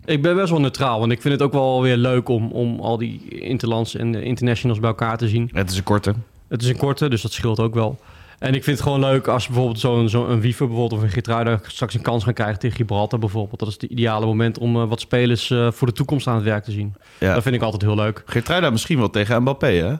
ik 0.05 0.21
ben 0.21 0.35
best 0.35 0.49
wel 0.49 0.59
neutraal. 0.59 0.99
Want 0.99 1.11
ik 1.11 1.21
vind 1.21 1.33
het 1.33 1.43
ook 1.43 1.51
wel 1.53 1.81
weer 1.81 1.97
leuk 1.97 2.29
om, 2.29 2.51
om 2.51 2.79
al 2.79 2.97
die 2.97 3.39
interlands 3.39 3.95
en 3.95 4.15
internationals 4.15 4.79
bij 4.79 4.89
elkaar 4.89 5.17
te 5.17 5.27
zien. 5.27 5.49
Het 5.53 5.71
is 5.71 5.77
een 5.77 5.83
korte. 5.83 6.13
Het 6.47 6.61
is 6.61 6.69
een 6.69 6.77
korte, 6.77 7.09
dus 7.09 7.21
dat 7.21 7.31
scheelt 7.31 7.59
ook 7.59 7.73
wel. 7.73 7.99
En 8.39 8.53
ik 8.53 8.63
vind 8.63 8.77
het 8.77 8.85
gewoon 8.85 8.99
leuk 8.99 9.27
als 9.27 9.47
bijvoorbeeld 9.47 9.79
zo'n 9.79 10.09
zo 10.09 10.25
een 10.27 10.41
Wiever 10.41 10.67
bijvoorbeeld 10.67 10.99
of 10.99 11.05
een 11.05 11.11
Geertruida 11.13 11.59
straks 11.63 11.93
een 11.93 12.01
kans 12.01 12.23
gaan 12.23 12.33
krijgen 12.33 12.59
tegen 12.59 12.75
Gibraltar 12.77 13.19
bijvoorbeeld. 13.19 13.59
Dat 13.59 13.67
is 13.67 13.73
het 13.73 13.83
ideale 13.83 14.25
moment 14.25 14.57
om 14.57 14.75
eh, 14.75 14.87
wat 14.87 14.99
spelers 14.99 15.49
eh, 15.51 15.71
voor 15.71 15.87
de 15.87 15.93
toekomst 15.93 16.27
aan 16.27 16.35
het 16.35 16.43
werk 16.43 16.63
te 16.63 16.71
zien. 16.71 16.93
Ja. 17.19 17.33
Dat 17.33 17.43
vind 17.43 17.55
ik 17.55 17.61
altijd 17.61 17.81
heel 17.81 17.95
leuk. 17.95 18.23
Geertruida 18.25 18.69
misschien 18.69 18.97
wel 18.97 19.09
tegen 19.09 19.41
Mbappé, 19.41 19.67
hè? 19.67 19.91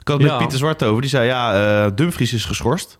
Ik 0.00 0.08
had 0.10 0.18
het 0.18 0.26
Ja. 0.26 0.28
met 0.32 0.38
Pieter 0.38 0.58
Zwart 0.58 0.82
over. 0.82 1.00
Die 1.00 1.10
zei, 1.10 1.26
ja, 1.26 1.84
eh, 1.86 1.90
Dumfries 1.94 2.32
is 2.32 2.44
geschorst. 2.44 2.98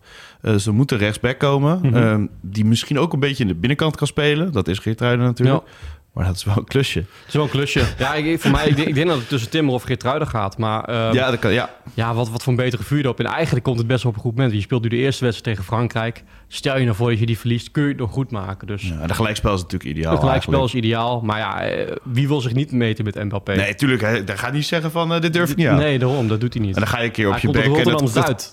Ze 0.58 0.70
moeten 0.70 0.98
rechtsback 0.98 1.38
komen. 1.38 1.78
Mhm. 1.82 1.96
eh, 1.96 2.16
die 2.40 2.64
misschien 2.64 2.98
ook 2.98 3.12
een 3.12 3.20
beetje 3.20 3.42
in 3.42 3.48
de 3.48 3.54
binnenkant 3.54 3.96
kan 3.96 4.06
spelen. 4.06 4.52
Dat 4.52 4.68
is 4.68 4.78
Geertruida 4.78 5.22
natuurlijk. 5.22 5.62
Ja. 5.66 5.72
Maar 6.14 6.24
dat 6.24 6.36
is 6.36 6.44
wel 6.44 6.56
een 6.56 6.64
klusje. 6.64 6.98
Het 6.98 7.08
is 7.28 7.34
wel 7.34 7.42
een 7.42 7.50
klusje. 7.50 7.82
Ja, 7.98 8.14
ik, 8.14 8.40
voor 8.40 8.50
mij, 8.50 8.66
ik, 8.68 8.76
denk- 8.76 8.88
ik 8.88 8.94
denk 8.94 9.06
dat 9.08 9.18
het 9.18 9.28
tussen 9.28 9.50
Timmer 9.50 9.74
of 9.74 9.82
Geertruida 9.82 10.24
gaat. 10.24 10.58
Maar 10.58 10.84
eh, 10.84 11.08
ja, 11.12 11.30
dat 11.30 11.38
kan, 11.38 11.52
ja. 11.52 11.70
Ja, 11.94 12.14
wat, 12.14 12.30
wat 12.30 12.42
voor 12.42 12.52
een 12.52 12.58
betere 12.58 12.82
vuurdoop. 12.82 13.18
En 13.20 13.26
eigenlijk 13.26 13.64
komt 13.64 13.78
het 13.78 13.86
best 13.86 14.02
wel 14.02 14.12
op 14.12 14.18
een 14.18 14.24
goed 14.24 14.34
moment. 14.36 14.54
Je 14.54 14.60
speelt 14.60 14.82
nu 14.82 14.88
de 14.88 14.96
eerste 14.96 15.24
wedstrijd 15.24 15.56
tegen 15.56 15.64
Frankrijk. 15.74 16.22
Stel 16.48 16.78
je 16.78 16.84
nou 16.84 16.96
voor 16.96 17.10
dat 17.10 17.18
je 17.18 17.26
die 17.26 17.38
verliest, 17.38 17.70
kun 17.70 17.82
je 17.82 17.88
het 17.88 17.98
nog 17.98 18.10
goed 18.10 18.30
maken. 18.30 18.66
Dus 18.66 18.82
ja. 18.82 19.06
De 19.06 19.14
gelijkspel 19.14 19.54
is 19.54 19.60
natuurlijk 19.62 19.90
ideaal 19.90 20.10
het 20.12 20.20
gelijkspel 20.20 20.52
eigenlijk. 20.58 20.84
is 20.84 20.90
ideaal. 20.90 21.20
Maar 21.20 21.38
ja, 21.38 21.60
eh, 21.62 21.96
wie 22.02 22.28
wil 22.28 22.40
zich 22.40 22.52
niet 22.54 22.72
meten 22.72 23.04
met 23.04 23.24
Mbappé? 23.24 23.54
Nee, 23.54 23.74
tuurlijk. 23.74 24.00
Hij, 24.00 24.22
gaat 24.26 24.52
niet 24.52 24.66
zeggen 24.66 24.90
van, 24.90 25.12
eh, 25.14 25.20
dit 25.20 25.32
durf 25.32 25.50
ik 25.50 25.56
niet 25.56 25.66
aan. 25.66 25.76
Nee, 25.78 25.98
daarom. 25.98 26.28
Dat 26.28 26.40
doet 26.40 26.54
hij 26.54 26.62
niet. 26.62 26.74
En 26.74 26.80
dan 26.80 26.90
ga 26.90 26.98
je 26.98 27.04
een 27.04 27.10
keer 27.12 27.28
op 27.28 27.36
je 27.38 27.46
uit 27.46 27.56
bek. 27.56 27.64
en 27.64 27.70
Rotterdam 27.70 28.12
dat- 28.12 28.52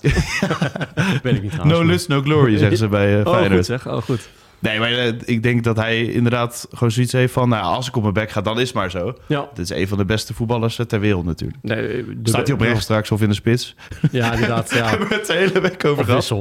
Weet 1.22 1.34
ik 1.34 1.42
niet 1.42 1.50
trouwens. 1.52 1.62
No 1.62 1.78
maar- 1.78 1.86
lust, 1.86 2.08
no 2.08 2.20
glory, 2.22 2.56
zeggen 2.58 2.76
ze 2.76 2.88
bij 2.88 3.20
eh 3.20 3.26
Oh, 3.26 3.32
Feyenoord. 3.32 3.54
goed 3.54 3.64
zeg. 3.66 3.88
Oh, 3.88 4.02
goed. 4.02 4.28
Nee, 4.62 4.78
maar 4.78 4.90
eh, 4.92 5.12
ik 5.24 5.42
denk 5.42 5.64
dat 5.64 5.76
hij 5.76 6.04
inderdaad 6.04 6.66
gewoon 6.70 6.90
zoiets 6.90 7.12
heeft 7.12 7.32
van... 7.32 7.48
Nou, 7.48 7.62
als 7.64 7.88
ik 7.88 7.96
op 7.96 8.02
mijn 8.02 8.14
bek 8.14 8.30
ga, 8.30 8.40
dan 8.40 8.60
is 8.60 8.66
het 8.66 8.74
maar 8.76 8.90
zo. 8.90 9.14
Ja. 9.26 9.48
Dit 9.54 9.70
is 9.70 9.76
een 9.78 9.88
van 9.88 9.98
de 9.98 10.04
beste 10.04 10.34
voetballers 10.34 10.78
eh, 10.78 10.86
ter 10.86 11.00
wereld 11.00 11.24
natuurlijk. 11.24 11.58
Nee, 11.62 11.76
de- 11.86 12.18
Staat 12.24 12.46
hij 12.46 12.56
op 12.56 12.60
rechts 12.62 12.82
straks 12.82 13.10
of 13.10 13.22
in 13.22 13.28
de 13.28 13.34
spits? 13.34 13.74
Ja, 14.10 14.32
inderdaad. 14.32 14.70
Ja. 14.74 14.88
Hebben 14.88 15.08
we 15.08 15.14
het 15.14 15.26
de 15.26 15.32
hele 15.32 15.60
week 15.60 15.84
over 15.84 16.04
gehad. 16.04 16.28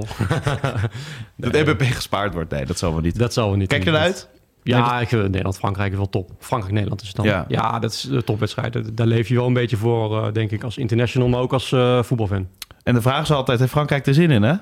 Dat 1.38 1.54
MBP 1.54 1.82
gespaard 1.82 2.34
wordt. 2.34 2.52
Nee, 2.52 2.66
dat 2.66 2.78
zal 2.78 2.92
wel 2.92 3.02
niet. 3.02 3.20
Dat 3.20 3.34
zal 3.34 3.52
we 3.52 3.58
niet 3.58 3.68
Kijk 3.68 3.84
je 3.84 3.90
eruit? 3.90 4.30
Ja, 4.64 5.04
Nederland-Frankrijk 5.12 5.92
is 5.92 5.98
wel 5.98 6.10
top. 6.10 6.32
Frankrijk-Nederland 6.40 7.02
is 7.02 7.08
het 7.08 7.16
dan. 7.16 7.26
Ja. 7.26 7.46
Ja. 7.48 7.80
dat 7.80 7.92
is 7.92 8.02
de 8.02 8.24
topwedstrijd. 8.24 8.98
Daar- 8.98 9.08
leef 9.08 9.28
je 9.28 9.36
wel 9.36 9.48
een 9.48 9.54
beetje 9.54 9.78
voor, 9.78 10.26
eh, 10.26 10.34
denk 10.34 10.52
ik, 10.52 10.64
als 10.64 10.78
international, 10.78 11.28
maar 11.28 11.40
ook 11.40 11.54
als 11.54 11.72
eh, 11.72 12.04
voetbalfan. 12.04 12.48
En 12.84 12.94
de 12.94 13.02
vraag 13.02 13.22
is 13.22 13.32
altijd, 13.32 13.60
heeft 13.60 13.72
Frankrijk 13.72 14.08
er 14.08 14.14
zin 14.14 14.32
in, 14.32 14.44
hè? 14.44 14.54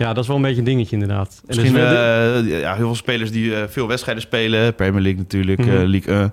Ja, 0.00 0.12
dat 0.12 0.18
is 0.22 0.26
wel 0.26 0.36
een 0.36 0.42
beetje 0.42 0.58
een 0.58 0.64
dingetje 0.64 0.92
inderdaad. 0.96 1.40
En 1.46 1.56
Misschien 1.56 1.72
dus, 1.72 1.82
eh, 1.82 2.60
ja, 2.60 2.74
heel 2.74 2.84
veel 2.86 2.94
spelers 2.94 3.30
die 3.32 3.54
eh, 3.56 3.62
veel 3.68 3.86
wedstrijden 3.86 4.22
spelen. 4.22 4.74
Premier 4.74 5.02
League 5.02 5.20
natuurlijk, 5.20 5.58
Mhm. 5.58 5.68
eh, 5.70 5.82
League 5.88 6.14
1. 6.14 6.32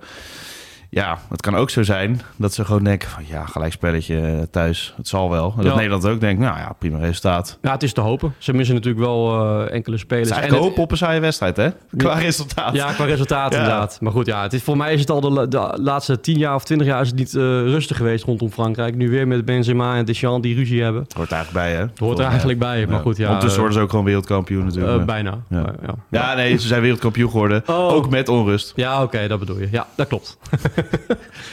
Ja, 0.97 1.17
het 1.29 1.41
kan 1.41 1.55
ook 1.55 1.69
zo 1.69 1.83
zijn 1.83 2.21
dat 2.35 2.53
ze 2.53 2.65
gewoon 2.65 2.83
denken 2.83 3.09
van... 3.09 3.23
Ja, 3.27 3.45
gelijkspelletje 3.45 4.21
eh, 4.21 4.41
thuis, 4.51 4.93
het 4.97 5.07
zal 5.07 5.29
wel. 5.29 5.49
En 5.57 5.63
dat 5.63 5.65
Ja. 5.65 5.75
Nederland 5.75 6.05
ook 6.07 6.19
denkt, 6.19 6.41
nou 6.41 6.57
ja, 6.57 6.75
prima 6.79 6.97
resultaat. 6.97 7.57
ja, 7.61 7.71
het 7.71 7.83
is 7.83 7.93
te 7.93 8.01
hopen. 8.01 8.33
Ze 8.37 8.53
missen 8.53 8.75
natuurlijk 8.75 9.05
wel 9.05 9.39
eh, 9.39 9.73
enkele 9.73 9.95
Het 9.95 10.05
spelers. 10.05 10.29
is 10.29 10.35
eigenlijk 10.35 10.63
En 10.63 10.69
hoop 10.69 10.79
op 10.79 10.91
een 10.91 10.97
saaie 10.97 11.19
wedstrijd, 11.19 11.57
hè? 11.57 11.69
Qua 11.97 12.13
resultaat. 12.13 12.73
Ja, 12.75 12.91
qua 12.91 13.05
resultaat 13.05 13.51
Ja. 13.53 13.57
inderdaad. 13.59 13.97
Maar 14.01 14.11
goed, 14.11 14.25
ja, 14.25 14.41
het 14.41 14.53
is, 14.53 14.63
voor 14.63 14.77
mij 14.77 14.93
is 14.93 14.99
het 14.99 15.09
al 15.09 15.21
de, 15.21 15.29
la- 15.29 15.45
de 15.45 15.77
laatste 15.81 16.19
tien 16.19 16.37
jaar 16.37 16.55
of 16.55 16.63
twintig 16.63 16.87
jaar 16.87 17.01
is 17.01 17.07
het 17.07 17.17
niet 17.17 17.35
eh, 17.35 17.41
rustig 17.41 17.97
geweest 17.97 18.23
rondom 18.23 18.49
Frankrijk. 18.51 18.95
Nu 18.95 19.09
weer 19.09 19.27
met 19.27 19.45
Benzema 19.45 19.95
en 19.95 20.05
Deschamps 20.05 20.41
die 20.47 20.55
ruzie 20.55 20.83
hebben. 20.83 21.01
Het 21.01 21.13
hoort 21.13 21.31
eigenlijk 21.31 21.65
bij, 21.65 21.75
hè? 21.75 21.81
Het 21.81 21.99
hoort 21.99 22.19
er 22.19 22.25
eigenlijk 22.25 22.59
bij. 22.59 22.85
Maar 22.87 22.99
goed, 22.99 23.17
ja. 23.17 23.25
Ondertussen 23.25 23.59
worden 23.59 23.77
ze 23.77 23.83
ook 23.83 23.89
gewoon 23.89 24.05
wereldkampioen 24.05 24.65
natuurlijk. 24.65 25.05
bijna. 25.05 25.37
Ja. 25.49 25.61
Maar, 25.61 25.73
ja. 25.85 25.95
ja, 26.09 26.33
nee, 26.35 26.57
ze 26.57 26.67
zijn 26.67 26.81
wereldkampioen 26.81 27.29
geworden. 27.31 27.63
Oh. 27.65 27.93
Ook 27.93 28.09
met 28.09 28.29
onrust. 28.29 28.73
Ja, 28.75 29.03
oké, 29.03 29.27
dat 29.27 29.39
bedoel 29.39 29.59
je. 29.59 29.67
Ja, 29.71 29.87
dat 29.95 30.07
klopt. 30.07 30.37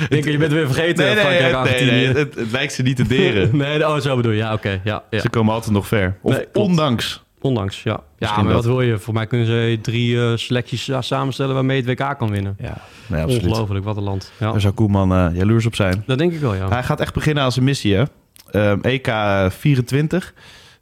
Denk, 0.08 0.24
je 0.24 0.38
bent 0.38 0.52
weer 0.52 0.66
vergeten. 0.66 1.04
Nee, 1.04 1.14
nee, 1.14 1.24
Frankrijk, 1.24 1.52
nee, 1.52 1.60
Argentinië. 1.60 1.90
nee, 1.90 2.06
het, 2.06 2.34
het 2.34 2.50
lijkt 2.50 2.72
ze 2.72 2.82
niet 2.82 2.96
te 2.96 3.06
deren. 3.06 3.56
nee, 3.56 3.88
oh, 3.88 3.98
zo 3.98 4.16
bedoel 4.16 4.32
je. 4.32 4.38
Ja, 4.38 4.52
oké. 4.52 4.80
ja, 4.84 5.02
ja. 5.10 5.20
Ze 5.20 5.28
komen 5.30 5.54
altijd 5.54 5.72
nog 5.72 5.86
ver. 5.88 6.16
Of 6.22 6.36
Nee, 6.36 6.46
ondanks. 6.52 7.22
Ondanks, 7.40 7.82
ja. 7.82 8.00
Ja, 8.18 8.34
maar 8.36 8.44
dat. 8.44 8.52
wat 8.52 8.64
wil 8.64 8.80
je? 8.80 8.98
Voor 8.98 9.14
mij 9.14 9.26
kunnen 9.26 9.46
ze 9.46 9.78
drie 9.82 10.20
eh, 10.20 10.36
selecties 10.36 10.90
samenstellen 10.98 11.54
waarmee 11.54 11.82
het 11.82 11.86
WK 11.86 12.18
kan 12.18 12.30
winnen. 12.30 12.56
Ja, 12.58 12.76
nee, 13.06 13.22
absoluut. 13.22 13.46
Ongelooflijk, 13.46 13.84
wat 13.84 13.96
een 13.96 14.02
land. 14.02 14.32
Ja. 14.38 14.50
Daar 14.50 14.60
zou 14.60 14.74
Koeman 14.74 15.12
eh, 15.12 15.26
jaloers 15.36 15.66
op 15.66 15.74
zijn. 15.74 16.02
Dat 16.06 16.18
denk 16.18 16.32
ik 16.32 16.40
wel, 16.40 16.54
ja. 16.54 16.68
Hij 16.68 16.82
gaat 16.82 17.00
echt 17.00 17.14
beginnen 17.14 17.44
als 17.44 17.56
een 17.56 17.64
missie, 17.64 17.94
hè? 17.94 18.02
Ehm, 18.50 18.78
EK 18.82 19.08
24. 19.48 20.34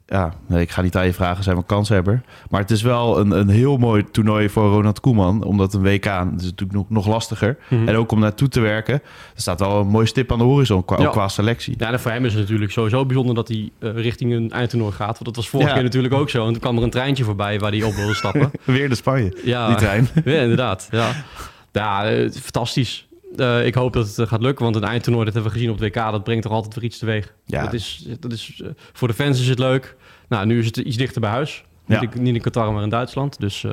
Ja, 0.05 0.33
ik 0.49 0.71
ga 0.71 0.81
niet 0.81 0.95
aan 0.95 1.05
je 1.05 1.13
vragen, 1.13 1.43
zijn 1.43 1.57
we 1.57 1.63
kanshebber. 1.65 2.21
Maar 2.49 2.61
het 2.61 2.71
is 2.71 2.81
wel 2.81 3.19
een, 3.19 3.31
een 3.31 3.49
heel 3.49 3.77
mooi 3.77 4.03
toernooi 4.11 4.49
voor 4.49 4.69
Ronald 4.71 4.99
Koeman. 4.99 5.43
Omdat 5.43 5.73
een 5.73 5.81
WK, 5.81 6.05
is 6.05 6.11
natuurlijk 6.43 6.71
nog, 6.71 6.89
nog 6.89 7.07
lastiger. 7.07 7.57
Mhm. 7.69 7.87
En 7.87 7.95
ook 7.95 8.11
om 8.11 8.19
naartoe 8.19 8.47
te 8.47 8.59
werken. 8.59 8.93
Er 8.93 9.01
staat 9.41 9.59
wel 9.59 9.79
een 9.79 9.87
mooi 9.87 10.05
stip 10.05 10.31
aan 10.31 10.37
de 10.37 10.43
horizon 10.43 10.85
qua, 10.85 10.97
Ja. 10.99 11.05
ook 11.05 11.11
qua 11.11 11.27
selectie. 11.27 11.75
Ja, 11.77 11.91
en 11.91 11.99
voor 11.99 12.11
hem 12.11 12.25
is 12.25 12.33
het 12.33 12.41
natuurlijk 12.41 12.71
sowieso 12.71 13.05
bijzonder 13.05 13.35
dat 13.35 13.47
hij 13.47 13.69
eh, 13.79 13.91
richting 13.95 14.33
een 14.33 14.51
eindtoernooi 14.51 14.91
gaat. 14.91 15.13
Want 15.13 15.25
dat 15.25 15.35
was 15.35 15.49
vorige 15.49 15.69
Ja. 15.69 15.75
keer 15.75 15.83
natuurlijk 15.83 16.13
ook 16.13 16.29
zo. 16.29 16.45
En 16.45 16.51
toen 16.51 16.61
kwam 16.61 16.77
er 16.77 16.83
een 16.83 16.89
treintje 16.89 17.23
voorbij 17.23 17.59
waar 17.59 17.71
hij 17.71 17.83
op 17.83 17.93
wilde 17.93 18.13
stappen. 18.13 18.51
Weer 18.63 18.89
de 18.89 18.95
Spanje, 18.95 19.37
Ja, 19.43 19.67
die 19.67 19.75
trein. 19.75 20.07
Ja, 20.25 20.41
inderdaad. 20.41 20.87
Ja, 20.91 21.11
ja 21.71 22.05
eh, 22.09 22.31
fantastisch. 22.31 23.07
Eh, 23.35 23.65
ik 23.65 23.75
hoop 23.75 23.93
dat 23.93 24.07
het 24.07 24.19
eh, 24.19 24.27
gaat 24.27 24.41
lukken, 24.41 24.63
want 24.63 24.75
een 24.75 24.83
eindtoernooi, 24.83 25.25
dat 25.25 25.33
hebben 25.33 25.51
we 25.51 25.57
gezien 25.57 25.73
op 25.73 25.79
het 25.79 25.95
WK, 25.95 26.11
dat 26.11 26.23
brengt 26.23 26.43
toch 26.43 26.51
altijd 26.51 26.75
weer 26.75 26.83
iets 26.83 26.97
teweeg. 26.97 27.33
Ja. 27.45 27.63
Dat 27.63 27.73
is, 27.73 28.07
dat 28.19 28.31
is, 28.31 28.61
eh, 28.63 28.69
voor 28.93 29.07
de 29.07 29.13
fans 29.13 29.39
is 29.41 29.47
het 29.47 29.59
leuk. 29.59 29.95
Nou, 30.29 30.45
nu 30.45 30.59
is 30.59 30.65
het 30.65 30.77
iets 30.77 30.97
dichter 30.97 31.21
bij 31.21 31.29
huis. 31.29 31.63
Ja. 31.85 31.99
Niet, 31.99 32.15
in- 32.15 32.21
niet 32.21 32.35
in 32.35 32.41
Qatar, 32.41 32.73
maar 32.73 32.83
in 32.83 32.89
Duitsland. 32.89 33.39
Dus 33.39 33.65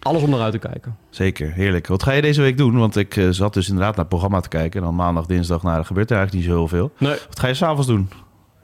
alles 0.00 0.22
om 0.22 0.30
naar 0.30 0.40
uit 0.40 0.52
te 0.52 0.58
kijken. 0.58 0.96
Zeker, 1.10 1.52
heerlijk. 1.52 1.86
Wat 1.86 2.02
ga 2.02 2.12
je 2.12 2.22
deze 2.22 2.40
week 2.42 2.56
doen? 2.56 2.78
Want 2.78 2.96
ik 2.96 3.26
zat 3.30 3.54
dus 3.54 3.66
inderdaad 3.68 3.90
naar 3.90 3.98
het 4.00 4.08
programma 4.08 4.40
te 4.40 4.48
kijken. 4.48 4.80
En 4.80 4.86
dan 4.86 4.94
maandag, 4.94 5.26
dinsdag, 5.26 5.62
nou, 5.62 5.78
er 5.78 5.84
gebeurt 5.84 6.10
er 6.10 6.16
eigenlijk 6.16 6.46
niet 6.46 6.54
zo 6.54 6.58
heel 6.60 6.68
veel. 6.68 6.92
Nee, 6.98 7.18
Wat 7.28 7.38
ga 7.40 7.46
je 7.46 7.54
s'avonds 7.54 7.86
doen? 7.86 8.08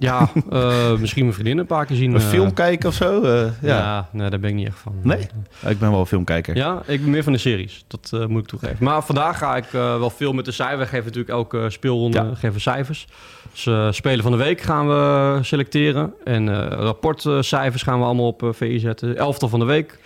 Ja, 0.05 0.31
eh, 0.51 0.99
misschien 0.99 1.23
mijn 1.23 1.35
vriendin 1.35 1.59
een 1.59 1.67
paar 1.67 1.87
keer 1.87 1.97
zien. 1.97 2.15
Een 2.15 2.21
eh, 2.21 2.27
film 2.27 2.53
kijken 2.53 2.89
of 2.89 2.95
zo? 2.95 3.23
Eh, 3.23 3.47
ja. 3.61 3.79
Ja. 3.79 4.09
nee, 4.13 4.31
daar 4.31 4.41
ben 4.41 4.51
ik 4.51 4.57
niet 4.57 4.67
echt 4.67 4.79
van. 4.79 4.93
Nee? 5.03 5.19
Ik 5.67 5.79
ben 5.79 5.91
wel 5.91 6.01
een 6.01 6.07
filmkijker. 6.07 6.57
Ja, 6.57 6.83
ik 6.87 7.01
ben 7.01 7.11
meer 7.11 7.23
van 7.23 7.33
de 7.33 7.39
series. 7.39 7.85
Dat 7.87 8.29
moet 8.29 8.43
ik 8.43 8.49
toegeven. 8.49 8.77
Maar 8.81 9.03
vandaag 9.03 9.39
ga 9.39 9.57
ik 9.57 9.67
wel 9.71 10.11
veel 10.11 10.33
met 10.33 10.45
de 10.45 10.53
cijfers. 10.53 10.79
We 10.79 10.87
geven 10.87 11.05
natuurlijk 11.05 11.29
elke 11.29 11.71
speelronde 11.71 12.19
Ja. 12.19 12.35
geven 12.35 12.61
cijfers. 12.61 13.07
Dus 13.53 13.97
Spelen 13.97 14.23
van 14.23 14.33
de 14.33 14.39
Week 14.39 14.61
gaan 14.61 14.89
we 14.89 15.39
selecteren. 15.43 16.15
En 16.25 16.69
rapportcijfers 16.69 17.83
gaan 17.83 17.99
we 17.99 18.05
allemaal 18.05 18.27
op 18.27 18.51
VI 18.51 18.79
zetten. 18.79 19.17
Elftal 19.17 19.49
van 19.49 19.59
de 19.59 19.65
Week. 19.65 19.99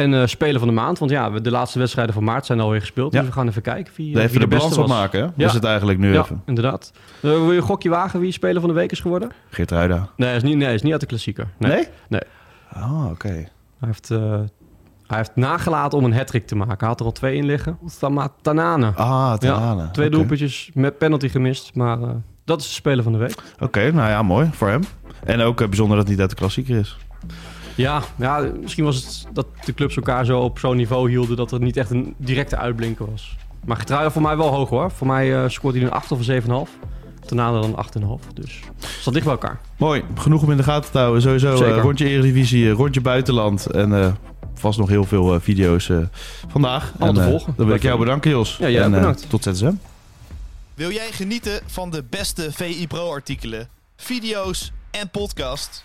En 0.00 0.14
eh, 0.14 0.26
Spelen 0.26 0.58
van 0.58 0.68
de 0.68 0.74
Maand. 0.74 0.98
Want 0.98 1.10
ja, 1.10 1.32
we- 1.32 1.40
de 1.40 1.50
laatste 1.50 1.78
wedstrijden 1.78 2.14
van 2.14 2.24
maart 2.24 2.46
zijn 2.46 2.60
alweer 2.60 2.80
gespeeld. 2.80 3.12
Ja. 3.12 3.18
Dus 3.18 3.28
we 3.28 3.34
gaan 3.34 3.48
even 3.48 3.62
kijken 3.62 3.92
wie, 3.96 4.06
eh, 4.14 4.22
Even 4.22 4.30
wie 4.30 4.40
de 4.40 4.48
de 4.48 4.56
balans 4.56 4.78
opmaken, 4.78 5.20
hè? 5.20 5.28
Ja. 5.36 5.46
Is 5.46 5.52
het 5.52 5.64
eigenlijk 5.64 5.98
nu 5.98 6.12
Ja, 6.12 6.20
even. 6.20 6.42
inderdaad. 6.46 6.92
Eh, 7.14 7.20
wil 7.30 7.50
je 7.50 7.56
een 7.56 7.62
gokje 7.62 7.88
wagen 7.88 8.20
wie 8.20 8.32
Speler 8.32 8.60
van 8.60 8.68
de 8.70 8.74
Week 8.76 8.90
is 8.92 9.00
geworden? 9.00 9.30
Geert 9.50 9.70
Ruida. 9.70 10.08
Nee, 10.16 10.36
is 10.36 10.42
niet, 10.42 10.56
nee, 10.56 10.74
is 10.74 10.82
niet 10.82 10.92
uit 10.92 11.00
de 11.00 11.06
klassieker. 11.06 11.48
Nee. 11.58 11.72
Nee? 11.72 11.86
Nee. 12.08 12.20
Oh, 12.76 13.06
oké. 13.10 13.28
Hij 13.28 13.48
heeft, 13.78 14.10
eh, 14.10 14.18
hij 15.06 15.16
heeft 15.18 15.30
nagelaten 15.34 15.98
om 15.98 16.04
een 16.04 16.14
hat 16.14 16.46
te 16.46 16.56
maken. 16.56 16.76
Hij 16.78 16.88
had 16.88 17.00
er 17.00 17.06
al 17.06 17.12
twee 17.12 17.36
in 17.36 17.44
liggen. 17.44 17.78
Tanane. 18.42 18.92
Ah, 18.94 19.34
Tanane. 19.34 19.90
Twee 19.90 20.10
doelpuntjes 20.10 20.70
met 20.74 20.98
penalty 20.98 21.28
gemist. 21.28 21.74
Maar 21.74 22.02
eh, 22.02 22.08
dat 22.44 22.60
is 22.60 22.66
de 22.66 22.72
speler 22.74 23.02
van 23.04 23.12
de 23.12 23.18
week. 23.18 23.34
Oké, 23.58 23.92
nou 23.92 24.08
ja, 24.08 24.22
mooi 24.22 24.48
voor 24.52 24.68
hem. 24.68 24.82
En 25.24 25.40
ook 25.40 25.60
eh, 25.60 25.66
bijzonder 25.66 25.96
dat 25.96 26.04
het 26.04 26.12
niet 26.14 26.20
uit 26.20 26.30
de 26.30 26.36
klassieker 26.36 26.78
is. 26.78 26.96
Ja, 27.74 28.02
ja, 28.16 28.50
misschien 28.60 28.84
was 28.84 28.96
het 28.96 29.26
dat 29.32 29.46
de 29.64 29.74
clubs 29.74 29.96
elkaar 29.96 30.24
zo 30.24 30.40
op 30.40 30.58
zo'n 30.58 30.76
niveau 30.76 31.10
hielden... 31.10 31.36
dat 31.36 31.52
er 31.52 31.60
niet 31.60 31.76
echt 31.76 31.90
een 31.90 32.14
directe 32.16 32.56
uitblinker 32.56 33.10
was. 33.10 33.36
Maar 33.64 33.76
Getruiden 33.76 34.12
voor 34.12 34.22
mij 34.22 34.36
wel 34.36 34.48
hoog 34.48 34.68
hoor. 34.68 34.90
Voor 34.90 35.06
mij 35.06 35.42
eh, 35.42 35.48
scoort 35.48 35.74
hij 35.74 35.84
een 35.84 35.90
8 35.90 36.12
of 36.12 36.28
een 36.28 36.42
7,5. 36.42 36.48
Daarna 37.26 37.60
dan 37.60 37.84
8,5. 38.20 38.32
Dus 38.34 38.60
het 38.76 38.88
staat 39.00 39.12
dicht 39.14 39.24
bij 39.24 39.34
elkaar. 39.34 39.60
Mooi, 39.76 40.02
genoeg 40.14 40.42
om 40.42 40.50
in 40.50 40.56
de 40.56 40.62
gaten 40.62 40.90
te 40.90 40.98
houden. 40.98 41.22
Sowieso 41.22 41.64
eh, 41.64 41.82
rondje 41.82 42.08
Eredivisie, 42.08 42.70
eh, 42.70 42.76
rondje 42.76 43.00
buitenland. 43.00 43.66
En 43.66 44.02
eh, 44.02 44.12
vast 44.60 44.78
nog 44.78 44.88
heel 44.88 45.04
veel 45.04 45.34
eh, 45.34 45.40
video's 45.40 45.88
eh, 45.88 45.98
vandaag. 46.48 46.92
Allemaal 46.98 47.08
En, 47.08 47.14
te 47.14 47.30
volgen. 47.30 47.54
Dan 47.56 47.66
wil 47.66 47.74
ik 47.74 47.82
jou 47.82 47.98
bedanken, 47.98 48.30
Jos. 48.30 48.56
Ja, 48.56 48.68
jij 48.68 48.82
en, 48.82 48.90
bedankt. 48.90 49.26
tot 49.28 49.42
ZSM. 49.42 49.72
Wil 50.74 50.90
jij 50.90 51.12
genieten 51.12 51.60
van 51.66 51.90
de 51.90 52.04
beste 52.10 52.52
VI 52.52 52.86
Pro 52.86 53.10
artikelen, 53.10 53.68
video's 53.96 54.72
en 54.90 55.10
podcast? 55.10 55.84